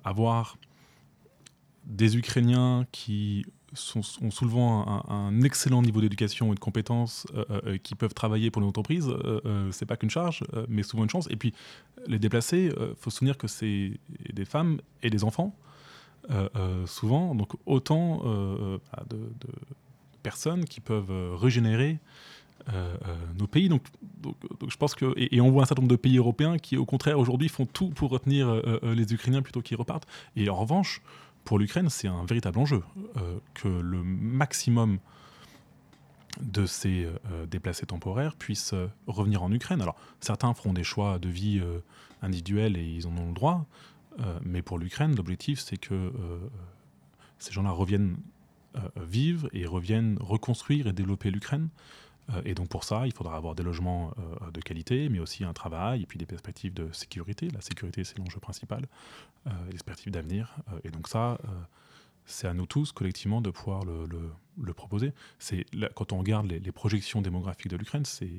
avoir 0.05 0.57
des 1.85 2.17
Ukrainiens 2.17 2.87
qui 2.93 3.45
ont 4.23 4.31
souvent 4.31 5.05
un, 5.09 5.43
excellent 5.43 5.83
niveau 5.83 6.01
d'éducation 6.01 6.53
et 6.53 6.55
de 6.55 6.61
compétences 6.61 7.27
euh, 7.35 7.45
euh, 7.51 7.61
euh, 7.67 7.79
qui 7.79 7.95
peuvent 7.95 8.15
travailler 8.15 8.51
pour 8.51 8.63
les 8.63 8.69
entreprises, 8.69 9.09
c'est 9.73 9.87
pas 9.87 9.97
qu'une 9.97 10.11
charge, 10.11 10.45
mais 10.69 10.83
souvent 10.83 11.05
une 11.05 11.11
chance. 11.11 11.27
Et 11.31 11.37
puis, 11.37 11.53
les 12.07 12.19
déplacés, 12.19 12.73
il 12.77 12.95
faut 12.97 13.11
se 13.11 13.19
souvenir 13.19 13.37
que 13.37 13.49
c'est 13.49 13.99
des 14.33 14.45
femmes 14.45 14.81
et 15.03 15.11
des 15.11 15.25
enfants, 15.25 15.55
souvent, 16.87 17.35
donc 17.35 17.53
autant 17.67 18.23
de, 18.25 18.81
personnes 20.23 20.65
qui 20.65 20.81
peuvent 20.81 21.37
régénérer 21.37 21.99
nos 23.39 23.47
pays. 23.47 23.69
Donc, 23.69 23.83
je 24.67 24.77
pense 24.77 24.95
que 24.95 25.13
et, 25.17 25.41
on 25.41 25.51
voit 25.51 25.63
un 25.63 25.67
certain 25.67 25.83
nombre 25.83 25.93
de 25.93 25.97
pays 25.97 26.17
européens 26.17 26.59
qui, 26.59 26.77
au 26.77 26.87
contraire, 26.87 27.19
aujourd'hui, 27.19 27.49
font 27.49 27.67
tout 27.67 27.91
pour 27.91 28.11
retenir 28.11 28.63
les 28.83 29.13
Ukrainiens 29.13 29.43
plutôt 29.43 29.61
qu'ils 29.61 29.77
repartent. 29.77 30.07
Et 30.37 30.49
en 30.49 30.57
revanche, 30.57 31.03
pour 31.45 31.59
l'Ukraine, 31.59 31.91
c'est 31.91 32.09
un 32.09 32.25
véritable 32.25 32.59
enjeu 32.59 32.83
euh, 33.17 33.39
que 33.53 33.69
le 33.69 34.03
maximum 34.03 34.99
de 36.41 36.67
ces 36.67 37.05
euh, 37.05 37.47
déplacés 37.47 37.87
temporaires 37.87 38.35
puissent 38.35 38.73
euh, 38.73 38.89
revenir 39.07 39.43
en 39.43 39.53
Ukraine. 39.53 39.83
Alors, 39.83 39.97
certains 40.21 40.53
feront 40.55 40.73
des 40.73 40.85
choix 40.85 41.19
de 41.19 41.29
vie 41.29 41.63
individuels 42.23 42.77
et 42.77 42.85
ils 42.85 43.07
en 43.07 43.17
ont 43.17 43.29
le 43.29 43.35
droit, 43.35 43.67
mais 44.43 44.63
pour 44.63 44.79
l'Ukraine, 44.79 45.15
l'objectif, 45.17 45.59
c'est 45.59 45.77
que 45.77 46.13
ces 47.39 47.53
gens-là 47.53 47.71
reviennent 47.71 48.17
vivre 48.97 49.49
et 49.53 49.67
reviennent 49.67 50.17
reconstruire 50.21 50.87
et 50.87 50.93
développer 50.93 51.31
l'Ukraine. 51.31 51.69
Euh, 52.31 52.43
et 52.45 52.55
donc 52.55 52.69
pour 52.69 52.85
ça, 52.85 53.07
il 53.07 53.13
faudra 53.13 53.37
avoir 53.37 53.55
des 53.55 53.63
logements 53.63 54.13
euh, 54.19 54.51
de 54.51 54.61
qualité, 54.61 55.09
mais 55.09 55.19
aussi 55.19 55.45
un 55.45 55.53
travail 55.53 56.03
et 56.03 56.07
puis 56.07 56.19
des 56.19 56.27
perspectives 56.27 56.73
de 56.73 56.91
sécurité. 56.93 57.49
La 57.51 57.61
sécurité, 57.61 58.05
c'est 58.05 58.19
l'enjeu 58.19 58.41
principal, 58.41 58.87
euh, 59.47 59.51
des 59.67 59.79
perspectives 59.85 60.13
d'avenir. 60.13 60.57
et 60.85 60.91
donc 60.91 61.09
ça, 61.09 61.39
c'est 62.25 62.47
à 62.47 62.55
nous 62.55 62.67
tous 62.67 62.93
collectivement 62.93 63.41
de 63.41 63.51
pouvoir 63.51 63.85
le, 63.85 64.73
proposer. 64.73 65.13
C'est 65.39 65.67
quand 65.95 66.13
on 66.13 66.19
regarde 66.19 66.47
les, 66.47 66.61
les 66.61 66.73
projections 66.73 67.21
démographiques 67.21 67.69
de 67.69 67.77
l'Ukraine, 67.77 68.05
c'est 68.05 68.31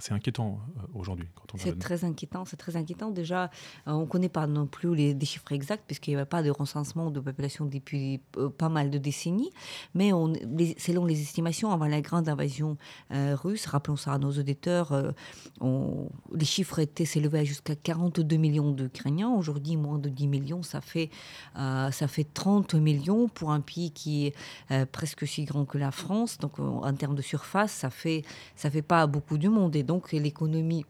c'est 0.00 0.12
inquiétant 0.12 0.60
euh, 0.78 0.82
aujourd'hui. 0.94 1.28
C'est 1.56 1.78
très 1.78 2.04
inquiétant, 2.04 2.44
c'est 2.44 2.56
très 2.56 2.76
inquiétant. 2.76 3.10
Déjà, 3.10 3.44
euh, 3.44 3.92
on 3.92 4.00
ne 4.00 4.06
connaît 4.06 4.28
pas 4.28 4.46
non 4.46 4.66
plus 4.66 4.94
les, 4.94 5.24
chiffres 5.24 5.52
exacts, 5.52 5.84
puisqu'il 5.86 6.10
n'y 6.10 6.16
avait 6.16 6.24
pas 6.24 6.42
de 6.42 6.50
recensement 6.50 7.10
de 7.10 7.20
population 7.20 7.66
depuis 7.66 8.20
euh, 8.36 8.48
pas 8.48 8.68
mal 8.68 8.90
de 8.90 8.98
décennies. 8.98 9.50
Mais 9.94 10.12
on, 10.12 10.32
selon 10.78 11.04
les 11.04 11.20
estimations, 11.20 11.70
avant 11.70 11.86
la 11.86 12.00
grande 12.00 12.28
invasion 12.28 12.76
russe, 13.10 13.66
rappelons 13.66 13.96
ça 13.96 14.14
à 14.14 14.18
nos 14.18 14.30
auditeurs, 14.30 15.14
les 15.60 16.44
chiffres 16.44 16.78
étaient 16.78 17.04
s'élevaient 17.04 17.44
jusqu'à 17.44 17.74
42 17.74 18.36
millions 18.36 18.72
d'Ukrainiens. 18.72 19.30
Aujourd'hui, 19.30 19.76
moins 19.76 19.98
de 19.98 20.08
10 20.08 20.28
millions, 20.28 20.62
ça 20.62 20.80
fait, 20.80 21.10
ça 21.54 22.08
fait 22.08 22.26
30 22.32 22.74
millions 22.74 23.28
pour 23.28 23.52
un 23.52 23.60
pays 23.60 23.90
qui 23.90 24.26
est 24.26 24.86
presque 24.86 25.22
aussi 25.22 25.44
grand 25.44 25.64
que 25.64 25.78
la 25.78 25.90
France. 25.90 26.38
Donc, 26.38 26.58
en 26.58 26.92
termes 26.94 27.14
de 27.14 27.22
surface, 27.22 27.72
ça 27.72 27.90
fait, 27.90 28.22
ça 28.56 28.70
fait 28.70 28.82
pas 28.82 29.06
beaucoup 29.06 29.38
de 29.38 29.48
monde. 29.48 29.76
Et 29.76 29.82
donc 29.90 30.12
l'économie 30.12 30.86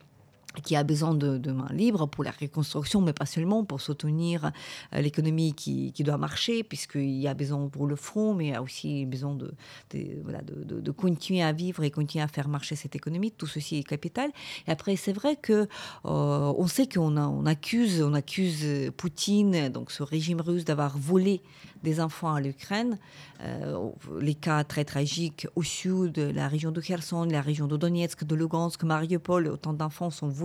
qui 0.63 0.77
a 0.77 0.83
besoin 0.83 1.15
de, 1.15 1.53
mains 1.53 1.69
libres 1.71 2.07
pour 2.07 2.25
la 2.25 2.33
reconstruction, 2.33 3.01
mais 3.01 3.13
pas 3.13 3.27
seulement, 3.27 3.65
pour 3.65 3.81
soutenir 3.81 4.51
euh, 4.95 5.01
l'économie 5.01 5.55
qui, 5.55 5.93
doit 6.01 6.17
marcher, 6.17 6.65
puisqu'il 6.65 7.21
y 7.21 7.29
a 7.29 7.35
besoin 7.35 7.69
pour 7.69 7.87
le 7.87 7.95
front, 7.95 8.35
mais 8.35 8.47
il 8.47 8.51
y 8.53 8.55
a 8.55 8.63
aussi 8.63 9.07
besoin 9.07 9.35
de, 9.35 9.53
de, 9.93 10.91
continuer 10.91 11.43
à 11.43 11.53
vivre 11.53 11.85
et 11.85 11.91
continuer 11.91 12.25
à 12.25 12.29
faire 12.29 12.49
marcher 12.49 12.75
cette 12.75 12.97
économie. 12.97 13.31
Tout 13.31 13.47
ceci 13.47 13.77
est 13.77 13.85
capital. 13.85 14.31
Et 14.67 14.71
après, 14.71 14.97
c'est 14.97 15.13
vrai 15.13 15.37
que 15.37 15.69
euh, 16.05 16.53
on 16.57 16.67
sait 16.67 16.89
qu'on 16.89 17.17
on 17.17 17.47
accuse, 17.47 18.03
on 18.03 18.15
accuse 18.15 18.67
Poutine, 18.97 19.69
donc 19.69 19.91
ce 19.91 20.03
régime 20.03 20.41
russe, 20.41 20.65
d'avoir 20.65 20.99
volé 20.99 21.43
des 21.83 22.01
enfants 22.01 22.35
à 22.35 22.41
l'Ukraine. 22.41 22.99
Euh, 23.43 23.89
les 24.21 24.35
cas 24.35 24.65
très 24.65 24.85
tragiques 24.85 25.47
au 25.57 25.63
sud, 25.63 26.19
la 26.19 26.49
région 26.49 26.73
de 26.73 26.81
Kherson, 26.81 27.25
la 27.25 27.41
région 27.41 27.67
de 27.67 27.77
Donetsk, 27.77 28.25
de 28.25 28.35
Lugansk, 28.35 28.83
Mariupol, 28.85 29.49
autant 29.49 29.73
d'enfants 29.73 30.11
sont 30.11 30.29
volés, 30.29 30.40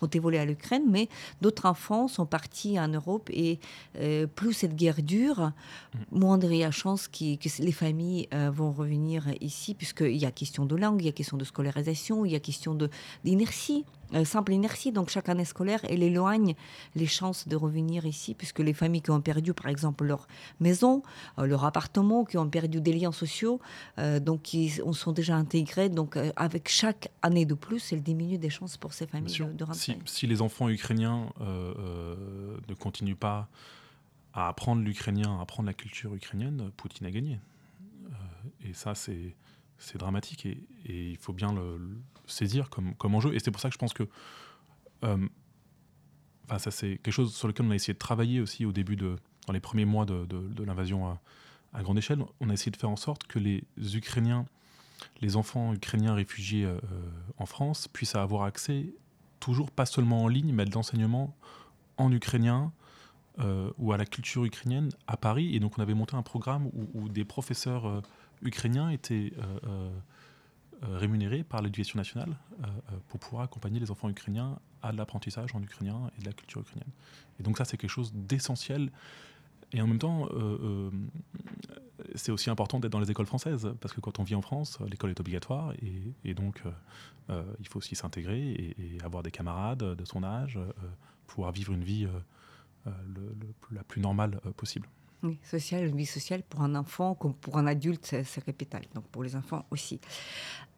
ont 0.00 0.06
été 0.06 0.18
volés 0.18 0.38
à 0.38 0.44
l'Ukraine, 0.44 0.84
mais 0.88 1.08
d'autres 1.40 1.66
enfants 1.66 2.08
sont 2.08 2.26
partis 2.26 2.78
en 2.78 2.88
Europe 2.88 3.28
et 3.32 3.58
euh, 3.98 4.26
plus 4.26 4.52
cette 4.52 4.76
guerre 4.76 5.02
dure, 5.02 5.52
moindre 6.10 6.50
il 6.52 6.58
y 6.58 6.64
a 6.64 6.70
chance 6.70 7.08
que 7.08 7.62
les 7.62 7.72
familles 7.72 8.28
euh, 8.32 8.50
vont 8.50 8.72
revenir 8.72 9.24
ici, 9.40 9.74
puisqu'il 9.74 10.16
y 10.16 10.26
a 10.26 10.30
question 10.30 10.64
de 10.66 10.76
langue, 10.76 11.02
il 11.02 11.06
y 11.06 11.08
a 11.08 11.12
question 11.12 11.36
de 11.36 11.44
scolarisation, 11.44 12.24
il 12.24 12.32
y 12.32 12.36
a 12.36 12.40
question 12.40 12.76
d'inertie. 13.24 13.84
Euh, 14.14 14.24
simple 14.24 14.52
inertie. 14.52 14.92
Donc 14.92 15.10
chaque 15.10 15.28
année 15.28 15.44
scolaire, 15.44 15.80
elle 15.88 16.02
éloigne 16.02 16.54
les 16.94 17.06
chances 17.06 17.46
de 17.46 17.56
revenir 17.56 18.06
ici, 18.06 18.34
puisque 18.34 18.58
les 18.58 18.72
familles 18.72 19.02
qui 19.02 19.10
ont 19.10 19.20
perdu, 19.20 19.54
par 19.54 19.68
exemple, 19.68 20.04
leur 20.04 20.26
maison, 20.58 21.02
euh, 21.38 21.46
leur 21.46 21.64
appartement, 21.64 22.24
qui 22.24 22.36
ont 22.36 22.48
perdu 22.48 22.80
des 22.80 22.92
liens 22.92 23.12
sociaux, 23.12 23.60
euh, 23.98 24.18
donc 24.18 24.52
ils 24.54 24.82
sont 24.92 25.12
déjà 25.12 25.36
intégrés. 25.36 25.88
Donc 25.88 26.18
avec 26.36 26.68
chaque 26.68 27.10
année 27.22 27.44
de 27.44 27.54
plus, 27.54 27.92
elle 27.92 28.02
diminue 28.02 28.38
des 28.38 28.50
chances 28.50 28.76
pour 28.76 28.92
ces 28.92 29.06
familles 29.06 29.38
de, 29.54 29.64
rentrer. 29.64 29.98
Si, 30.06 30.26
les 30.26 30.42
enfants 30.42 30.68
ukrainiens 30.68 31.32
ne 31.40 32.74
continuent 32.74 33.14
pas 33.14 33.48
à 34.32 34.48
apprendre 34.48 34.82
l'ukrainien, 34.82 35.38
à 35.38 35.42
apprendre 35.42 35.66
la 35.66 35.74
culture 35.74 36.14
ukrainienne, 36.14 36.70
Poutine 36.76 37.06
a 37.06 37.10
gagné. 37.10 37.40
et 38.64 38.72
ça, 38.72 38.94
c'est 38.94 39.34
c'est 39.80 39.98
dramatique 39.98 40.46
et, 40.46 40.58
il 40.84 41.16
faut 41.16 41.32
bien 41.32 41.52
le, 41.52 41.80
saisir 42.30 42.70
comme, 42.70 42.94
comme 42.94 43.14
enjeu. 43.14 43.34
Et 43.34 43.40
c'est 43.40 43.50
pour 43.50 43.60
ça 43.60 43.68
que 43.68 43.74
je 43.74 43.78
pense 43.78 43.92
que 43.92 44.08
enfin, 45.02 46.58
ça 46.58 46.70
c'est 46.70 46.98
quelque 46.98 47.12
chose 47.12 47.34
sur 47.34 47.48
lequel 47.48 47.66
on 47.66 47.70
a 47.70 47.74
essayé 47.74 47.94
de 47.94 47.98
travailler 47.98 48.40
aussi 48.40 48.66
au 48.66 48.72
début 48.72 48.96
de, 48.96 49.16
dans 49.46 49.52
les 49.52 49.60
premiers 49.60 49.86
mois 49.86 50.04
de, 50.04 50.64
l'invasion 50.64 51.18
à, 51.72 51.82
grande 51.82 51.98
échelle. 51.98 52.22
On 52.40 52.50
a 52.50 52.52
essayé 52.52 52.70
de 52.70 52.76
faire 52.76 52.90
en 52.90 52.96
sorte 52.96 53.26
que 53.26 53.38
les 53.38 53.64
Ukrainiens, 53.96 54.44
les 55.20 55.36
enfants 55.36 55.72
ukrainiens 55.72 56.14
réfugiés 56.14 56.68
en 57.38 57.46
France 57.46 57.88
puissent 57.88 58.14
avoir 58.14 58.42
accès 58.42 58.92
toujours 59.40 59.70
pas 59.70 59.86
seulement 59.86 60.22
en 60.22 60.28
ligne, 60.28 60.52
mais 60.52 60.62
à 60.62 60.66
de 60.66 60.72
l'enseignement 60.72 61.34
en 61.96 62.12
ukrainien 62.12 62.72
euh, 63.38 63.70
ou 63.78 63.92
à 63.92 63.96
la 63.96 64.04
culture 64.04 64.44
ukrainienne 64.44 64.90
à 65.06 65.16
Paris. 65.16 65.56
Et 65.56 65.60
donc 65.60 65.78
on 65.78 65.82
avait 65.82 65.94
monté 65.94 66.14
un 66.14 66.22
programme 66.22 66.70
où, 66.94 67.08
des 67.08 67.24
professeurs 67.24 67.88
euh, 67.88 68.02
ukrainiens 68.42 68.90
étaient 68.90 69.32
euh, 69.66 69.90
rémunérés 70.82 71.42
par 71.42 71.62
l'éducation 71.62 71.98
nationale 71.98 72.36
pour 73.08 73.20
pouvoir 73.20 73.42
accompagner 73.42 73.80
les 73.80 73.90
enfants 73.90 74.08
ukrainiens 74.08 74.58
à 74.82 74.92
l'apprentissage 74.92 75.54
en 75.54 75.62
ukrainien 75.62 76.10
et 76.16 76.22
de 76.22 76.26
la 76.26 76.32
culture 76.32 76.60
ukrainienne. 76.62 76.90
Et 77.38 77.42
donc 77.42 77.58
ça 77.58 77.64
c'est 77.64 77.76
quelque 77.76 77.90
chose 77.90 78.12
d'essentiel. 78.14 78.90
Et 79.72 79.80
en 79.82 79.86
même 79.86 79.98
temps, 79.98 80.28
c'est 82.14 82.32
aussi 82.32 82.50
important 82.50 82.80
d'être 82.80 82.90
dans 82.90 82.98
les 82.98 83.10
écoles 83.10 83.26
françaises, 83.26 83.72
parce 83.80 83.94
que 83.94 84.00
quand 84.00 84.18
on 84.18 84.24
vit 84.24 84.34
en 84.34 84.42
France, 84.42 84.78
l'école 84.90 85.10
est 85.10 85.20
obligatoire, 85.20 85.74
et, 86.24 86.34
donc 86.34 86.62
il 87.28 87.68
faut 87.68 87.78
aussi 87.78 87.94
s'intégrer 87.94 88.74
et, 88.78 88.98
avoir 89.04 89.22
des 89.22 89.30
camarades 89.30 89.84
de 89.96 90.04
son 90.04 90.24
âge, 90.24 90.58
pouvoir 91.26 91.52
vivre 91.52 91.72
une 91.72 91.84
vie 91.84 92.08
euh, 92.86 92.92
la 93.72 93.84
plus 93.84 94.00
normale 94.00 94.40
euh, 94.46 94.52
possible. 94.52 94.88
Oui, 95.22 95.38
sociale, 95.42 95.86
une 95.86 95.96
vie 95.96 96.06
sociale 96.06 96.42
pour 96.42 96.62
un 96.62 96.74
enfant 96.74 97.14
comme 97.14 97.34
pour 97.34 97.58
un 97.58 97.66
adulte, 97.66 98.06
c'est 98.24 98.44
capital. 98.44 98.82
Donc 98.94 99.04
pour 99.04 99.22
les 99.22 99.36
enfants 99.36 99.64
aussi. 99.70 100.00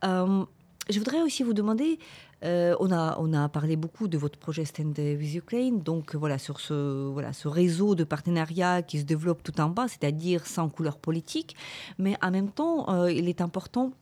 Euh, 0.05 0.45
je 0.91 0.99
voudrais 0.99 1.23
aussi 1.23 1.45
vous 1.45 1.53
demander, 1.53 2.01
on, 2.43 2.91
a, 2.91 3.17
on 3.21 3.33
a 3.35 3.49
parlé 3.49 3.77
beaucoup 3.77 4.09
de 4.09 4.19
votre 4.19 4.37
projet 4.37 4.65
Stand 4.65 4.99
with 4.99 5.35
Ukraine, 5.37 5.81
donc 5.81 6.17
voilà, 6.17 6.39
sur 6.39 6.59
ce, 6.59 7.09
voilà, 7.09 7.33
ce 7.33 7.47
réseau 7.47 7.95
de 7.95 8.03
partenariats 8.03 8.83
qui 8.83 8.99
se 8.99 9.05
développe 9.05 9.45
tout 9.45 9.61
en 9.61 9.69
bas, 9.69 9.87
c'est-à-dire 9.87 10.45
sans 10.45 10.69
couleur 10.69 10.99
politique, 10.99 11.55
mais 11.99 12.17
en 12.21 12.33
même 12.33 12.51
temps, 12.51 13.07
il 13.07 13.29
est 13.29 13.41
important 13.41 13.93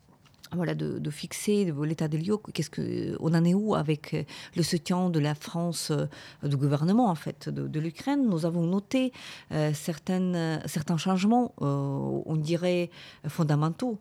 voilà, 0.54 0.74
de, 0.74 1.10
fixer 1.10 1.72
l'état 1.84 2.08
des 2.08 2.18
lieux. 2.18 2.36
Qu'est-ce 2.52 2.70
que, 2.70 3.16
on 3.20 3.34
en 3.34 3.44
est 3.44 3.54
où 3.54 3.74
avec 3.74 4.14
euh, 4.14 4.22
le 4.56 4.62
soutien 4.62 5.10
de 5.10 5.18
la 5.18 5.34
France, 5.34 5.90
euh, 5.90 6.06
du 6.48 6.56
gouvernement 6.56 7.08
en 7.08 7.14
fait, 7.14 7.48
de, 7.48 7.80
l'Ukraine 7.80 8.28
Nous 8.28 8.46
avons 8.46 8.62
noté 8.62 9.12
euh, 9.52 9.72
certains 9.74 10.96
changements, 10.96 11.54
on 11.60 12.36
dirait 12.36 12.90
fondamentaux, 13.28 13.98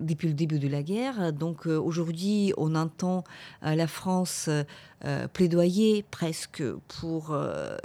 depuis 0.00 0.28
le 0.28 0.34
début 0.34 0.58
de 0.58 0.68
la 0.68 0.82
guerre. 0.82 1.32
Donc 1.32 1.66
aujourd'hui, 1.66 2.52
on 2.56 2.74
entend 2.74 3.24
la 3.62 3.86
France 3.86 4.48
plaidoyer 5.32 6.04
presque 6.10 6.62
pour 6.88 7.36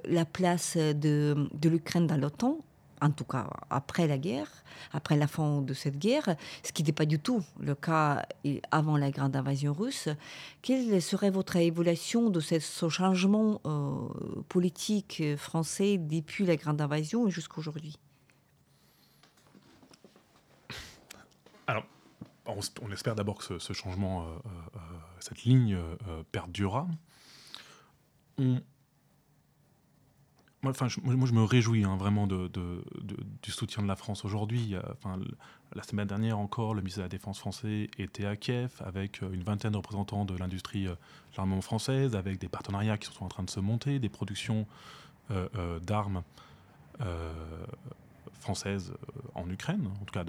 la 0.06 0.26
place 0.26 0.78
de 0.78 1.50
l'Ukraine 1.64 2.08
dans 2.08 2.18
l'OTAN 2.18 2.60
en 3.02 3.12
tout 3.12 3.24
cas 3.24 3.50
après 3.70 4.08
la 4.08 4.18
guerre, 4.18 4.50
après 4.94 5.18
la 5.18 5.28
fin 5.28 5.62
de 5.62 5.74
cette 5.74 5.98
guerre, 5.98 6.36
ce 6.64 6.72
qui 6.72 6.84
n'était 6.84 6.94
pas 6.94 7.06
du 7.06 7.20
tout 7.20 7.44
le 7.60 7.76
cas 7.76 8.26
avant 8.72 8.98
la 8.98 9.12
grande 9.12 9.36
invasion 9.36 9.74
russe. 9.74 10.10
Quelle 10.62 11.02
serait 11.02 11.30
votre 11.30 11.56
évaluation 11.56 12.30
de 12.30 12.40
ce, 12.40 12.90
changement 12.90 13.62
euh, 13.66 14.08
politique 14.48 15.24
français 15.38 15.98
depuis 15.98 16.46
la 16.46 16.56
grande 16.56 16.82
invasion 16.82 17.30
jusqu'à 17.30 17.58
aujourd'hui? 17.58 17.98
Alors, 21.68 21.86
on, 22.46 22.92
espère 22.92 23.16
d'abord 23.16 23.38
que 23.38 23.60
ce, 23.60 23.74
changement, 23.74 24.24
euh, 24.24 24.26
euh, 24.76 24.80
cette 25.20 25.44
ligne 25.44 25.78
perdurera. 26.32 26.88
On, 28.40 28.62
moi, 30.62 30.72
enfin, 30.72 30.88
je, 30.88 31.00
moi, 31.02 31.28
je 31.28 31.34
me 31.34 31.44
réjouis 31.44 31.84
hein, 31.84 31.96
vraiment 31.98 32.28
de, 32.28 32.50
du 33.42 33.52
soutien 33.52 33.82
de 33.84 33.88
la 33.88 33.96
France 33.96 34.26
aujourd'hui. 34.26 34.76
Enfin, 34.94 35.20
la 35.76 35.84
semaine 35.84 36.08
dernière 36.08 36.40
encore, 36.40 36.74
le 36.74 36.82
ministre 36.82 37.00
de 37.00 37.04
la 37.04 37.10
Défense 37.10 37.40
français 37.40 37.90
était 37.98 38.26
à 38.26 38.36
Kiev 38.36 38.72
avec 38.80 39.22
euh, 39.22 39.32
une 39.32 39.44
vingtaine 39.44 39.72
de 39.72 39.78
représentants 39.78 40.26
de 40.26 40.36
l'industrie 40.36 40.88
euh, 40.88 40.96
l'armement 41.38 41.62
française, 41.62 42.16
avec 42.16 42.40
des 42.40 42.50
partenariats 42.50 42.98
qui 42.98 43.12
sont 43.14 43.24
en 43.24 43.28
train 43.28 43.44
de 43.44 43.50
se 43.50 43.60
monter, 43.60 44.00
des 44.00 44.10
productions 44.10 44.66
euh, 45.32 45.80
d'armes 45.80 46.24
françaises 48.42 48.94
en 49.36 49.50
Ukraine, 49.50 49.88
en 50.02 50.06
tout 50.06 50.12
cas 50.12 50.26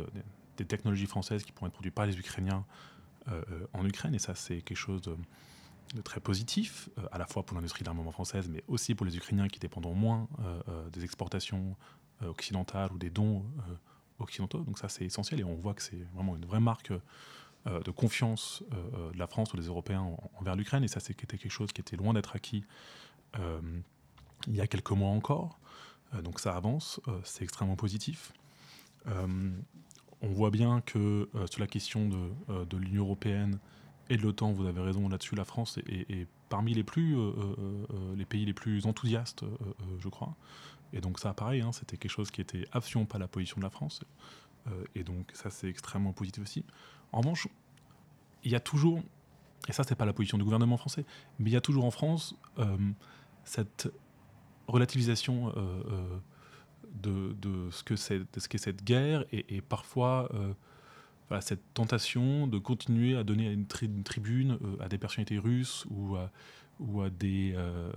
des 0.56 0.64
technologies 0.64 1.06
françaises 1.06 1.42
qui 1.42 1.50
pourront 1.50 1.66
être 1.66 1.72
produites 1.72 1.94
par 1.94 2.06
les 2.06 2.16
Ukrainiens 2.16 2.64
en 3.72 3.84
Ukraine. 3.84 4.14
Et 4.14 4.20
ça, 4.20 4.36
c'est 4.36 4.60
quelque 4.60 4.76
chose 4.76 5.02
très 6.04 6.20
positif, 6.20 6.88
euh, 6.98 7.06
à 7.12 7.18
la 7.18 7.26
fois 7.26 7.44
pour 7.44 7.56
l'industrie 7.56 7.82
de 7.82 7.86
l'armement 7.86 8.12
française, 8.12 8.48
mais 8.48 8.62
aussi 8.68 8.94
pour 8.94 9.06
les 9.06 9.16
Ukrainiens 9.16 9.48
qui 9.48 9.58
dépendent 9.58 9.92
moins 9.94 10.28
euh, 10.38 10.62
euh, 10.68 10.90
des 10.90 11.04
exportations 11.04 11.76
occidentales 12.22 12.92
ou 12.92 12.98
des 12.98 13.08
dons 13.08 13.46
occidentaux. 14.18 14.58
Donc 14.58 14.78
ça, 14.78 14.90
c'est 14.90 15.06
essentiel 15.06 15.40
et 15.40 15.44
on 15.44 15.54
voit 15.54 15.72
que 15.72 15.82
c'est 15.82 16.06
vraiment 16.12 16.36
une 16.36 16.44
vraie 16.44 16.60
marque 16.60 16.92
de 17.64 17.90
confiance 17.90 18.62
de 18.70 19.18
la 19.18 19.26
France 19.26 19.54
ou 19.54 19.56
des 19.56 19.68
Européens 19.68 20.06
envers 20.38 20.54
l'Ukraine. 20.54 20.84
Et 20.84 20.88
ça, 20.88 21.00
c'était 21.00 21.38
quelque 21.38 21.48
chose 21.48 21.72
qui 21.72 21.80
était 21.80 21.96
loin 21.96 22.12
d'être 22.12 22.36
acquis 22.36 22.62
il 23.38 24.54
y 24.54 24.60
a 24.60 24.66
quelques 24.66 24.90
mois 24.90 25.08
encore. 25.08 25.58
donc 26.22 26.40
ça 26.40 26.54
avance, 26.54 27.00
c'est 27.24 27.42
extrêmement 27.42 27.76
positif. 27.76 28.34
on 29.06 30.28
voit 30.28 30.50
bien 30.50 30.82
que 30.82 31.30
sur 31.50 31.60
la 31.60 31.66
question 31.66 32.06
de 32.48 32.76
l'Union 32.76 33.04
européenne, 33.04 33.58
et 34.10 34.16
de 34.16 34.22
l'OTAN, 34.22 34.52
vous 34.52 34.66
avez 34.66 34.80
raison 34.80 35.08
là-dessus, 35.08 35.36
la 35.36 35.44
France 35.44 35.78
est, 35.88 36.26
parmi 36.48 36.74
les, 36.74 36.82
plus, 36.82 37.16
euh, 37.16 37.30
euh, 37.30 37.54
euh, 37.94 38.16
les 38.16 38.24
pays 38.24 38.44
les 38.44 38.52
plus 38.52 38.84
enthousiastes, 38.86 39.44
je 40.00 40.08
crois. 40.08 40.34
Et 40.92 41.00
donc 41.00 41.20
ça, 41.20 41.32
pareil, 41.32 41.62
hein, 41.62 41.70
c'était 41.70 41.96
quelque 41.96 42.10
chose 42.10 42.32
qui 42.32 42.40
était 42.40 42.66
absolument 42.72 43.06
pas 43.06 43.18
la 43.18 43.28
position 43.28 43.58
de 43.58 43.62
la 43.62 43.70
France. 43.70 44.02
et 44.96 45.04
donc 45.04 45.30
ça, 45.32 45.48
c'est 45.48 45.68
extrêmement 45.68 46.12
positif 46.12 46.42
aussi. 46.42 46.64
En 47.12 47.18
revanche, 47.18 47.46
il 48.42 48.50
y 48.50 48.56
a 48.56 48.60
toujours, 48.60 49.00
et 49.68 49.72
ça, 49.72 49.84
c'est 49.84 49.94
pas 49.94 50.04
la 50.04 50.12
position 50.12 50.36
du 50.36 50.44
gouvernement 50.44 50.76
français, 50.76 51.04
mais 51.38 51.50
il 51.50 51.52
y 51.52 51.56
a 51.56 51.60
toujours 51.60 51.84
en 51.84 51.92
France 51.92 52.34
cette 53.44 53.88
relativisation 54.66 55.54
de, 56.94 57.68
ce 57.70 57.84
que 57.84 57.94
c'est 57.94 58.22
qu'est 58.48 58.58
cette 58.58 58.82
guerre 58.82 59.24
et, 59.30 59.60
parfois 59.60 60.28
cette 61.40 61.74
tentation 61.74 62.48
de 62.48 62.58
continuer 62.58 63.16
à 63.16 63.22
donner 63.22 63.52
une, 63.52 63.66
tribune 63.66 64.58
euh, 64.62 64.76
à 64.84 64.88
des 64.88 64.98
personnalités 64.98 65.38
russes 65.38 65.86
ou 65.88 66.16
euh, 66.16 66.26
euh, 66.80 67.90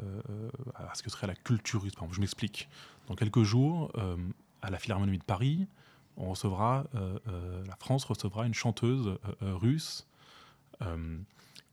à 0.75 0.93
ce 0.93 1.01
que 1.01 1.09
serait 1.09 1.27
la 1.27 1.35
culture 1.35 1.81
russe. 1.81 1.93
je 2.11 2.19
m'explique. 2.19 2.69
Dans 3.07 3.15
quelques 3.15 3.43
jours, 3.43 3.91
à 4.61 4.69
la 4.69 4.77
Philharmonie 4.77 5.17
de 5.17 5.23
Paris, 5.23 5.67
on 6.15 6.29
recevra, 6.29 6.85
la 6.93 7.75
France 7.77 8.05
recevra 8.05 8.45
une 8.45 8.53
chanteuse 8.53 9.17
russe 9.41 10.07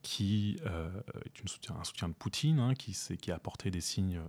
qui 0.02 0.56
est 0.64 1.40
une 1.40 1.48
soutien, 1.48 1.76
un 1.80 1.84
soutien 1.84 2.08
de 2.08 2.14
Poutine, 2.14 2.58
hein, 2.58 2.74
qui, 2.74 2.96
qui 3.20 3.30
a 3.30 3.36
apporté 3.36 3.70
des 3.70 3.80
signes 3.80 4.20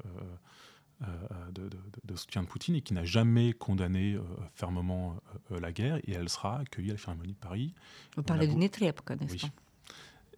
de, 1.52 2.16
soutien 2.16 2.43
de 2.43 2.47
Poutine 2.47 2.76
et 2.76 2.82
qui 2.82 2.93
n'a 2.93 3.04
jamais 3.04 3.54
condamné 3.54 4.14
euh, 4.14 4.22
fermement 4.54 5.16
euh, 5.52 5.60
la 5.60 5.72
guerre. 5.72 5.97
Et 6.08 6.14
elle 6.14 6.30
sera 6.30 6.60
accueillie 6.60 6.89
à 6.89 6.93
la 6.93 6.97
Philharmonie 6.97 7.34
de 7.34 7.38
Paris. 7.38 7.74
Vous 8.16 8.24
parlez 8.24 8.47
d'une 8.47 8.64
étripe, 8.64 9.02
n'est-ce 9.10 9.47
pas? 9.47 9.54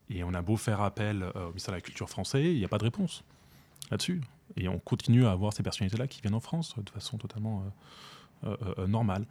Et 0.10 0.24
on 0.24 0.34
a 0.34 0.42
beau 0.42 0.58
faire 0.58 0.82
appel 0.82 1.24
au 1.24 1.48
ministère 1.48 1.72
de 1.72 1.78
la 1.78 1.82
Culture 1.82 2.10
français, 2.10 2.54
il 2.54 2.60
n'y 2.60 2.66
a 2.66 2.68
pas 2.68 2.78
de 2.78 2.84
réponse 2.84 3.24
là-dessus. 3.90 4.22
Et 4.58 4.68
on 4.68 4.78
continue 4.78 5.26
à 5.26 5.32
avoir 5.32 5.54
ces 5.54 5.64
personnalités-là 5.64 6.08
qui 6.08 6.22
viennent 6.22 6.36
en 6.36 6.42
France 6.42 6.76
de 6.78 6.90
façon 6.90 7.18
totalement 7.18 7.64
normale. 8.86 9.26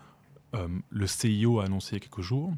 le 0.55 1.07
CIO 1.07 1.61
a 1.61 1.67
annoncé 1.67 1.91
il 1.91 1.95
y 1.95 1.97
a 1.99 2.01
quelques 2.01 2.23
jours, 2.23 2.53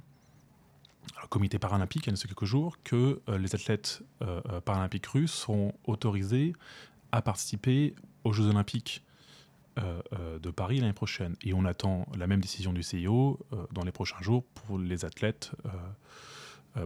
le 1.20 1.26
comité 1.26 1.58
paralympique 1.58 2.06
a 2.06 2.10
annoncé 2.10 2.28
quelques 2.28 2.44
jours, 2.44 2.78
que 2.84 3.20
les 3.36 3.54
athlètes 3.54 4.02
paralympiques 4.64 5.06
russes 5.06 5.34
seront 5.34 5.72
autorisés 5.84 6.54
à 7.10 7.20
participer 7.20 7.94
aux 8.24 8.32
Jeux 8.32 8.46
Olympiques 8.46 9.04
euh, 9.78 10.00
euh, 10.12 10.38
de 10.38 10.50
Paris 10.50 10.78
l'année 10.78 10.92
prochaine. 10.92 11.36
Et 11.42 11.52
on 11.52 11.64
attend 11.64 12.06
la 12.16 12.26
même 12.26 12.40
décision 12.40 12.72
du 12.72 12.82
CIO 12.82 13.40
euh, 13.52 13.66
dans 13.72 13.82
les 13.82 13.90
prochains 13.90 14.20
jours 14.20 14.44
pour 14.44 14.78
les 14.78 15.04
athlètes, 15.04 15.52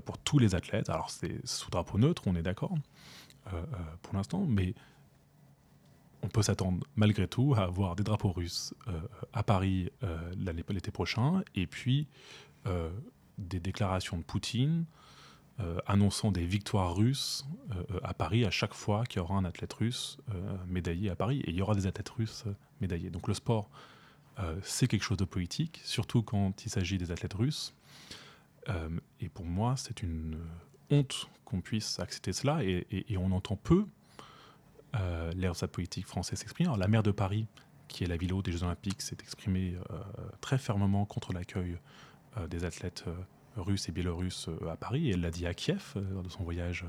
pour 0.04 0.18
tous 0.18 0.38
les 0.38 0.54
athlètes. 0.54 0.90
Alors 0.90 1.10
c'est 1.10 1.46
sous 1.46 1.70
drapeau 1.70 1.98
neutre, 1.98 2.22
on 2.26 2.36
est 2.36 2.42
d'accord 2.42 2.74
pour 4.02 4.14
l'instant, 4.14 4.44
mais 4.46 4.74
on 6.22 6.28
peut 6.28 6.42
s'attendre 6.42 6.86
malgré 6.94 7.26
tout 7.26 7.54
à 7.56 7.62
avoir 7.62 7.96
des 7.96 8.02
drapeaux 8.02 8.32
russes 8.32 8.74
à 9.32 9.42
Paris 9.42 9.90
l'été 10.36 10.90
prochain, 10.90 11.42
et 11.54 11.66
puis 11.66 12.06
des 13.38 13.60
déclarations 13.60 14.18
de 14.18 14.22
Poutine 14.22 14.84
euh, 15.60 15.78
annonçant 15.86 16.30
des 16.30 16.44
victoires 16.44 16.94
russes 16.94 17.46
euh, 17.72 18.00
à 18.02 18.14
Paris 18.14 18.44
à 18.44 18.50
chaque 18.50 18.74
fois 18.74 19.04
qu'il 19.04 19.20
y 19.20 19.22
aura 19.22 19.34
un 19.34 19.44
athlète 19.44 19.72
russe 19.72 20.18
euh, 20.32 20.56
médaillé 20.66 21.10
à 21.10 21.16
Paris. 21.16 21.40
Et 21.40 21.50
il 21.50 21.56
y 21.56 21.62
aura 21.62 21.74
des 21.74 21.86
athlètes 21.86 22.10
russes 22.10 22.44
médaillés. 22.80 23.10
Donc 23.10 23.28
le 23.28 23.34
sport, 23.34 23.68
c'est 24.62 24.86
quelque 24.86 25.02
chose 25.02 25.16
de 25.16 25.24
politique, 25.24 25.80
surtout 25.82 26.22
quand 26.22 26.64
il 26.64 26.70
s'agit 26.70 26.96
des 26.96 27.10
athlètes 27.10 27.34
russes. 27.34 27.74
et 29.20 29.28
pour 29.28 29.44
moi, 29.44 29.74
c'est 29.76 30.00
une 30.00 30.38
honte 30.90 31.28
qu'on 31.44 31.60
puisse 31.60 31.98
accepter 31.98 32.32
cela 32.32 32.62
et, 32.62 32.86
on 33.16 33.32
entend 33.32 33.56
peu 33.56 33.86
euh, 34.94 35.32
l'air 35.32 35.52
de 35.52 35.66
politique 35.66 36.06
français 36.06 36.36
s'exprimer. 36.36 36.70
La 36.78 36.88
maire 36.88 37.02
de 37.02 37.10
Paris, 37.10 37.46
qui 37.88 38.04
est 38.04 38.06
la 38.06 38.16
ville 38.16 38.32
haute 38.32 38.44
des 38.44 38.52
Jeux 38.52 38.62
Olympiques, 38.62 39.02
s'est 39.02 39.16
exprimée 39.20 39.74
euh, 39.90 39.98
très 40.40 40.58
fermement 40.58 41.04
contre 41.04 41.32
l'accueil 41.32 41.78
euh, 42.36 42.46
des 42.46 42.64
athlètes 42.64 43.04
russes 43.58 43.88
et 43.88 43.92
biélorusses 43.92 44.48
à 44.68 44.76
Paris 44.76 45.08
et 45.08 45.12
elle 45.12 45.20
l'a 45.20 45.30
dit 45.30 45.46
à 45.46 45.54
Kiev 45.54 45.94
lors 46.12 46.22
de 46.22 46.28
son 46.28 46.42
voyage 46.42 46.84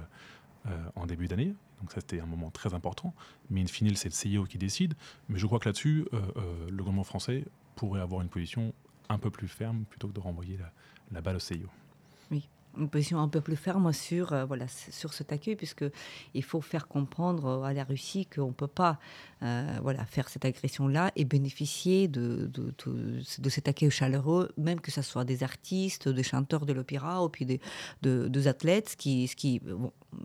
en 0.95 1.05
début 1.05 1.28
d'année. 1.28 1.53
Donc 1.80 1.91
ça, 1.91 2.01
c'était 2.01 2.20
un 2.20 2.26
moment 2.26 2.51
très 2.51 2.74
important. 2.74 3.13
Mais 3.49 3.61
in 3.61 3.67
fine, 3.67 3.95
c'est 3.95 4.09
le 4.09 4.13
CIO 4.13 4.43
qui 4.45 4.57
décide. 4.57 4.93
Mais 5.30 5.39
je 5.39 5.45
crois 5.45 5.59
que 5.59 5.70
là-dessus, 5.70 6.05
le 6.13 6.78
gouvernement 6.78 7.03
français 7.03 7.45
pourrait 7.76 8.01
avoir 8.01 8.22
une 8.22 8.30
position 8.30 8.74
un 9.07 9.17
peu 9.17 9.30
plus 9.30 9.47
ferme 9.47 9.86
plutôt 9.86 10.07
que 10.07 10.13
de 10.13 10.20
renvoyer 10.20 10.57
la, 10.57 10.72
la 11.11 11.22
balle 11.22 11.38
au 11.38 11.39
CIO. 11.39 11.67
Oui 12.30 12.47
une 12.78 12.89
position 12.89 13.20
un 13.20 13.28
peu 13.28 13.41
plus 13.41 13.55
ferme 13.55 13.91
sur, 13.93 14.34
euh, 14.34 14.45
voilà, 14.45 14.67
sur 14.67 15.13
cet 15.13 15.32
accueil, 15.32 15.55
puisqu'il 15.55 16.43
faut 16.43 16.61
faire 16.61 16.88
comprendre 16.88 17.63
à 17.63 17.74
la 17.74 17.84
Russie 17.84 18.26
qu'on 18.26 18.47
ne 18.47 18.53
peut 18.53 18.67
pas 18.67 18.99
euh, 19.41 19.80
voilà, 19.82 20.05
faire 20.05 20.28
cette 20.28 20.43
agression-là 20.43 21.11
et 21.15 21.24
bénéficier 21.24 22.09
de, 22.09 22.51
de, 22.53 22.74
de, 23.38 23.49
cet 23.49 23.70
accueil 23.70 23.89
chaleureux, 23.89 24.51
même 24.57 24.82
que 24.82 24.91
ce 24.91 25.01
soit 25.01 25.24
des 25.24 25.43
artistes, 25.43 26.09
des 26.09 26.24
chanteurs 26.24 26.65
de 26.65 26.74
l'opéra 26.74 27.24
ou 27.24 27.30
puis 27.30 27.45
des, 27.45 27.61
de, 28.01 28.47
athlètes, 28.47 28.89
ce 28.89 28.97
qui, 28.97 29.28
ce, 29.30 29.38
qui, 29.38 29.61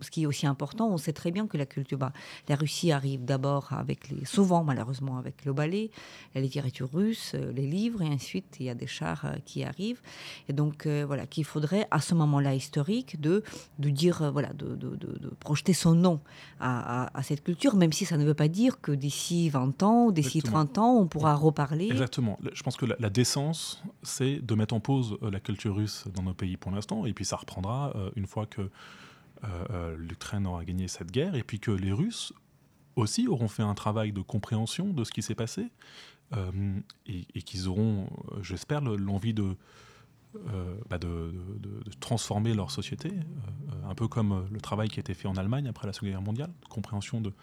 ce 0.01 0.11
qui 0.11 0.23
est 0.23 0.25
aussi 0.25 0.47
important. 0.47 0.89
On 0.89 0.97
sait 0.97 1.13
très 1.13 1.31
bien 1.31 1.47
que 1.47 1.55
la 1.55 1.65
culture, 1.65 1.97
bah, 1.97 2.11
la 2.49 2.55
Russie 2.55 2.91
arrive 2.91 3.23
d'abord 3.23 3.71
avec 3.71 4.09
les, 4.09 4.25
souvent 4.25 4.65
malheureusement 4.65 5.17
avec 5.17 5.45
le 5.45 5.53
ballet, 5.53 5.91
la 6.33 6.41
littérature 6.41 6.91
russe, 6.91 7.31
euh, 7.35 7.53
les 7.53 7.67
livres, 7.67 8.01
et 8.01 8.09
ensuite 8.09 8.57
il 8.59 8.65
y 8.65 8.69
a 8.69 8.75
des 8.75 8.87
chars 8.87 9.25
qui 9.45 9.63
arrivent. 9.63 10.01
Et 10.49 10.53
donc 10.53 10.87
voilà, 10.87 11.25
qu'il 11.25 11.45
faudrait 11.45 11.87
à 11.89 12.01
ce 12.01 12.13
moment 12.13 12.34
là 12.39 12.53
historique 12.53 13.19
de, 13.19 13.43
de 13.79 13.89
dire, 13.89 14.21
euh, 14.21 14.31
voilà, 14.31 14.53
de, 14.53 14.75
de, 14.75 14.95
de, 14.95 15.29
projeter 15.39 15.73
son 15.73 15.95
nom 15.95 16.21
à, 16.59 17.17
à, 17.17 17.23
cette 17.23 17.43
culture, 17.43 17.75
même 17.75 17.91
si 17.91 18.05
ça 18.05 18.17
ne 18.17 18.25
veut 18.25 18.33
pas 18.33 18.47
dire 18.47 18.81
que 18.81 18.91
d'ici 18.91 19.49
20 19.49 19.83
ans 19.83 20.05
ou 20.05 20.11
d'ici 20.11 20.41
30 20.41 20.77
ans, 20.77 20.95
on 20.95 21.07
pourra 21.07 21.35
reparler. 21.35 21.89
Exactement. 21.91 22.39
Je 22.53 22.63
pense 22.63 22.77
que 22.77 22.85
la, 22.85 23.09
décence, 23.09 23.83
c'est 24.03 24.39
de 24.39 24.55
mettre 24.55 24.73
en 24.73 24.79
pause 24.79 25.17
euh, 25.21 25.31
la 25.31 25.39
culture 25.39 25.75
russe 25.75 26.05
dans 26.13 26.23
nos 26.23 26.33
pays 26.33 26.57
pour 26.57 26.71
l'instant, 26.71 27.05
et 27.05 27.13
puis 27.13 27.25
ça 27.25 27.37
reprendra 27.37 27.91
euh, 27.95 28.09
une 28.15 28.27
fois 28.27 28.45
que 28.45 28.69
l'Ukraine 29.99 30.47
aura 30.47 30.65
gagné 30.65 30.87
cette 30.87 31.11
guerre, 31.11 31.35
et 31.35 31.43
puis 31.43 31.59
que 31.59 31.69
les 31.69 31.91
Russes 31.91 32.33
aussi 32.95 33.27
auront 33.27 33.47
fait 33.47 33.61
un 33.61 33.75
travail 33.75 34.11
de 34.11 34.21
compréhension 34.21 34.87
de 34.87 35.03
ce 35.03 35.11
qui 35.11 35.21
s'est 35.21 35.35
passé, 35.35 35.67
et, 36.33 37.27
et 37.35 37.41
qu'ils 37.43 37.67
auront, 37.67 38.07
j'espère, 38.41 38.81
l'envie 38.81 39.35
de 39.35 39.43
euh, 39.43 39.55
bah 40.89 40.97
de, 40.97 41.33
transformer 41.99 42.53
leur 42.53 42.71
société, 42.71 43.09
euh, 43.09 43.89
un 43.89 43.95
peu 43.95 44.07
comme 44.07 44.31
euh, 44.31 44.41
le 44.51 44.61
travail 44.61 44.89
qui 44.89 44.99
a 44.99 45.01
été 45.01 45.13
fait 45.13 45.27
en 45.27 45.35
Allemagne 45.35 45.67
après 45.67 45.87
la 45.87 45.93
Seconde 45.93 46.11
Guerre 46.11 46.21
mondiale, 46.21 46.51
de 46.61 46.67
compréhension 46.67 47.21
de, 47.21 47.33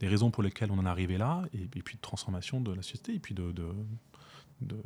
des 0.00 0.08
raisons 0.08 0.30
pour 0.30 0.42
lesquelles 0.42 0.70
on 0.70 0.78
en 0.78 0.86
est 0.86 0.88
arrivé 0.88 1.18
là, 1.18 1.42
et, 1.52 1.66
puis 1.66 1.96
de 1.96 2.00
transformation 2.00 2.60
de 2.60 2.72
la 2.72 2.82
société, 2.82 3.14
et 3.14 3.18
puis 3.18 3.34
de, 3.34 3.52
de 3.52 4.76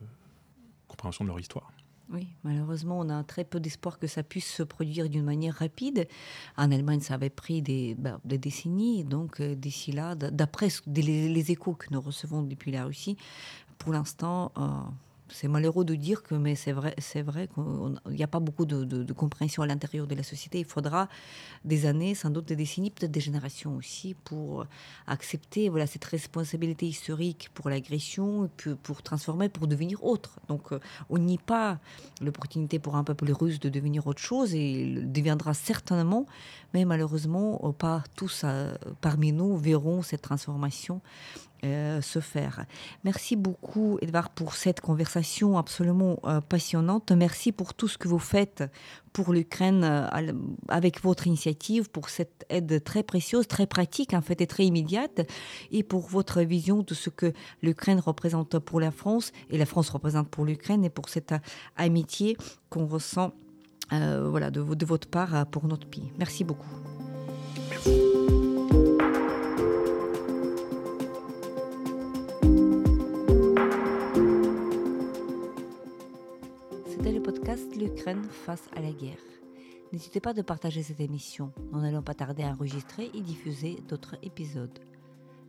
compréhension 0.88 1.24
de 1.24 1.28
leur 1.28 1.40
histoire. 1.40 1.70
Oui, 2.12 2.26
malheureusement, 2.42 2.98
on 2.98 3.08
a 3.08 3.22
très 3.22 3.44
peu 3.44 3.60
d'espoir 3.60 4.00
que 4.00 4.08
ça 4.08 4.24
puisse 4.24 4.52
se 4.52 4.64
produire 4.64 5.08
d'une 5.08 5.22
manière 5.22 5.54
rapide. 5.54 6.08
En 6.56 6.72
Allemagne, 6.72 7.00
ça 7.00 7.14
avait 7.14 7.30
pris 7.30 7.62
des, 7.62 7.94
bah, 7.94 8.18
des 8.24 8.36
décennies. 8.36 9.04
Donc, 9.04 9.40
d'ici 9.40 9.92
là, 9.92 10.16
d'après 10.16 10.68
les, 10.88 11.52
échos 11.52 11.74
que 11.74 11.86
nous 11.92 12.00
recevons 12.00 12.42
depuis 12.42 12.72
la 12.72 12.84
Russie, 12.84 13.16
pour 13.78 13.92
l'instant, 13.92 14.50
c'est 15.32 15.48
malheureux 15.48 15.84
de 15.84 15.94
dire 15.94 16.22
que, 16.22 16.34
mais 16.34 16.54
c'est 16.54 16.72
vrai, 16.72 16.94
c'est 16.98 17.22
vrai 17.22 17.48
qu'il 17.48 18.14
n'y 18.14 18.22
a 18.22 18.26
pas 18.26 18.40
beaucoup 18.40 18.64
de, 18.64 19.12
compréhension 19.12 19.62
à 19.62 19.66
l'intérieur 19.66 20.06
de 20.06 20.14
la 20.14 20.22
société. 20.22 20.60
Il 20.60 20.64
faudra 20.64 21.08
des 21.64 21.86
années, 21.86 22.14
sans 22.14 22.30
doute 22.30 22.46
des 22.46 22.56
décennies, 22.56 22.90
peut-être 22.90 23.10
des 23.10 23.20
générations 23.20 23.76
aussi, 23.76 24.14
pour 24.24 24.66
accepter 25.06 25.68
voilà 25.68 25.86
cette 25.86 26.04
responsabilité 26.04 26.86
historique 26.86 27.50
pour 27.54 27.70
l'agression, 27.70 28.48
pour, 28.56 28.76
pour 28.76 29.02
transformer, 29.02 29.48
pour 29.48 29.66
devenir 29.66 30.04
autre. 30.04 30.40
Donc, 30.48 30.72
euh, 30.72 30.80
on 31.08 31.18
nie 31.18 31.38
pas 31.38 31.78
l'opportunité 32.20 32.78
pour 32.78 32.96
un 32.96 33.04
peuple 33.04 33.30
russe 33.32 33.60
de 33.60 33.68
devenir 33.68 34.06
autre 34.06 34.22
chose 34.22 34.54
et 34.54 34.82
il 34.82 35.12
deviendra 35.12 35.54
certainement, 35.54 36.26
mais 36.74 36.84
malheureusement, 36.84 37.58
pas 37.72 38.04
tous 38.16 38.42
euh, 38.44 38.74
parmi 39.00 39.32
nous 39.32 39.56
verront 39.56 40.02
cette 40.02 40.22
transformation 40.22 41.00
euh, 41.62 42.00
se 42.00 42.20
faire. 42.20 42.64
Merci 43.04 43.36
beaucoup, 43.36 43.98
Edouard, 44.00 44.30
pour 44.30 44.54
cette 44.54 44.80
conversation 44.80 45.58
absolument 45.58 46.18
euh, 46.24 46.40
passionnante. 46.40 47.12
Merci 47.12 47.52
pour 47.52 47.74
tout 47.74 47.86
ce 47.86 47.98
que 47.98 48.08
vous 48.08 48.18
faites 48.18 48.64
pour 49.12 49.34
l'Ukraine 49.34 49.84
euh, 49.84 50.32
avec 50.68 51.02
votre 51.02 51.26
initiative, 51.26 51.90
pour 51.90 52.08
cette 52.08 52.46
aide 52.48 52.82
très 52.82 53.02
précieuse, 53.02 53.46
très 53.46 53.66
pratique, 53.66 54.14
en 54.14 54.22
fait, 54.22 54.40
et 54.40 54.46
très 54.46 54.64
immédiate, 54.64 55.20
et 55.70 55.82
pour 55.82 56.08
votre 56.08 56.40
vision 56.40 56.82
de 56.82 56.94
ce 56.94 57.10
que 57.10 57.34
l'Ukraine 57.60 58.00
représente 58.00 58.58
pour 58.58 58.80
la 58.80 58.90
France 58.90 59.30
et 59.50 59.58
la 59.58 59.66
France 59.66 59.90
représente 59.90 60.28
pour 60.28 60.46
l'Ukraine 60.46 60.82
et 60.84 60.90
pour 60.90 61.10
cette 61.10 61.34
amitié 61.76 62.38
qu'on 62.70 62.86
ressent 62.86 63.32
voilà, 63.90 64.50
de, 64.50 64.62
de 64.62 64.86
votre 64.86 65.08
part 65.08 65.46
pour 65.46 65.66
notre 65.66 65.86
pays. 65.86 66.12
Merci 66.16 66.44
beaucoup. 66.44 66.68
l'Ukraine 77.76 78.24
face 78.30 78.68
à 78.76 78.80
la 78.80 78.92
guerre. 78.92 79.18
N'hésitez 79.92 80.20
pas 80.20 80.34
de 80.34 80.42
partager 80.42 80.82
cette 80.82 81.00
émission. 81.00 81.52
Nous 81.72 81.80
n'allons 81.80 82.02
pas 82.02 82.14
tarder 82.14 82.42
à 82.44 82.50
enregistrer 82.50 83.10
et 83.12 83.20
diffuser 83.20 83.82
d'autres 83.88 84.16
épisodes. 84.22 84.78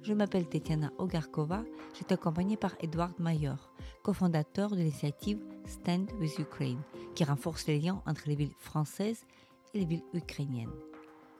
Je 0.02 0.14
m'appelle 0.14 0.48
Tetiana 0.48 0.92
Ogarkova, 0.98 1.64
j'étais 1.94 2.14
accompagnée 2.14 2.58
par 2.58 2.74
Edward 2.80 3.14
Mayer, 3.20 3.54
cofondateur 4.04 4.72
de 4.72 4.78
l'initiative 4.78 5.40
Stand 5.68 6.12
with 6.20 6.40
Ukraine, 6.40 6.82
qui 7.14 7.24
renforce 7.24 7.68
les 7.68 7.80
liens 7.80 8.02
entre 8.08 8.24
les 8.26 8.36
villes 8.36 8.56
françaises 8.58 9.26
et 9.74 9.80
les 9.80 9.86
villes 9.86 10.04
ukrainiennes. 10.14 10.74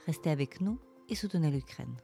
Restez 0.06 0.30
avec 0.30 0.62
nous 0.62 0.78
et 1.10 1.16
soutenez 1.16 1.50
l'Ukraine. 1.50 1.96